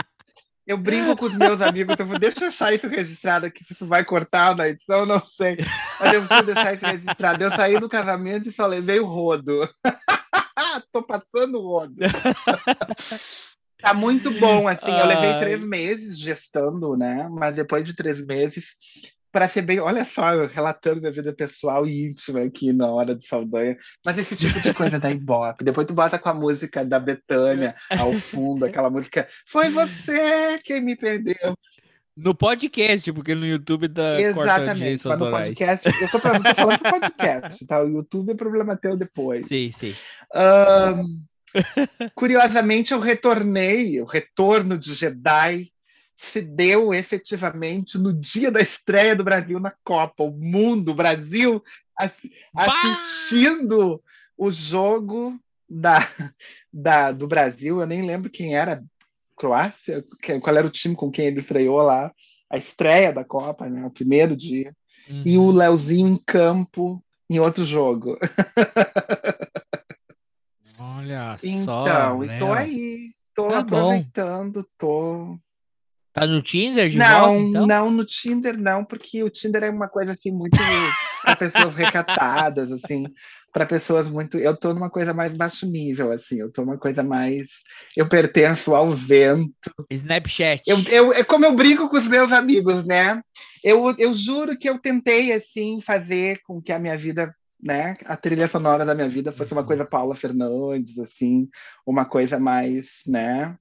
eu 0.71 0.79
brinco 0.79 1.17
com 1.17 1.27
os 1.27 1.35
meus 1.35 1.61
amigos, 1.61 1.95
então 1.95 2.07
deixa 2.17 2.45
eu 2.45 2.49
achar 2.49 2.73
isso 2.73 2.87
registrado 2.87 3.45
aqui, 3.45 3.65
se 3.65 3.75
tu 3.75 3.87
vai 3.87 4.05
cortar 4.05 4.55
na 4.55 4.69
edição, 4.69 5.05
não 5.05 5.19
sei. 5.19 5.59
Mas 5.99 6.13
eu 6.13 6.23
preciso 6.23 6.47
deixar 6.47 6.75
isso 6.75 6.87
registrado. 6.87 7.43
Eu 7.43 7.51
saí 7.51 7.81
do 7.81 7.89
casamento 7.89 8.49
e 8.49 8.53
falei, 8.53 8.81
veio 8.81 9.05
rodo. 9.05 9.69
Tô 10.93 11.03
passando 11.03 11.59
o 11.59 11.67
rodo. 11.67 11.97
tá 13.83 13.93
muito 13.93 14.31
bom, 14.39 14.69
assim. 14.69 14.93
Eu 14.93 15.07
levei 15.07 15.39
três 15.39 15.65
meses 15.65 16.17
gestando, 16.17 16.97
né? 16.97 17.29
Mas 17.29 17.57
depois 17.57 17.83
de 17.83 17.93
três 17.93 18.25
meses, 18.25 18.77
para 19.33 19.49
ser 19.49 19.63
bem, 19.63 19.79
olha 19.81 20.05
só, 20.05 20.35
eu 20.35 20.47
relatando 20.47 21.01
minha 21.01 21.13
vida 21.13 21.33
pessoal 21.33 21.87
e 21.87 22.09
íntima 22.09 22.41
aqui 22.41 22.73
na 22.73 22.89
hora 22.89 23.15
do 23.15 23.25
Saldanha, 23.25 23.77
mas 24.05 24.19
esse 24.19 24.37
tipo 24.37 24.61
de 24.61 24.75
coisa 24.75 24.99
da 24.99 25.11
Ibope. 25.11 25.63
Depois 25.65 25.87
tu 25.87 25.95
bota 25.95 26.19
com 26.19 26.29
a 26.29 26.35
música 26.35 26.85
da 26.85 26.99
Betânia 26.99 27.75
ao 27.99 28.13
fundo, 28.13 28.65
aquela 28.65 28.91
música 28.91 29.29
Foi 29.47 29.71
você 29.71 30.59
quem 30.65 30.81
me 30.81 30.97
perdeu. 30.97 31.57
No 32.17 32.35
podcast, 32.35 33.13
porque 33.13 33.35
no 33.35 33.47
YouTube 33.47 33.89
tá 33.89 34.21
Exatamente, 34.21 35.07
mas 35.07 35.19
no 35.19 35.31
podcast, 35.31 35.89
eu 36.03 36.09
tô, 36.11 36.19
falando, 36.19 36.43
tô 36.43 36.55
falando 36.55 36.79
pro 36.79 37.01
podcast, 37.01 37.67
tá? 37.67 37.83
O 37.83 37.89
YouTube 37.89 38.33
é 38.33 38.35
problema 38.35 38.77
teu 38.77 38.97
depois. 38.97 39.47
Sim, 39.47 39.71
sim. 39.73 39.95
Um, 40.35 41.25
curiosamente, 42.15 42.93
eu 42.93 43.01
retornei, 43.01 44.01
o 44.01 44.05
retorno 44.05 44.77
de 44.77 44.93
Jedi 44.93 45.73
se 46.21 46.43
deu 46.43 46.93
efetivamente 46.93 47.97
no 47.97 48.13
dia 48.13 48.51
da 48.51 48.61
estreia 48.61 49.17
do 49.17 49.25
Brasil 49.25 49.59
na 49.59 49.73
Copa. 49.83 50.23
O 50.23 50.31
mundo, 50.31 50.91
o 50.91 50.95
Brasil, 50.95 51.65
assistindo 52.55 54.03
o 54.37 54.51
jogo 54.51 55.41
da, 55.67 55.97
da, 56.71 57.11
do 57.11 57.27
Brasil. 57.27 57.81
Eu 57.81 57.87
nem 57.87 58.03
lembro 58.07 58.29
quem 58.29 58.55
era, 58.55 58.85
Croácia, 59.35 60.05
qual 60.43 60.57
era 60.57 60.67
o 60.67 60.71
time 60.71 60.95
com 60.95 61.11
quem 61.11 61.25
ele 61.25 61.41
estreou 61.41 61.81
lá. 61.81 62.13
A 62.51 62.59
estreia 62.59 63.15
da 63.15 63.25
Copa, 63.25 63.67
né? 63.67 63.87
O 63.87 63.91
primeiro 63.91 64.37
dia. 64.37 64.77
Uhum. 65.09 65.23
E 65.25 65.39
o. 65.39 65.51
Leozinho 65.51 66.07
em 66.07 66.19
campo 66.19 67.03
em 67.31 67.41
outro 67.41 67.65
jogo. 67.65 68.19
Olha 70.79 71.39
só. 71.39 71.47
Então, 71.47 72.25
e 72.25 72.39
tô 72.39 72.53
aí, 72.53 73.15
tô 73.35 73.49
tá 73.49 73.59
aproveitando, 73.61 74.61
bom. 74.61 74.69
tô 74.77 75.39
Tá 76.13 76.27
no 76.27 76.43
Tinder 76.43 76.89
de 76.89 76.99
não, 76.99 77.21
volta, 77.21 77.41
então? 77.41 77.67
não, 77.67 77.91
no 77.91 78.05
Tinder 78.05 78.59
não, 78.59 78.85
porque 78.85 79.23
o 79.23 79.31
Tinder 79.31 79.63
é 79.63 79.71
uma 79.71 79.89
coisa 79.89 80.13
assim 80.13 80.33
muito 80.33 80.57
para 81.23 81.37
pessoas 81.37 81.75
recatadas, 81.75 82.73
assim, 82.73 83.07
para 83.53 83.65
pessoas 83.65 84.09
muito. 84.09 84.37
Eu 84.37 84.57
tô 84.57 84.75
numa 84.75 84.91
coisa 84.91 85.15
mais 85.15 85.33
baixo 85.33 85.67
nível, 85.67 86.11
assim, 86.11 86.41
eu 86.41 86.51
tô 86.51 86.65
numa 86.65 86.79
coisa 86.79 87.03
mais. 87.03 87.63
Eu 87.97 88.09
pertenço 88.09 88.75
ao 88.75 88.89
vento. 88.91 89.53
Snapchat. 89.89 90.63
Eu, 90.67 90.79
eu, 90.91 91.13
é 91.13 91.23
como 91.23 91.45
eu 91.45 91.55
brinco 91.55 91.89
com 91.89 91.97
os 91.97 92.07
meus 92.07 92.33
amigos, 92.33 92.85
né? 92.85 93.23
Eu, 93.63 93.95
eu 93.97 94.13
juro 94.15 94.57
que 94.57 94.69
eu 94.69 94.79
tentei, 94.79 95.33
assim, 95.33 95.81
fazer 95.81 96.41
com 96.43 96.61
que 96.61 96.73
a 96.73 96.79
minha 96.79 96.97
vida 96.97 97.33
né, 97.63 97.97
a 98.07 98.17
trilha 98.17 98.49
sonora 98.49 98.87
da 98.87 98.95
minha 98.95 99.09
vida 99.09 99.31
fosse 99.31 99.53
uma 99.53 99.63
coisa 99.63 99.85
Paula 99.85 100.15
Fernandes, 100.15 100.99
assim, 100.99 101.47
uma 101.87 102.07
coisa 102.07 102.39
mais, 102.39 103.03
né, 103.07 103.55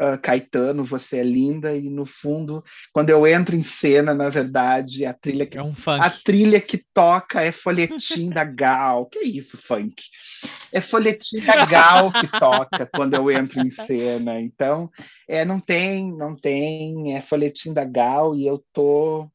uh, 0.00 0.18
Caetano, 0.20 0.84
você 0.84 1.18
é 1.18 1.22
linda, 1.22 1.76
e 1.76 1.88
no 1.88 2.04
fundo, 2.04 2.62
quando 2.92 3.10
eu 3.10 3.26
entro 3.26 3.56
em 3.56 3.62
cena, 3.62 4.14
na 4.14 4.28
verdade, 4.28 5.04
a 5.04 5.12
trilha 5.12 5.46
que, 5.46 5.58
É 5.58 5.62
um 5.62 5.74
a 5.86 6.10
trilha 6.10 6.60
que 6.60 6.78
toca 6.92 7.42
é 7.42 7.52
folhetim 7.52 8.30
da 8.30 8.44
Gal. 8.44 9.06
Que 9.06 9.20
isso, 9.20 9.56
funk? 9.56 10.02
É 10.72 10.80
folhetim 10.80 11.40
da 11.40 11.64
Gal 11.64 12.12
que 12.12 12.26
toca 12.26 12.86
quando 12.86 13.14
eu 13.14 13.30
entro 13.30 13.60
em 13.60 13.70
cena. 13.70 14.40
Então, 14.40 14.90
é, 15.28 15.44
não 15.44 15.60
tem, 15.60 16.12
não 16.16 16.34
tem, 16.34 17.16
é 17.16 17.20
folhetim 17.20 17.72
da 17.72 17.84
Gal 17.84 18.34
e 18.34 18.46
eu 18.46 18.62
tô 18.72 19.28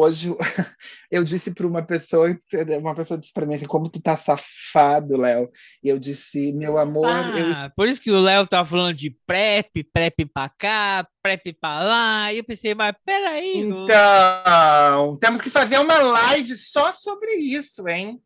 Hoje 0.00 0.30
eu 1.10 1.24
disse 1.24 1.52
para 1.52 1.66
uma 1.66 1.82
pessoa, 1.82 2.28
uma 2.80 2.94
pessoa 2.94 3.18
disse 3.18 3.32
para 3.32 3.44
mim 3.44 3.56
assim, 3.56 3.64
como 3.66 3.88
tu 3.88 4.00
tá 4.00 4.16
safado, 4.16 5.16
Léo. 5.16 5.50
E 5.82 5.88
eu 5.88 5.98
disse, 5.98 6.52
meu 6.52 6.78
amor, 6.78 7.08
eu 7.36 7.52
Ah, 7.52 7.68
por 7.74 7.88
isso 7.88 8.00
que 8.00 8.12
o 8.12 8.20
Léo 8.20 8.46
tava 8.46 8.64
falando 8.64 8.94
de 8.94 9.10
prep, 9.26 9.82
prep 9.92 10.24
pra 10.26 10.48
cá, 10.50 11.04
prep 11.20 11.52
pra 11.60 11.82
lá. 11.82 12.32
E 12.32 12.38
eu 12.38 12.44
pensei, 12.44 12.76
mas 12.76 12.94
peraí. 13.04 13.56
Então, 13.56 15.16
temos 15.20 15.42
que 15.42 15.50
fazer 15.50 15.80
uma 15.80 15.98
live 15.98 16.56
só 16.56 16.92
sobre 16.92 17.32
isso, 17.32 17.88
hein? 17.88 18.22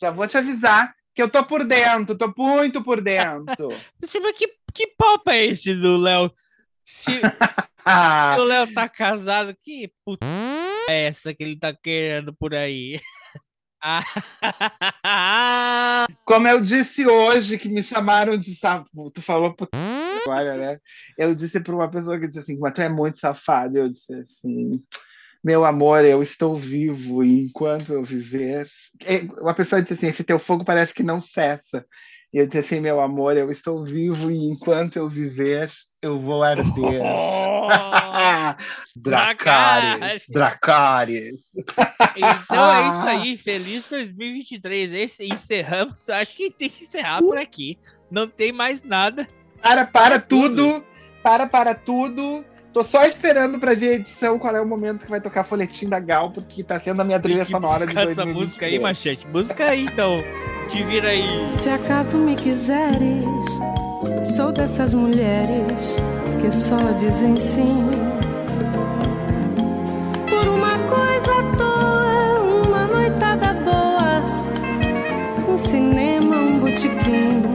Já 0.00 0.12
vou 0.12 0.28
te 0.28 0.38
avisar 0.38 0.94
que 1.12 1.20
eu 1.20 1.28
tô 1.28 1.44
por 1.44 1.64
dentro, 1.64 2.16
tô 2.16 2.32
muito 2.38 2.84
por 2.84 3.00
dentro. 3.00 3.66
Você, 4.00 4.20
mas 4.20 4.38
que, 4.38 4.46
que 4.72 4.86
papo 4.96 5.28
é 5.28 5.46
esse 5.46 5.74
do 5.74 5.96
Léo? 5.96 6.30
Se 6.84 7.20
o 8.38 8.44
Léo 8.44 8.72
tá 8.72 8.88
casado, 8.88 9.56
que 9.60 9.92
puta 10.04 10.24
é 10.88 11.06
essa 11.06 11.34
que 11.34 11.42
ele 11.42 11.58
tá 11.58 11.74
querendo 11.74 12.34
por 12.34 12.54
aí? 12.54 13.00
Ah, 15.06 16.06
como 16.24 16.48
eu 16.48 16.58
disse 16.62 17.06
hoje, 17.06 17.58
que 17.58 17.68
me 17.68 17.82
chamaram 17.82 18.38
de 18.38 18.54
sapo, 18.54 19.10
tu 19.10 19.20
falou 19.20 19.54
agora, 20.22 20.56
né? 20.56 20.78
Eu 21.18 21.34
disse 21.34 21.60
para 21.60 21.74
uma 21.74 21.90
pessoa 21.90 22.18
que 22.18 22.26
disse 22.26 22.38
assim, 22.38 22.58
mas 22.58 22.72
tu 22.72 22.80
é 22.80 22.88
muito 22.88 23.18
safado. 23.18 23.76
Eu 23.76 23.90
disse 23.90 24.14
assim, 24.14 24.82
meu 25.44 25.66
amor, 25.66 26.02
eu 26.06 26.22
estou 26.22 26.56
vivo 26.56 27.22
e 27.22 27.44
enquanto 27.44 27.92
eu 27.92 28.02
viver. 28.02 28.66
É, 29.02 29.18
Uma 29.38 29.52
pessoa 29.52 29.82
disse 29.82 29.92
assim, 29.92 30.06
esse 30.06 30.24
teu 30.24 30.38
fogo 30.38 30.64
parece 30.64 30.94
que 30.94 31.02
não 31.02 31.20
cessa. 31.20 31.86
E 32.34 32.38
eu 32.38 32.46
disse 32.48 32.58
assim, 32.58 32.80
meu 32.80 33.00
amor, 33.00 33.36
eu 33.36 33.48
estou 33.52 33.84
vivo 33.84 34.28
e 34.28 34.48
enquanto 34.48 34.96
eu 34.96 35.08
viver, 35.08 35.70
eu 36.02 36.18
vou 36.18 36.42
arder. 36.42 37.00
Dracarys, 38.96 40.26
Dracarys. 40.28 41.52
Então 42.16 42.72
é 42.72 42.88
isso 42.88 43.06
aí, 43.06 43.36
feliz 43.36 43.84
2023. 43.88 44.94
Esse 44.94 45.32
encerramos, 45.32 46.08
acho 46.08 46.36
que 46.36 46.50
tem 46.50 46.68
que 46.68 46.82
encerrar 46.84 47.20
por 47.20 47.38
aqui. 47.38 47.78
Não 48.10 48.26
tem 48.26 48.50
mais 48.50 48.82
nada. 48.82 49.28
Para, 49.62 49.86
para 49.86 50.18
tudo. 50.18 50.84
Para, 51.22 51.46
para 51.46 51.72
tudo. 51.72 52.44
Tô 52.74 52.82
só 52.82 53.04
esperando 53.04 53.60
pra 53.60 53.72
ver 53.72 53.90
a 53.90 53.92
edição, 53.92 54.36
qual 54.36 54.54
é 54.56 54.60
o 54.60 54.66
momento 54.66 55.04
que 55.04 55.10
vai 55.10 55.20
tocar 55.20 55.44
Folhetim 55.44 55.88
da 55.88 56.00
Gal, 56.00 56.32
porque 56.32 56.64
tá 56.64 56.80
sendo 56.80 57.00
a 57.02 57.04
minha 57.04 57.20
trilha 57.20 57.44
Tem 57.44 57.46
que 57.46 57.52
sonora 57.52 57.86
de 57.86 57.92
essa 57.92 58.04
2023. 58.24 58.36
música 58.36 58.66
aí, 58.66 58.78
Machete. 58.80 59.28
Música 59.28 59.64
aí, 59.64 59.84
então. 59.86 60.18
Te 60.68 60.82
vira 60.82 61.10
aí. 61.10 61.48
Se 61.52 61.68
acaso 61.68 62.16
me 62.18 62.34
quiseres, 62.34 63.24
sou 64.34 64.50
dessas 64.50 64.92
mulheres 64.92 65.98
que 66.40 66.50
só 66.50 66.76
dizem 66.98 67.36
sim. 67.36 67.88
Por 70.28 70.48
uma 70.48 70.76
coisa 70.88 71.32
à 71.32 71.56
toa, 71.56 72.42
uma 72.66 72.86
noitada 72.88 73.54
boa, 73.54 74.24
um 75.48 75.56
cinema, 75.56 76.36
um 76.38 76.58
botequim. 76.58 77.53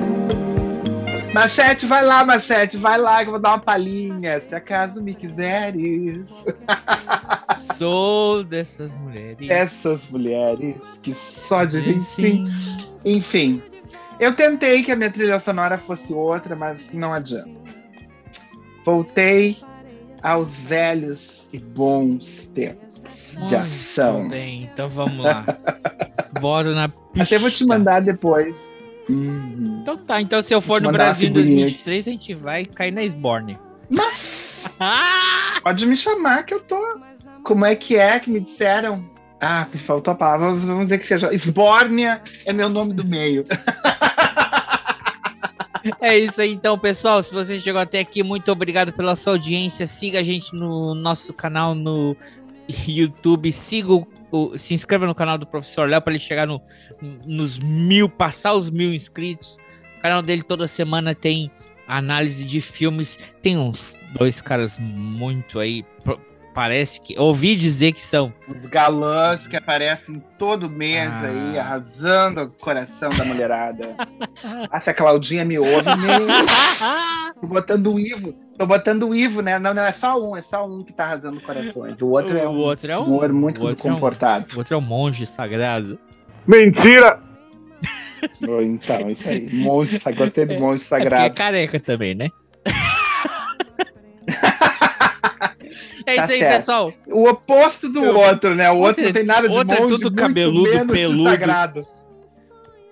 Machete, 1.34 1.86
vai 1.86 2.04
lá, 2.04 2.26
Machete, 2.26 2.76
vai 2.76 2.98
lá 2.98 3.22
que 3.22 3.28
eu 3.28 3.34
vou 3.34 3.40
dar 3.40 3.50
uma 3.52 3.60
palhinha. 3.60 4.40
Se 4.40 4.56
acaso 4.56 5.02
me 5.02 5.14
quiseres. 5.14 6.28
Sou 7.78 8.44
dessas 8.44 8.96
mulheres. 8.96 9.48
Essas 9.50 10.10
mulheres 10.10 10.76
que 11.04 11.14
só 11.14 11.66
dizem 11.66 12.00
sim. 12.00 12.48
Enfim, 13.06 13.62
eu 14.20 14.34
tentei 14.34 14.82
que 14.84 14.92
a 14.92 14.96
minha 14.96 15.12
trilha 15.12 15.40
sonora 15.40 15.78
fosse 15.78 16.12
outra, 16.12 16.56
mas 16.56 16.92
não 16.94 17.14
adianta. 17.14 17.50
Voltei 18.84 19.58
aos 20.24 20.50
velhos 20.62 21.48
e 21.54 21.60
bons 21.60 22.46
tempos 22.46 22.90
de 23.34 23.40
Muito 23.40 23.56
ação. 23.56 24.28
Bem, 24.30 24.64
então 24.64 24.90
vamos 24.90 25.24
lá. 25.24 25.46
Bora 26.42 26.74
na 26.74 26.86
Até 27.20 27.38
vou 27.38 27.50
te 27.50 27.60
pista. 27.60 27.66
mandar 27.68 28.02
depois. 28.02 28.74
Uhum. 29.08 29.79
Então 29.94 30.06
tá, 30.06 30.22
então 30.22 30.42
se 30.44 30.54
eu 30.54 30.62
for 30.62 30.82
no 30.82 30.92
Brasil 30.92 31.30
em 31.30 31.34
figurinha 31.34 31.66
2023, 31.66 32.08
a 32.08 32.12
gente 32.12 32.34
vai 32.34 32.66
cair 32.66 32.92
na 32.92 33.04
Sborne. 33.04 33.58
Mas 33.90 34.70
pode 35.64 35.86
me 35.86 35.96
chamar 35.96 36.44
que 36.44 36.54
eu 36.54 36.60
tô. 36.60 36.78
Como 37.44 37.66
é 37.66 37.76
que 37.76 37.96
é 37.96 38.20
que 38.20 38.30
me 38.30 38.40
disseram? 38.40 39.04
Ah, 39.42 39.68
me 39.74 39.80
faltou 39.80 40.12
a 40.12 40.16
palavra. 40.16 40.54
Vamos 40.54 40.84
dizer 40.84 40.98
que 41.00 41.08
seja. 41.08 41.34
Esbórnia 41.34 42.22
é 42.46 42.54
meu 42.54 42.70
nome 42.70 42.94
do 42.94 43.06
meio. 43.06 43.46
É 46.02 46.18
isso 46.18 46.42
aí, 46.42 46.52
então, 46.52 46.78
pessoal. 46.78 47.24
Se 47.24 47.34
você 47.34 47.58
chegou 47.58 47.80
até 47.80 48.00
aqui, 48.00 48.22
muito 48.22 48.52
obrigado 48.52 48.92
pela 48.92 49.16
sua 49.16 49.34
audiência. 49.34 49.88
Siga 49.88 50.20
a 50.20 50.24
gente 50.24 50.54
no 50.54 50.94
nosso 50.94 51.34
canal 51.34 51.74
no 51.74 52.16
YouTube. 52.86 53.52
Siga 53.52 53.94
o, 53.94 54.08
o- 54.30 54.58
se 54.58 54.74
inscreva 54.74 55.06
no 55.08 55.16
canal 55.16 55.38
do 55.38 55.48
Professor 55.48 55.88
Léo 55.90 56.02
para 56.02 56.12
ele 56.14 56.20
chegar 56.22 56.46
no, 56.46 56.62
nos 57.26 57.58
mil, 57.60 58.10
passar 58.10 58.54
os 58.54 58.70
mil 58.70 58.94
inscritos. 58.94 59.58
O 60.00 60.02
canal 60.02 60.22
dele 60.22 60.44
toda 60.44 60.68
semana 60.68 61.14
tem 61.14 61.52
análise 61.88 62.44
de 62.46 62.62
filmes. 62.62 63.20
Tem 63.42 63.58
uns 63.58 63.98
dois 64.14 64.42
caras 64.42 64.80
muito 64.80 65.60
aí. 65.60 65.86
Parece 66.54 67.00
que. 67.02 67.18
Ouvi 67.20 67.56
dizer 67.56 67.92
que 67.92 68.02
são. 68.02 68.34
Os 68.48 68.66
galãs 68.66 69.48
que 69.48 69.56
aparecem 69.56 70.22
todo 70.38 70.70
mês 70.70 71.10
Ah. 71.12 71.28
aí, 71.28 71.60
arrasando 71.60 72.42
o 72.44 72.50
coração 72.50 73.10
da 73.12 73.24
mulherada. 73.24 73.96
ah, 74.72 74.80
se 74.80 74.90
a 74.90 74.94
Claudinha 74.94 75.46
me 75.46 75.60
ouve, 75.60 75.90
me... 75.98 76.08
tô 77.40 77.48
botando 77.48 77.94
o 77.94 78.00
Ivo. 78.00 78.34
Tô 78.58 78.66
botando 78.66 79.08
o 79.08 79.16
Ivo, 79.16 79.42
né? 79.42 79.60
Não, 79.60 79.74
não, 79.74 79.84
é 79.84 79.92
só 79.92 80.20
um, 80.22 80.36
é 80.36 80.42
só 80.42 80.66
um 80.68 80.84
que 80.84 80.92
tá 80.92 81.06
arrasando 81.06 81.40
corações. 81.42 82.02
O 82.02 82.08
outro 82.08 82.38
é 82.38 82.46
O 82.48 82.52
um 82.52 82.58
outro 82.58 82.92
é 82.92 82.98
um- 82.98 83.06
senhor 83.06 83.32
muito 83.32 83.62
o 83.62 83.68
outro 83.68 83.88
é 83.88 83.92
um- 83.92 83.94
comportado. 83.96 84.46
O 84.56 84.58
outro 84.58 84.74
é 84.74 84.78
o 84.78 84.82
monge 84.82 85.26
sagrado. 85.28 86.00
Mentira! 86.48 87.20
Então, 88.42 89.10
isso 89.10 89.30
aí. 89.30 89.50
Monge, 89.54 90.00
gostei 90.16 90.46
do 90.46 90.54
monge 90.60 90.84
É 90.84 90.86
porque 90.88 90.96
é 90.96 91.00
sagrado. 91.10 91.36
careca 91.36 91.80
também, 91.80 92.16
né? 92.16 92.30
é 96.06 96.16
Tá 96.16 96.24
isso 96.24 96.32
aí, 96.34 96.40
certo. 96.40 96.56
pessoal. 96.56 96.94
O 97.08 97.30
oposto 97.30 97.90
do 97.90 98.04
Eu- 98.04 98.18
outro, 98.18 98.56
né? 98.56 98.70
O 98.72 98.76
outro, 98.78 98.88
outro 98.88 99.04
é- 99.04 99.06
não 99.08 99.14
tem 99.14 99.24
nada 99.24 99.48
de 99.50 99.56
outro 99.56 99.76
é 99.76 99.80
monge, 99.80 99.94
tudo 99.96 100.04
muito 100.06 100.16
cabeludo, 100.16 100.88
peludo. 100.88 101.30
sagrado. 101.30 101.88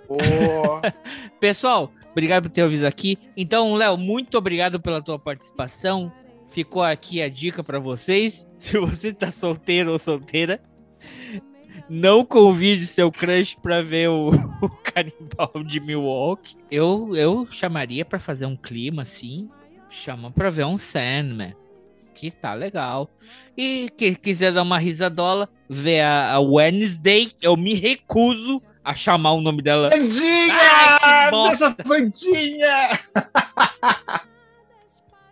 Ô, 0.07 0.17
Pessoal, 1.39 1.91
obrigado 2.11 2.43
por 2.43 2.49
ter 2.51 2.63
ouvido 2.63 2.85
aqui. 2.85 3.17
Então, 3.35 3.73
Léo, 3.75 3.97
muito 3.97 4.37
obrigado 4.37 4.79
pela 4.79 5.01
tua 5.01 5.17
participação. 5.19 6.11
Ficou 6.49 6.81
aqui 6.83 7.21
a 7.21 7.29
dica 7.29 7.63
pra 7.63 7.79
vocês. 7.79 8.47
Se 8.57 8.77
você 8.79 9.11
tá 9.13 9.31
solteiro 9.31 9.91
ou 9.91 9.99
solteira, 9.99 10.59
não 11.89 12.25
convide 12.25 12.85
seu 12.85 13.11
crush 13.11 13.55
pra 13.61 13.81
ver 13.81 14.09
o, 14.09 14.29
o 14.61 14.69
canibal 14.69 15.63
de 15.63 15.79
Milwaukee. 15.79 16.57
Eu, 16.69 17.15
eu 17.15 17.47
chamaria 17.51 18.03
pra 18.03 18.19
fazer 18.19 18.45
um 18.45 18.55
clima 18.55 19.03
assim. 19.03 19.49
Chama 19.89 20.31
pra 20.31 20.49
ver 20.49 20.65
um 20.65 20.77
Sandman. 20.77 21.55
Que 22.13 22.31
tá 22.31 22.53
legal. 22.53 23.09
E 23.55 23.89
quem 23.95 24.13
quiser 24.13 24.51
dar 24.51 24.63
uma 24.63 24.79
risadola, 24.79 25.47
ver 25.69 26.01
a, 26.01 26.33
a 26.33 26.39
Wednesday, 26.39 27.31
eu 27.41 27.55
me 27.55 27.73
recuso 27.73 28.61
a 28.83 28.93
chamar 28.93 29.33
o 29.33 29.41
nome 29.41 29.61
dela. 29.61 29.89
Bandinha! 29.89 30.53
Ai, 30.53 31.25
que 31.25 31.31
bosta. 31.31 31.75
Deixa 31.75 31.83
bandinha! 31.89 32.99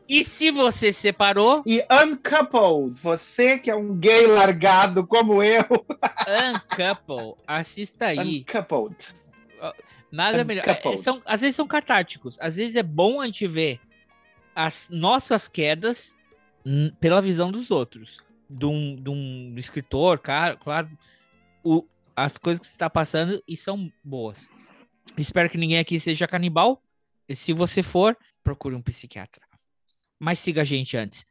E 0.08 0.24
se 0.24 0.51
você 0.51 0.93
separou, 0.93 1.64
E 1.66 1.84
Uncoupled, 1.91 2.93
você 2.93 3.58
que 3.58 3.72
é 3.72 3.76
um 3.76 3.95
gay 3.95 4.28
largado 4.28 5.06
como 5.06 5.41
eu. 5.41 5.64
Uncouple, 6.53 7.41
assista 7.47 8.08
aí. 8.08 8.45
Uncoupled. 8.47 9.16
Nada 10.12 10.43
melhor. 10.43 10.68
É, 10.68 10.72
Uncoupled. 10.72 11.01
são, 11.01 11.22
às 11.26 11.41
vezes 11.41 11.56
são 11.56 11.68
catárticos. 11.68 12.38
Às 12.39 12.56
vezes 12.56 12.76
é 12.76 12.84
bom 12.84 13.20
a 13.20 13.26
gente 13.26 13.47
ver 13.47 13.80
as 14.56 14.88
nossas 14.89 15.47
quedas 15.47 16.16
pela 16.99 17.22
visão 17.22 17.51
dos 17.51 17.72
outros. 17.72 18.24
De 18.47 18.66
um, 18.68 18.95
de 18.95 19.10
um 19.10 19.56
escritor, 19.58 20.20
cara, 20.20 20.56
claro, 20.56 20.88
o, 21.64 21.84
as 22.16 22.38
coisas 22.38 22.60
que 22.60 22.68
você 22.68 22.78
tá 22.78 22.88
passando 22.88 23.41
e 23.47 23.58
são 23.58 23.91
boas. 24.03 24.49
Espero 25.18 25.49
que 25.49 25.58
ninguém 25.58 25.80
aqui 25.80 25.99
seja 25.99 26.28
canibal. 26.28 26.82
E 27.28 27.36
se 27.36 27.53
você 27.53 27.82
for, 27.82 28.16
procure 28.43 28.76
um 28.76 28.82
psiquiatra 28.84 29.45
mas 30.20 30.39
siga 30.39 30.61
a 30.61 30.66
gente 30.66 30.95
antes. 30.97 31.26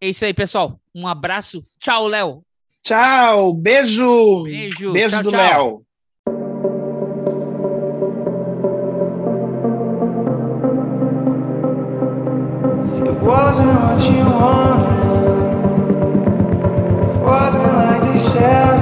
É 0.00 0.08
isso 0.08 0.24
aí, 0.24 0.32
pessoal. 0.32 0.80
Um 0.94 1.06
abraço. 1.06 1.64
Tchau, 1.78 2.06
Léo. 2.06 2.42
Tchau, 2.82 3.52
beijo. 3.52 4.44
Beijo, 4.44 4.92
beijo 4.92 5.22
tchau, 5.22 5.22
do. 5.22 5.30
Léo. 5.30 5.86
Wasn't 13.22 13.68
what 13.82 14.00
you 14.10 14.24
wanted. 14.24 14.90
Wasn't 17.22 17.76
like 17.76 18.02
they 18.02 18.18
said. 18.18 18.79